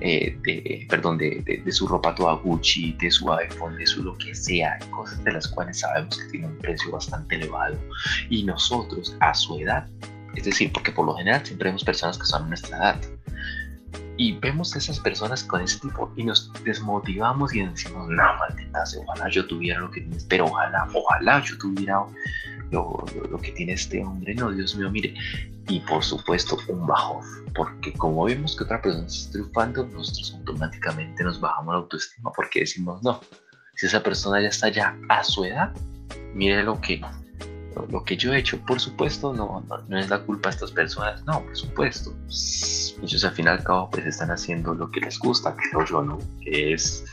eh, 0.00 0.38
de, 0.44 0.86
perdón, 0.88 1.18
de, 1.18 1.42
de, 1.64 1.72
su 1.72 1.88
ropa 1.88 2.14
toda 2.14 2.34
Gucci, 2.34 2.92
de 3.00 3.10
su 3.10 3.32
iPhone, 3.32 3.76
de 3.76 3.86
su 3.86 4.04
lo 4.04 4.16
que 4.16 4.32
sea, 4.32 4.78
cosas 4.90 5.22
de 5.24 5.32
las 5.32 5.48
cuales 5.48 5.80
sabemos 5.80 6.16
que 6.18 6.28
tienen 6.30 6.50
un 6.50 6.58
precio 6.58 6.92
bastante 6.92 7.34
elevado. 7.34 7.76
Y 8.30 8.44
nosotros, 8.44 9.16
a 9.18 9.34
su 9.34 9.58
edad, 9.58 9.88
es 10.38 10.44
decir, 10.44 10.72
porque 10.72 10.92
por 10.92 11.06
lo 11.06 11.14
general 11.14 11.44
siempre 11.44 11.68
vemos 11.68 11.84
personas 11.84 12.18
que 12.18 12.24
son 12.24 12.48
nuestra 12.48 12.76
edad, 12.78 13.00
y 14.18 14.32
vemos 14.32 14.74
a 14.74 14.78
esas 14.78 14.98
personas 14.98 15.44
con 15.44 15.62
ese 15.62 15.78
tipo 15.78 16.12
y 16.16 16.24
nos 16.24 16.52
desmotivamos 16.64 17.54
y 17.54 17.64
decimos, 17.64 18.08
no, 18.08 18.16
maldita 18.16 18.82
ojalá 19.00 19.28
yo 19.30 19.46
tuviera 19.46 19.78
lo 19.78 19.90
que 19.92 20.00
tienes, 20.00 20.24
pero 20.24 20.46
ojalá, 20.46 20.88
ojalá 20.92 21.40
yo 21.44 21.56
tuviera 21.56 22.04
lo, 22.72 23.04
lo, 23.30 23.38
que 23.38 23.52
tiene 23.52 23.72
este 23.72 24.04
hombre, 24.04 24.34
no, 24.34 24.50
Dios 24.50 24.76
mío, 24.76 24.90
mire. 24.90 25.14
Y 25.68 25.80
por 25.80 26.02
supuesto, 26.02 26.58
un 26.68 26.86
bajón, 26.86 27.24
porque 27.54 27.92
como 27.92 28.24
vemos 28.24 28.56
que 28.56 28.64
otra 28.64 28.82
persona 28.82 29.06
está 29.06 29.32
triunfando, 29.32 29.86
nosotros 29.86 30.34
automáticamente 30.38 31.22
nos 31.22 31.40
bajamos 31.40 31.74
la 31.74 31.80
autoestima 31.80 32.32
porque 32.32 32.60
decimos, 32.60 33.02
no, 33.02 33.20
si 33.76 33.86
esa 33.86 34.02
persona 34.02 34.40
ya 34.40 34.48
está 34.48 34.68
ya 34.68 34.98
a 35.08 35.22
su 35.22 35.44
edad, 35.44 35.72
mire 36.34 36.64
lo 36.64 36.80
que 36.80 37.00
lo 37.86 38.04
que 38.04 38.16
yo 38.16 38.32
he 38.32 38.38
hecho, 38.38 38.58
por 38.66 38.80
supuesto, 38.80 39.32
no, 39.32 39.64
no, 39.88 39.98
es 39.98 40.08
la 40.08 40.20
culpa 40.20 40.48
de 40.48 40.54
estas 40.54 40.72
personas, 40.72 41.24
no, 41.24 41.42
por 41.42 41.56
supuesto. 41.56 42.14
Ellos 42.28 43.24
al 43.24 43.32
fin 43.32 43.46
y 43.46 43.48
al 43.48 43.62
cabo 43.62 43.90
pues 43.90 44.06
están 44.06 44.30
haciendo 44.30 44.74
lo 44.74 44.90
que 44.90 45.00
les 45.00 45.18
gusta, 45.18 45.54
creo 45.56 45.84
yo, 45.84 46.02
¿no? 46.02 46.18
Que 46.40 46.74
es 46.74 47.04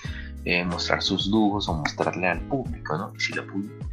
eh, 0.45 0.63
mostrar 0.63 1.01
sus 1.01 1.27
lujos 1.27 1.67
o 1.69 1.73
mostrarle 1.73 2.27
al 2.27 2.39
público, 2.41 2.97
¿no? 2.97 3.13
si, 3.17 3.33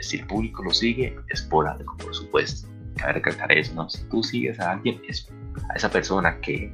si 0.01 0.19
el 0.19 0.27
público 0.27 0.63
lo 0.63 0.71
sigue, 0.71 1.17
es 1.29 1.43
por 1.43 1.67
algo, 1.67 1.97
por 1.97 2.15
supuesto. 2.15 2.69
Cabe 2.97 3.15
recalcar 3.15 3.51
eso, 3.53 3.75
¿no? 3.75 3.89
Si 3.89 4.05
tú 4.09 4.23
sigues 4.23 4.61
a 4.61 4.73
alguien, 4.73 5.01
es 5.09 5.27
a 5.71 5.75
esa 5.75 5.91
persona 5.91 6.39
que 6.41 6.71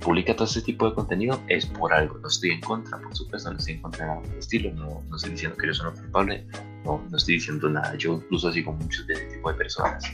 publica 0.00 0.34
todo 0.34 0.46
ese 0.46 0.62
tipo 0.62 0.88
de 0.88 0.94
contenido, 0.94 1.40
es 1.48 1.64
por 1.64 1.94
algo. 1.94 2.18
No 2.18 2.28
estoy 2.28 2.50
en 2.50 2.60
contra, 2.60 2.98
por 2.98 3.16
supuesto, 3.16 3.50
no 3.50 3.58
estoy 3.58 3.74
en 3.74 3.82
contra 3.82 4.04
de 4.04 4.14
nada 4.14 4.36
estilo, 4.38 4.70
no, 4.74 5.02
no 5.08 5.16
estoy 5.16 5.32
diciendo 5.32 5.56
que 5.56 5.66
yo 5.66 5.74
soy 5.74 5.92
culpable, 5.92 6.46
no, 6.84 7.04
no 7.10 7.16
estoy 7.16 7.34
diciendo 7.34 7.68
nada. 7.68 7.94
Yo 7.96 8.14
incluso 8.14 8.48
así 8.48 8.62
con 8.62 8.78
muchos 8.78 9.06
de 9.06 9.14
ese 9.14 9.24
tipo 9.24 9.50
de 9.50 9.58
personas. 9.58 10.04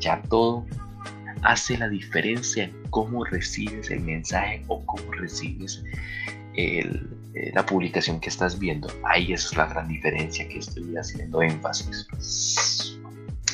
Ya 0.00 0.20
todo 0.22 0.64
hace 1.42 1.76
la 1.76 1.88
diferencia 1.88 2.64
en 2.64 2.72
cómo 2.90 3.24
recibes 3.24 3.90
el 3.90 4.00
mensaje 4.00 4.62
o 4.68 4.84
cómo 4.86 5.12
recibes 5.12 5.82
eh, 6.54 6.88
la 7.54 7.64
publicación 7.64 8.20
que 8.20 8.28
estás 8.28 8.58
viendo. 8.58 8.88
Ahí 9.04 9.32
es 9.32 9.56
la 9.56 9.66
gran 9.66 9.88
diferencia 9.88 10.46
que 10.48 10.58
estoy 10.58 10.96
haciendo 10.96 11.42
énfasis. 11.42 12.06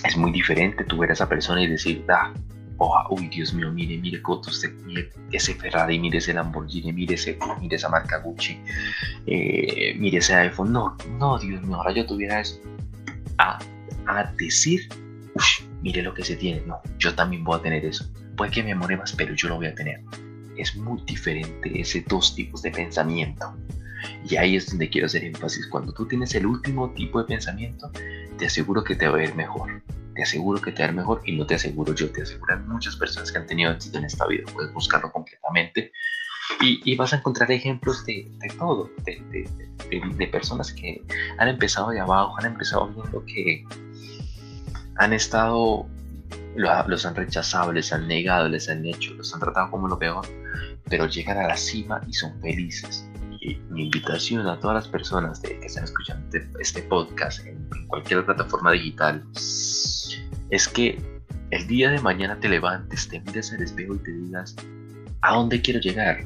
Es 0.05 0.17
muy 0.17 0.33
diferente 0.33 0.85
tú 0.85 0.99
ver 0.99 1.11
a 1.11 1.13
esa 1.13 1.29
persona 1.29 1.63
y 1.63 1.67
decir, 1.67 2.05
ah, 2.09 2.33
oh, 2.79 3.07
uy, 3.11 3.29
Dios 3.29 3.53
mío, 3.53 3.70
mire, 3.72 3.99
mire, 3.99 4.22
Coto, 4.22 4.51
mire 4.85 5.11
ese 5.33 5.55
Ferrari, 5.55 5.99
mire 5.99 6.18
ese 6.18 6.33
Lamborghini, 6.33 6.93
mire, 6.93 7.14
ese, 7.14 7.39
mire 7.61 7.76
esa 7.76 7.89
marca 7.89 8.18
Gucci, 8.18 8.61
eh, 9.26 9.95
mire 9.99 10.18
ese 10.18 10.35
iPhone. 10.35 10.72
No, 10.72 10.97
no, 11.18 11.39
Dios 11.39 11.62
mío, 11.62 11.76
ahora 11.76 11.93
yo 11.93 12.07
tuviera 12.07 12.41
eso. 12.41 12.61
A, 13.39 13.59
a 14.07 14.33
decir, 14.39 14.89
uff, 15.35 15.61
mire 15.83 16.03
lo 16.03 16.14
que 16.14 16.24
se 16.24 16.37
tiene. 16.37 16.62
No, 16.66 16.81
yo 16.99 17.14
también 17.14 17.45
voy 17.45 17.59
a 17.59 17.62
tener 17.62 17.85
eso. 17.85 18.09
Puede 18.37 18.53
que 18.53 18.62
me 18.62 18.74
more 18.74 18.97
más, 18.97 19.12
pero 19.12 19.35
yo 19.35 19.49
lo 19.49 19.57
voy 19.57 19.66
a 19.66 19.74
tener. 19.74 20.01
Es 20.57 20.76
muy 20.76 21.01
diferente 21.05 21.81
ese 21.81 22.05
dos 22.09 22.35
tipos 22.35 22.62
de 22.62 22.70
pensamiento. 22.70 23.55
Y 24.29 24.37
ahí 24.37 24.57
es 24.57 24.68
donde 24.70 24.89
quiero 24.89 25.07
hacer 25.07 25.24
énfasis. 25.24 25.66
Cuando 25.66 25.93
tú 25.93 26.07
tienes 26.07 26.35
el 26.35 26.47
último 26.47 26.91
tipo 26.91 27.20
de 27.20 27.26
pensamiento, 27.26 27.91
te 28.39 28.47
aseguro 28.47 28.85
que 28.85 28.95
te 28.95 29.09
va 29.09 29.18
a 29.18 29.24
ir 29.24 29.35
mejor 29.35 29.83
te 30.19 30.25
aseguro 30.25 30.61
que 30.61 30.73
te 30.73 30.83
va 30.83 30.89
a 30.89 30.91
ir 30.91 30.97
mejor 30.97 31.23
y 31.25 31.37
no 31.37 31.47
te 31.47 31.55
aseguro 31.55 31.95
yo, 31.95 32.11
te 32.11 32.23
aseguran 32.23 32.66
muchas 32.66 32.97
personas 32.97 33.31
que 33.31 33.39
han 33.39 33.47
tenido 33.47 33.71
éxito 33.71 33.99
en 33.99 34.05
esta 34.05 34.27
vida, 34.27 34.43
puedes 34.53 34.73
buscarlo 34.75 35.12
completamente 35.12 35.93
y, 36.61 36.97
vas 36.97 37.12
a 37.12 37.19
encontrar 37.19 37.53
ejemplos 37.53 38.05
de, 38.05 38.29
de 38.41 38.49
todo, 38.59 38.91
de, 39.05 40.27
personas 40.27 40.73
que 40.73 41.05
han 41.39 41.47
empezado 41.47 41.91
de 41.91 42.01
abajo, 42.01 42.35
han 42.37 42.47
empezado 42.47 42.89
viendo 42.89 43.25
que 43.27 43.64
han 44.97 45.12
estado, 45.12 45.87
los 46.57 47.07
han 47.07 47.14
rechazado, 47.14 47.73
les 47.73 47.93
han 47.93 48.09
negado, 48.09 48.49
les 48.49 48.69
han 48.69 48.85
hecho, 48.85 49.14
los 49.14 49.33
han 49.33 49.39
tratado 49.39 49.71
como 49.71 49.87
lo 49.87 50.01
peor, 50.01 50.27
pero 50.91 51.07
llegan 51.07 51.39
a 51.39 51.47
la 51.47 51.57
cima 51.57 52.01
y 52.09 52.12
son 52.12 52.41
felices. 52.41 53.09
Mi 53.71 53.85
invitación 53.85 54.49
a 54.49 54.59
todas 54.59 54.75
las 54.75 54.89
personas 54.89 55.39
que 55.39 55.64
están 55.64 55.85
escuchando 55.85 56.27
este, 56.27 56.51
este 56.59 56.83
podcast 56.83 57.47
en 57.47 57.69
cualquier 57.87 58.27
plataforma 58.27 58.73
digital 58.73 59.23
es 60.51 60.68
que 60.68 60.99
el 61.51 61.66
día 61.66 61.90
de 61.90 62.01
mañana 62.01 62.38
te 62.38 62.49
levantes, 62.49 63.09
te 63.09 63.20
mires 63.20 63.53
al 63.53 63.62
espejo 63.62 63.94
y 63.94 63.99
te 63.99 64.12
digas, 64.12 64.55
¿a 65.22 65.34
dónde 65.34 65.61
quiero 65.61 65.80
llegar? 65.80 66.24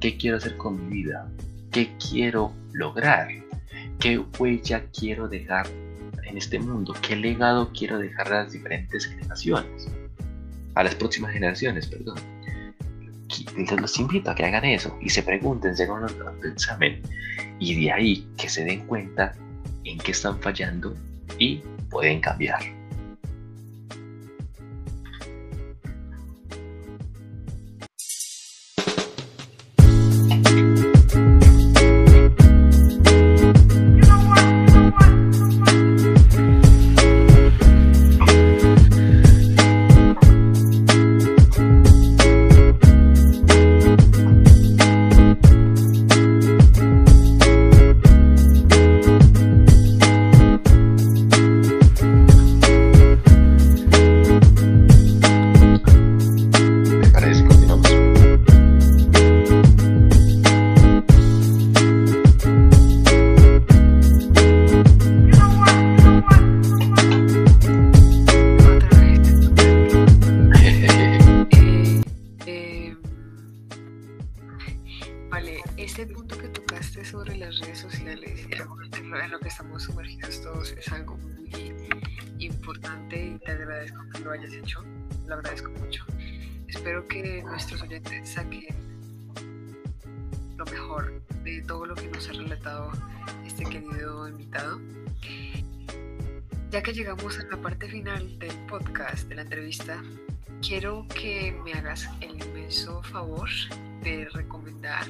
¿Qué 0.00 0.16
quiero 0.16 0.36
hacer 0.36 0.56
con 0.56 0.88
mi 0.88 1.02
vida? 1.02 1.28
¿Qué 1.70 1.92
quiero 1.98 2.52
lograr? 2.72 3.28
¿Qué 3.98 4.18
huella 4.38 4.84
quiero 4.98 5.28
dejar 5.28 5.66
en 6.24 6.36
este 6.36 6.58
mundo? 6.58 6.94
¿Qué 7.06 7.16
legado 7.16 7.70
quiero 7.72 7.98
dejar 7.98 8.32
a 8.32 8.44
las 8.44 8.52
diferentes 8.52 9.06
generaciones? 9.06 9.88
A 10.74 10.84
las 10.84 10.94
próximas 10.94 11.32
generaciones, 11.32 11.86
perdón. 11.86 12.18
los 13.80 13.98
invito 13.98 14.30
a 14.30 14.34
que 14.34 14.44
hagan 14.44 14.64
eso 14.64 14.96
y 15.00 15.08
se 15.08 15.22
pregunten, 15.22 15.76
se 15.76 15.84
hagan 15.84 16.04
un 16.04 16.50
examen 16.50 17.00
y 17.58 17.84
de 17.84 17.92
ahí 17.92 18.26
que 18.36 18.48
se 18.48 18.64
den 18.64 18.86
cuenta 18.86 19.34
en 19.84 19.98
qué 19.98 20.12
están 20.12 20.38
fallando 20.40 20.94
y 21.38 21.62
pueden 21.90 22.20
cambiar. 22.20 22.81
Sobre 77.82 78.04
las 78.04 78.20
redes 78.20 78.40
sociales 78.40 79.24
en 79.24 79.30
lo 79.30 79.40
que 79.40 79.48
estamos 79.48 79.82
sumergidos 79.82 80.40
todos 80.42 80.70
es 80.72 80.92
algo 80.92 81.16
muy 81.16 81.74
importante 82.38 83.26
y 83.26 83.38
te 83.38 83.50
agradezco 83.50 84.02
que 84.12 84.20
lo 84.20 84.30
hayas 84.30 84.52
hecho, 84.52 84.84
lo 85.26 85.34
agradezco 85.34 85.70
mucho. 85.72 86.04
Espero 86.68 87.06
que 87.08 87.42
nuestros 87.42 87.82
oyentes 87.82 88.28
saquen 88.28 88.66
lo 90.56 90.64
mejor 90.66 91.22
de 91.42 91.62
todo 91.62 91.86
lo 91.86 91.94
que 91.96 92.06
nos 92.08 92.28
ha 92.28 92.32
relatado 92.32 92.92
este 93.44 93.64
querido 93.64 94.28
invitado. 94.28 94.80
Ya 96.70 96.82
que 96.82 96.92
llegamos 96.92 97.38
a 97.38 97.44
la 97.44 97.60
parte 97.60 97.88
final 97.88 98.38
del 98.38 98.56
podcast, 98.66 99.28
de 99.28 99.34
la 99.34 99.42
entrevista, 99.42 100.00
quiero 100.66 101.06
que 101.08 101.52
me 101.64 101.72
hagas 101.72 102.08
el 102.20 102.40
inmenso 102.42 103.02
favor 103.02 103.48
de 104.02 104.28
recomendar 104.32 105.06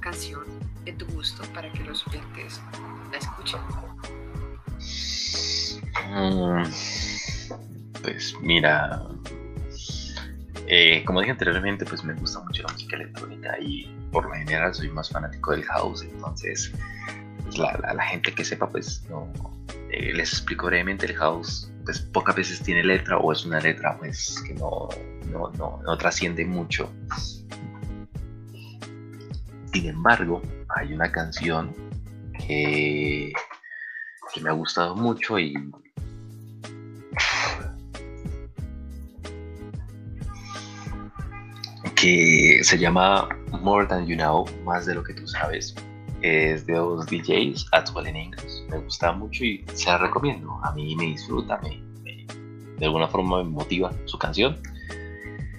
canción 0.00 0.44
de 0.84 0.92
tu 0.92 1.06
gusto 1.06 1.42
para 1.54 1.70
que 1.72 1.84
los 1.84 2.06
oyentes 2.08 2.60
la 3.10 3.18
escuchen? 3.18 3.60
Mm, 6.10 6.64
pues 8.02 8.34
mira, 8.42 9.02
eh, 10.66 11.04
como 11.04 11.20
dije 11.20 11.32
anteriormente, 11.32 11.84
pues 11.84 12.04
me 12.04 12.14
gusta 12.14 12.40
mucho 12.40 12.62
la 12.62 12.72
música 12.72 12.96
electrónica 12.96 13.58
y 13.60 13.86
por 14.10 14.24
lo 14.24 14.32
general 14.32 14.74
soy 14.74 14.88
más 14.90 15.10
fanático 15.10 15.52
del 15.52 15.64
house, 15.64 16.02
entonces 16.02 16.72
pues, 17.44 17.58
la, 17.58 18.02
gente 18.04 18.34
que 18.34 18.44
sepa, 18.44 18.68
pues 18.70 19.04
eh, 19.90 20.12
les 20.12 20.32
explico 20.32 20.66
brevemente 20.66 21.06
el 21.06 21.16
house, 21.16 21.70
pues 21.84 22.00
pocas 22.00 22.36
veces 22.36 22.60
tiene 22.62 22.82
letra 22.84 23.18
o 23.18 23.32
es 23.32 23.44
una 23.44 23.60
letra 23.60 23.96
pues 23.98 24.42
que 24.46 24.54
no, 24.54 24.88
no, 25.30 25.50
no, 25.58 25.80
no 25.84 25.98
trasciende 25.98 26.44
mucho 26.44 26.90
sin 29.72 29.88
embargo, 29.88 30.42
hay 30.76 30.92
una 30.92 31.10
canción 31.10 31.74
que, 32.46 33.32
me 34.42 34.50
ha 34.50 34.52
gustado 34.52 34.94
mucho 34.94 35.38
y 35.38 35.54
que 41.96 42.60
se 42.62 42.78
llama 42.78 43.28
More 43.60 43.86
Than 43.86 44.06
You 44.06 44.16
Know, 44.16 44.46
más 44.64 44.86
de 44.86 44.94
lo 44.94 45.02
que 45.02 45.14
tú 45.14 45.26
sabes. 45.26 45.74
Es 46.20 46.66
de 46.66 46.74
dos 46.74 47.06
DJs, 47.06 47.66
Actual 47.72 48.06
en 48.06 48.16
inglés. 48.16 48.64
Me 48.68 48.78
gusta 48.78 49.12
mucho 49.12 49.44
y 49.44 49.64
se 49.74 49.86
la 49.86 49.98
recomiendo. 49.98 50.58
A 50.62 50.72
mí 50.72 50.94
me 50.96 51.04
disfruta, 51.04 51.58
me, 51.62 51.82
de 52.78 52.84
alguna 52.84 53.08
forma 53.08 53.42
me 53.42 53.50
motiva 53.50 53.92
su 54.04 54.18
canción. 54.18 54.60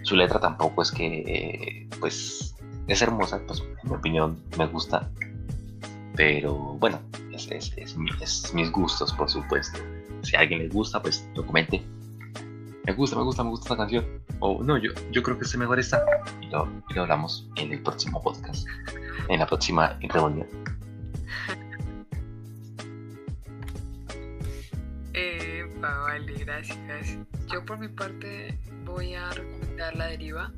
Su 0.03 0.15
letra 0.15 0.39
tampoco 0.39 0.81
es 0.81 0.91
que, 0.91 1.87
pues, 1.99 2.52
es 2.87 3.01
hermosa, 3.01 3.41
pues 3.47 3.61
en 3.61 3.89
mi 3.89 3.95
opinión 3.95 4.37
me 4.57 4.65
gusta, 4.67 5.09
pero 6.15 6.55
bueno, 6.55 6.99
es, 7.31 7.49
es, 7.49 7.97
mis 8.53 8.71
gustos, 8.71 9.13
por 9.13 9.29
supuesto. 9.29 9.79
Si 10.21 10.35
a 10.35 10.39
alguien 10.39 10.59
le 10.59 10.69
gusta, 10.69 11.01
pues 11.01 11.27
lo 11.35 11.45
comente. 11.45 11.83
Me 12.85 12.93
gusta, 12.93 13.15
me 13.15 13.23
gusta, 13.23 13.43
me 13.43 13.49
gusta 13.49 13.65
esta 13.65 13.77
canción. 13.77 14.05
O 14.39 14.61
no, 14.63 14.77
yo, 14.77 14.91
yo 15.11 15.23
creo 15.23 15.37
que 15.37 15.45
es 15.45 15.57
mejor 15.57 15.79
esta. 15.79 16.03
Y 16.41 16.47
lo, 16.47 16.67
lo 16.93 17.01
hablamos 17.01 17.49
en 17.55 17.71
el 17.71 17.81
próximo 17.81 18.21
podcast, 18.21 18.67
en 19.29 19.39
la 19.39 19.47
próxima 19.47 19.97
reunión. 20.01 20.47
Vale, 25.83 26.33
gracias. 26.45 27.17
Yo 27.51 27.65
por 27.65 27.77
mi 27.77 27.89
parte 27.89 28.57
voy 28.85 29.15
a 29.15 29.31
recomendar 29.31 29.93
La 29.97 30.07
Deriva 30.07 30.49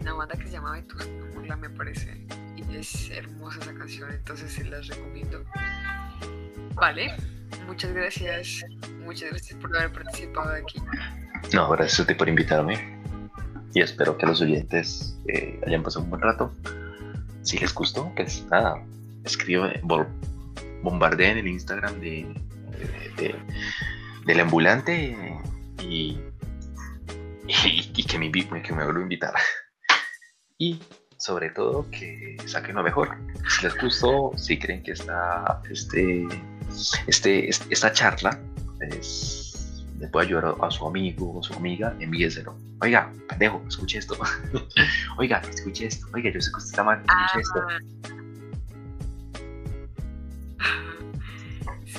una 0.00 0.12
banda 0.14 0.36
que 0.36 0.46
se 0.46 0.52
llama 0.52 0.72
Vetusta 0.72 1.56
me 1.56 1.70
parece. 1.70 2.26
Y 2.56 2.76
es 2.76 3.10
hermosa 3.10 3.58
esa 3.60 3.74
canción, 3.74 4.12
entonces 4.12 4.52
se 4.52 4.64
las 4.64 4.86
recomiendo. 4.88 5.44
Vale, 6.74 7.14
muchas 7.66 7.92
gracias. 7.92 8.64
Muchas 9.04 9.30
gracias 9.30 9.58
por 9.58 9.76
haber 9.76 9.92
participado 9.92 10.50
aquí. 10.50 10.80
No, 11.52 11.68
gracias 11.70 12.00
a 12.00 12.06
ti 12.06 12.14
por 12.14 12.28
invitarme. 12.28 13.00
Y 13.74 13.80
espero 13.80 14.16
que 14.18 14.26
los 14.26 14.40
oyentes 14.40 15.16
eh, 15.28 15.60
hayan 15.66 15.82
pasado 15.82 16.04
un 16.04 16.10
buen 16.10 16.22
rato. 16.22 16.52
Si 17.42 17.58
les 17.58 17.72
gustó, 17.72 18.12
pues 18.14 18.44
nada, 18.50 18.82
escribe, 19.24 19.80
bombardeen 20.82 21.38
el 21.38 21.48
Instagram 21.48 22.00
de, 22.00 22.26
del 24.26 24.40
ambulante 24.40 25.16
y 25.82 26.18
y, 27.64 28.04
que, 28.04 28.18
me, 28.18 28.30
que 28.30 28.72
me 28.72 28.84
vuelva 28.84 29.00
a 29.00 29.02
invitar. 29.02 29.34
Y 30.58 30.80
sobre 31.16 31.50
todo 31.50 31.86
que 31.90 32.36
saquen 32.46 32.76
lo 32.76 32.82
mejor. 32.82 33.16
Si 33.48 33.64
les 33.64 33.76
gustó, 33.78 34.32
si 34.36 34.58
creen 34.58 34.82
que 34.82 34.92
esta, 34.92 35.60
este, 35.70 36.26
este, 37.06 37.48
esta 37.48 37.92
charla 37.92 38.38
es, 38.80 39.84
le 39.98 40.08
puede 40.08 40.26
ayudar 40.26 40.54
a, 40.60 40.70
su 40.70 40.86
amigo 40.86 41.38
o 41.38 41.42
su 41.42 41.54
amiga, 41.54 41.94
envíeselo. 42.00 42.56
Oiga, 42.80 43.12
pendejo, 43.28 43.62
escuche 43.68 43.98
esto. 43.98 44.16
Oiga, 45.18 45.42
escuche 45.52 45.86
esto. 45.86 46.06
Oiga, 46.14 46.30
yo 46.30 46.40
sé 46.40 46.50
que 46.50 46.58
usted 46.58 46.70
está 46.70 46.84
mal, 46.84 47.02
escuche 47.02 47.40
esto. 47.40 48.19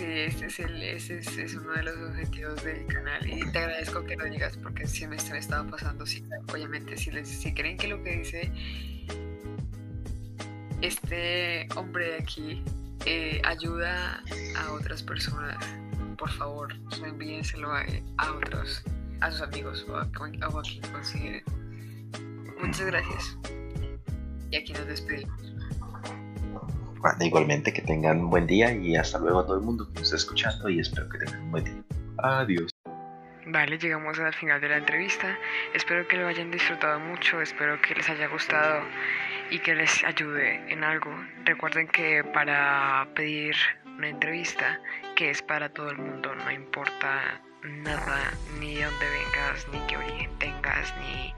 Sí, 0.02 0.08
ese 0.08 0.46
es, 0.48 0.60
el, 0.60 0.82
ese 0.82 1.20
es, 1.20 1.54
uno 1.54 1.74
de 1.74 1.84
los 1.84 1.96
objetivos 1.96 2.64
del 2.64 2.88
canal 2.88 3.24
y 3.24 3.40
te 3.52 3.60
agradezco 3.60 4.04
que 4.04 4.16
lo 4.16 4.26
digas 4.26 4.58
porque 4.58 4.88
si 4.88 5.06
me, 5.06 5.16
me 5.16 5.38
estaba 5.38 5.70
pasando. 5.70 6.08
Sí, 6.08 6.26
obviamente, 6.52 6.98
si, 6.98 7.12
creen 7.54 7.78
que 7.78 7.88
lo 7.88 8.02
que 8.02 8.18
dice 8.18 8.52
este 10.82 11.68
hombre 11.76 12.14
de 12.14 12.16
aquí 12.16 12.64
eh, 13.06 13.44
ayuda 13.46 14.24
a 14.58 14.72
otras 14.72 15.04
personas, 15.04 15.64
por 16.18 16.32
favor, 16.32 16.74
envíenselo 17.06 17.72
a, 17.72 17.86
a 18.18 18.32
otros, 18.34 18.84
a 19.20 19.30
sus 19.30 19.42
amigos 19.42 19.86
o 19.88 19.98
a, 19.98 20.02
a 20.02 20.10
quien 20.10 20.82
consideren. 20.92 21.44
Muchas 22.60 22.88
gracias. 22.88 23.38
Y 24.50 24.56
aquí 24.56 24.74
nos 24.74 24.88
despedimos 24.88 25.51
igualmente 27.20 27.74
que 27.74 27.82
tengan 27.82 28.20
un 28.20 28.30
buen 28.30 28.48
día 28.48 28.72
y 28.72 28.96
hasta 28.96 29.20
luego 29.20 29.40
a 29.40 29.46
todo 29.46 29.58
el 29.58 29.64
mundo 29.64 29.86
que 29.88 29.94
nos 29.94 30.04
está 30.04 30.16
escuchando 30.18 30.70
y 30.70 30.80
espero 30.80 31.10
que 31.10 31.20
tengan 31.20 31.42
un 31.42 31.52
buen 31.52 31.64
día. 31.64 31.84
Adiós. 32.18 32.72
Vale, 33.48 33.78
llegamos 33.78 34.20
al 34.20 34.34
final 34.34 34.62
de 34.62 34.70
la 34.70 34.78
entrevista. 34.78 35.38
Espero 35.74 36.08
que 36.08 36.18
lo 36.18 36.28
hayan 36.28 36.52
disfrutado 36.52 37.00
mucho, 37.00 37.42
espero 37.42 37.82
que 37.82 37.96
les 37.96 38.08
haya 38.10 38.28
gustado 38.28 38.84
y 39.50 39.60
que 39.60 39.76
les 39.76 40.04
ayude 40.04 40.62
en 40.72 40.84
algo. 40.84 41.12
Recuerden 41.46 41.88
que 41.88 42.24
para 42.24 43.08
pedir 43.16 43.56
una 43.98 44.10
entrevista 44.10 44.80
que 45.16 45.32
es 45.32 45.42
para 45.42 45.70
todo 45.70 45.90
el 45.90 45.98
mundo, 45.98 46.34
no 46.36 46.52
importa 46.52 47.42
nada, 47.64 48.32
ni 48.60 48.76
de 48.76 48.86
dónde 48.86 49.06
vengas, 49.10 49.68
ni 49.72 49.80
qué 49.88 49.98
origen 49.98 50.32
tengas, 50.40 50.94
ni 51.00 51.34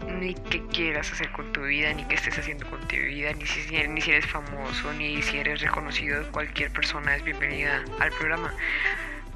ni 0.00 0.34
qué 0.34 0.62
quieras 0.66 1.10
hacer 1.12 1.30
con 1.32 1.52
tu 1.52 1.62
vida, 1.62 1.92
ni 1.92 2.04
qué 2.04 2.14
estés 2.14 2.38
haciendo 2.38 2.68
con 2.68 2.80
tu 2.88 2.96
vida, 2.96 3.32
ni 3.32 3.46
si, 3.46 3.88
ni 3.88 4.00
si 4.00 4.10
eres 4.10 4.26
famoso, 4.26 4.92
ni 4.94 5.22
si 5.22 5.38
eres 5.38 5.60
reconocido, 5.60 6.30
cualquier 6.32 6.70
persona 6.70 7.16
es 7.16 7.24
bienvenida 7.24 7.84
al 8.00 8.10
programa. 8.10 8.52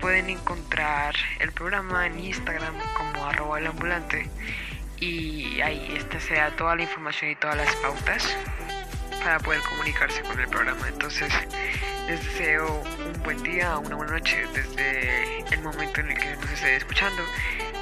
Pueden 0.01 0.31
encontrar 0.31 1.15
el 1.41 1.53
programa 1.53 2.07
en 2.07 2.19
Instagram 2.19 2.75
como 2.97 3.27
arroba 3.27 3.59
el 3.59 3.67
ambulante 3.67 4.29
y 5.01 5.61
ahí 5.61 5.95
esta 5.97 6.21
sea 6.21 6.55
toda 6.57 6.77
la 6.77 6.83
información 6.83 7.31
y 7.31 7.37
todas 7.37 7.57
las 7.57 7.75
pautas 7.77 8.37
para 9.23 9.39
poder 9.41 9.61
comunicarse 9.63 10.23
con 10.23 10.39
el 10.39 10.49
programa. 10.49 10.89
Entonces, 10.89 11.33
les 12.07 12.25
deseo 12.25 12.83
un 13.05 13.23
buen 13.23 13.43
día, 13.43 13.77
una 13.79 13.97
buena 13.97 14.13
noche 14.13 14.47
desde 14.55 15.41
el 15.53 15.63
momento 15.63 16.01
en 16.01 16.11
el 16.11 16.19
que 16.19 16.37
nos 16.37 16.51
esté 16.51 16.77
escuchando. 16.77 17.23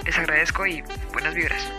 Les 0.05 0.19
agradezco 0.19 0.67
y 0.67 0.83
buenas 1.13 1.35
vibras. 1.35 1.71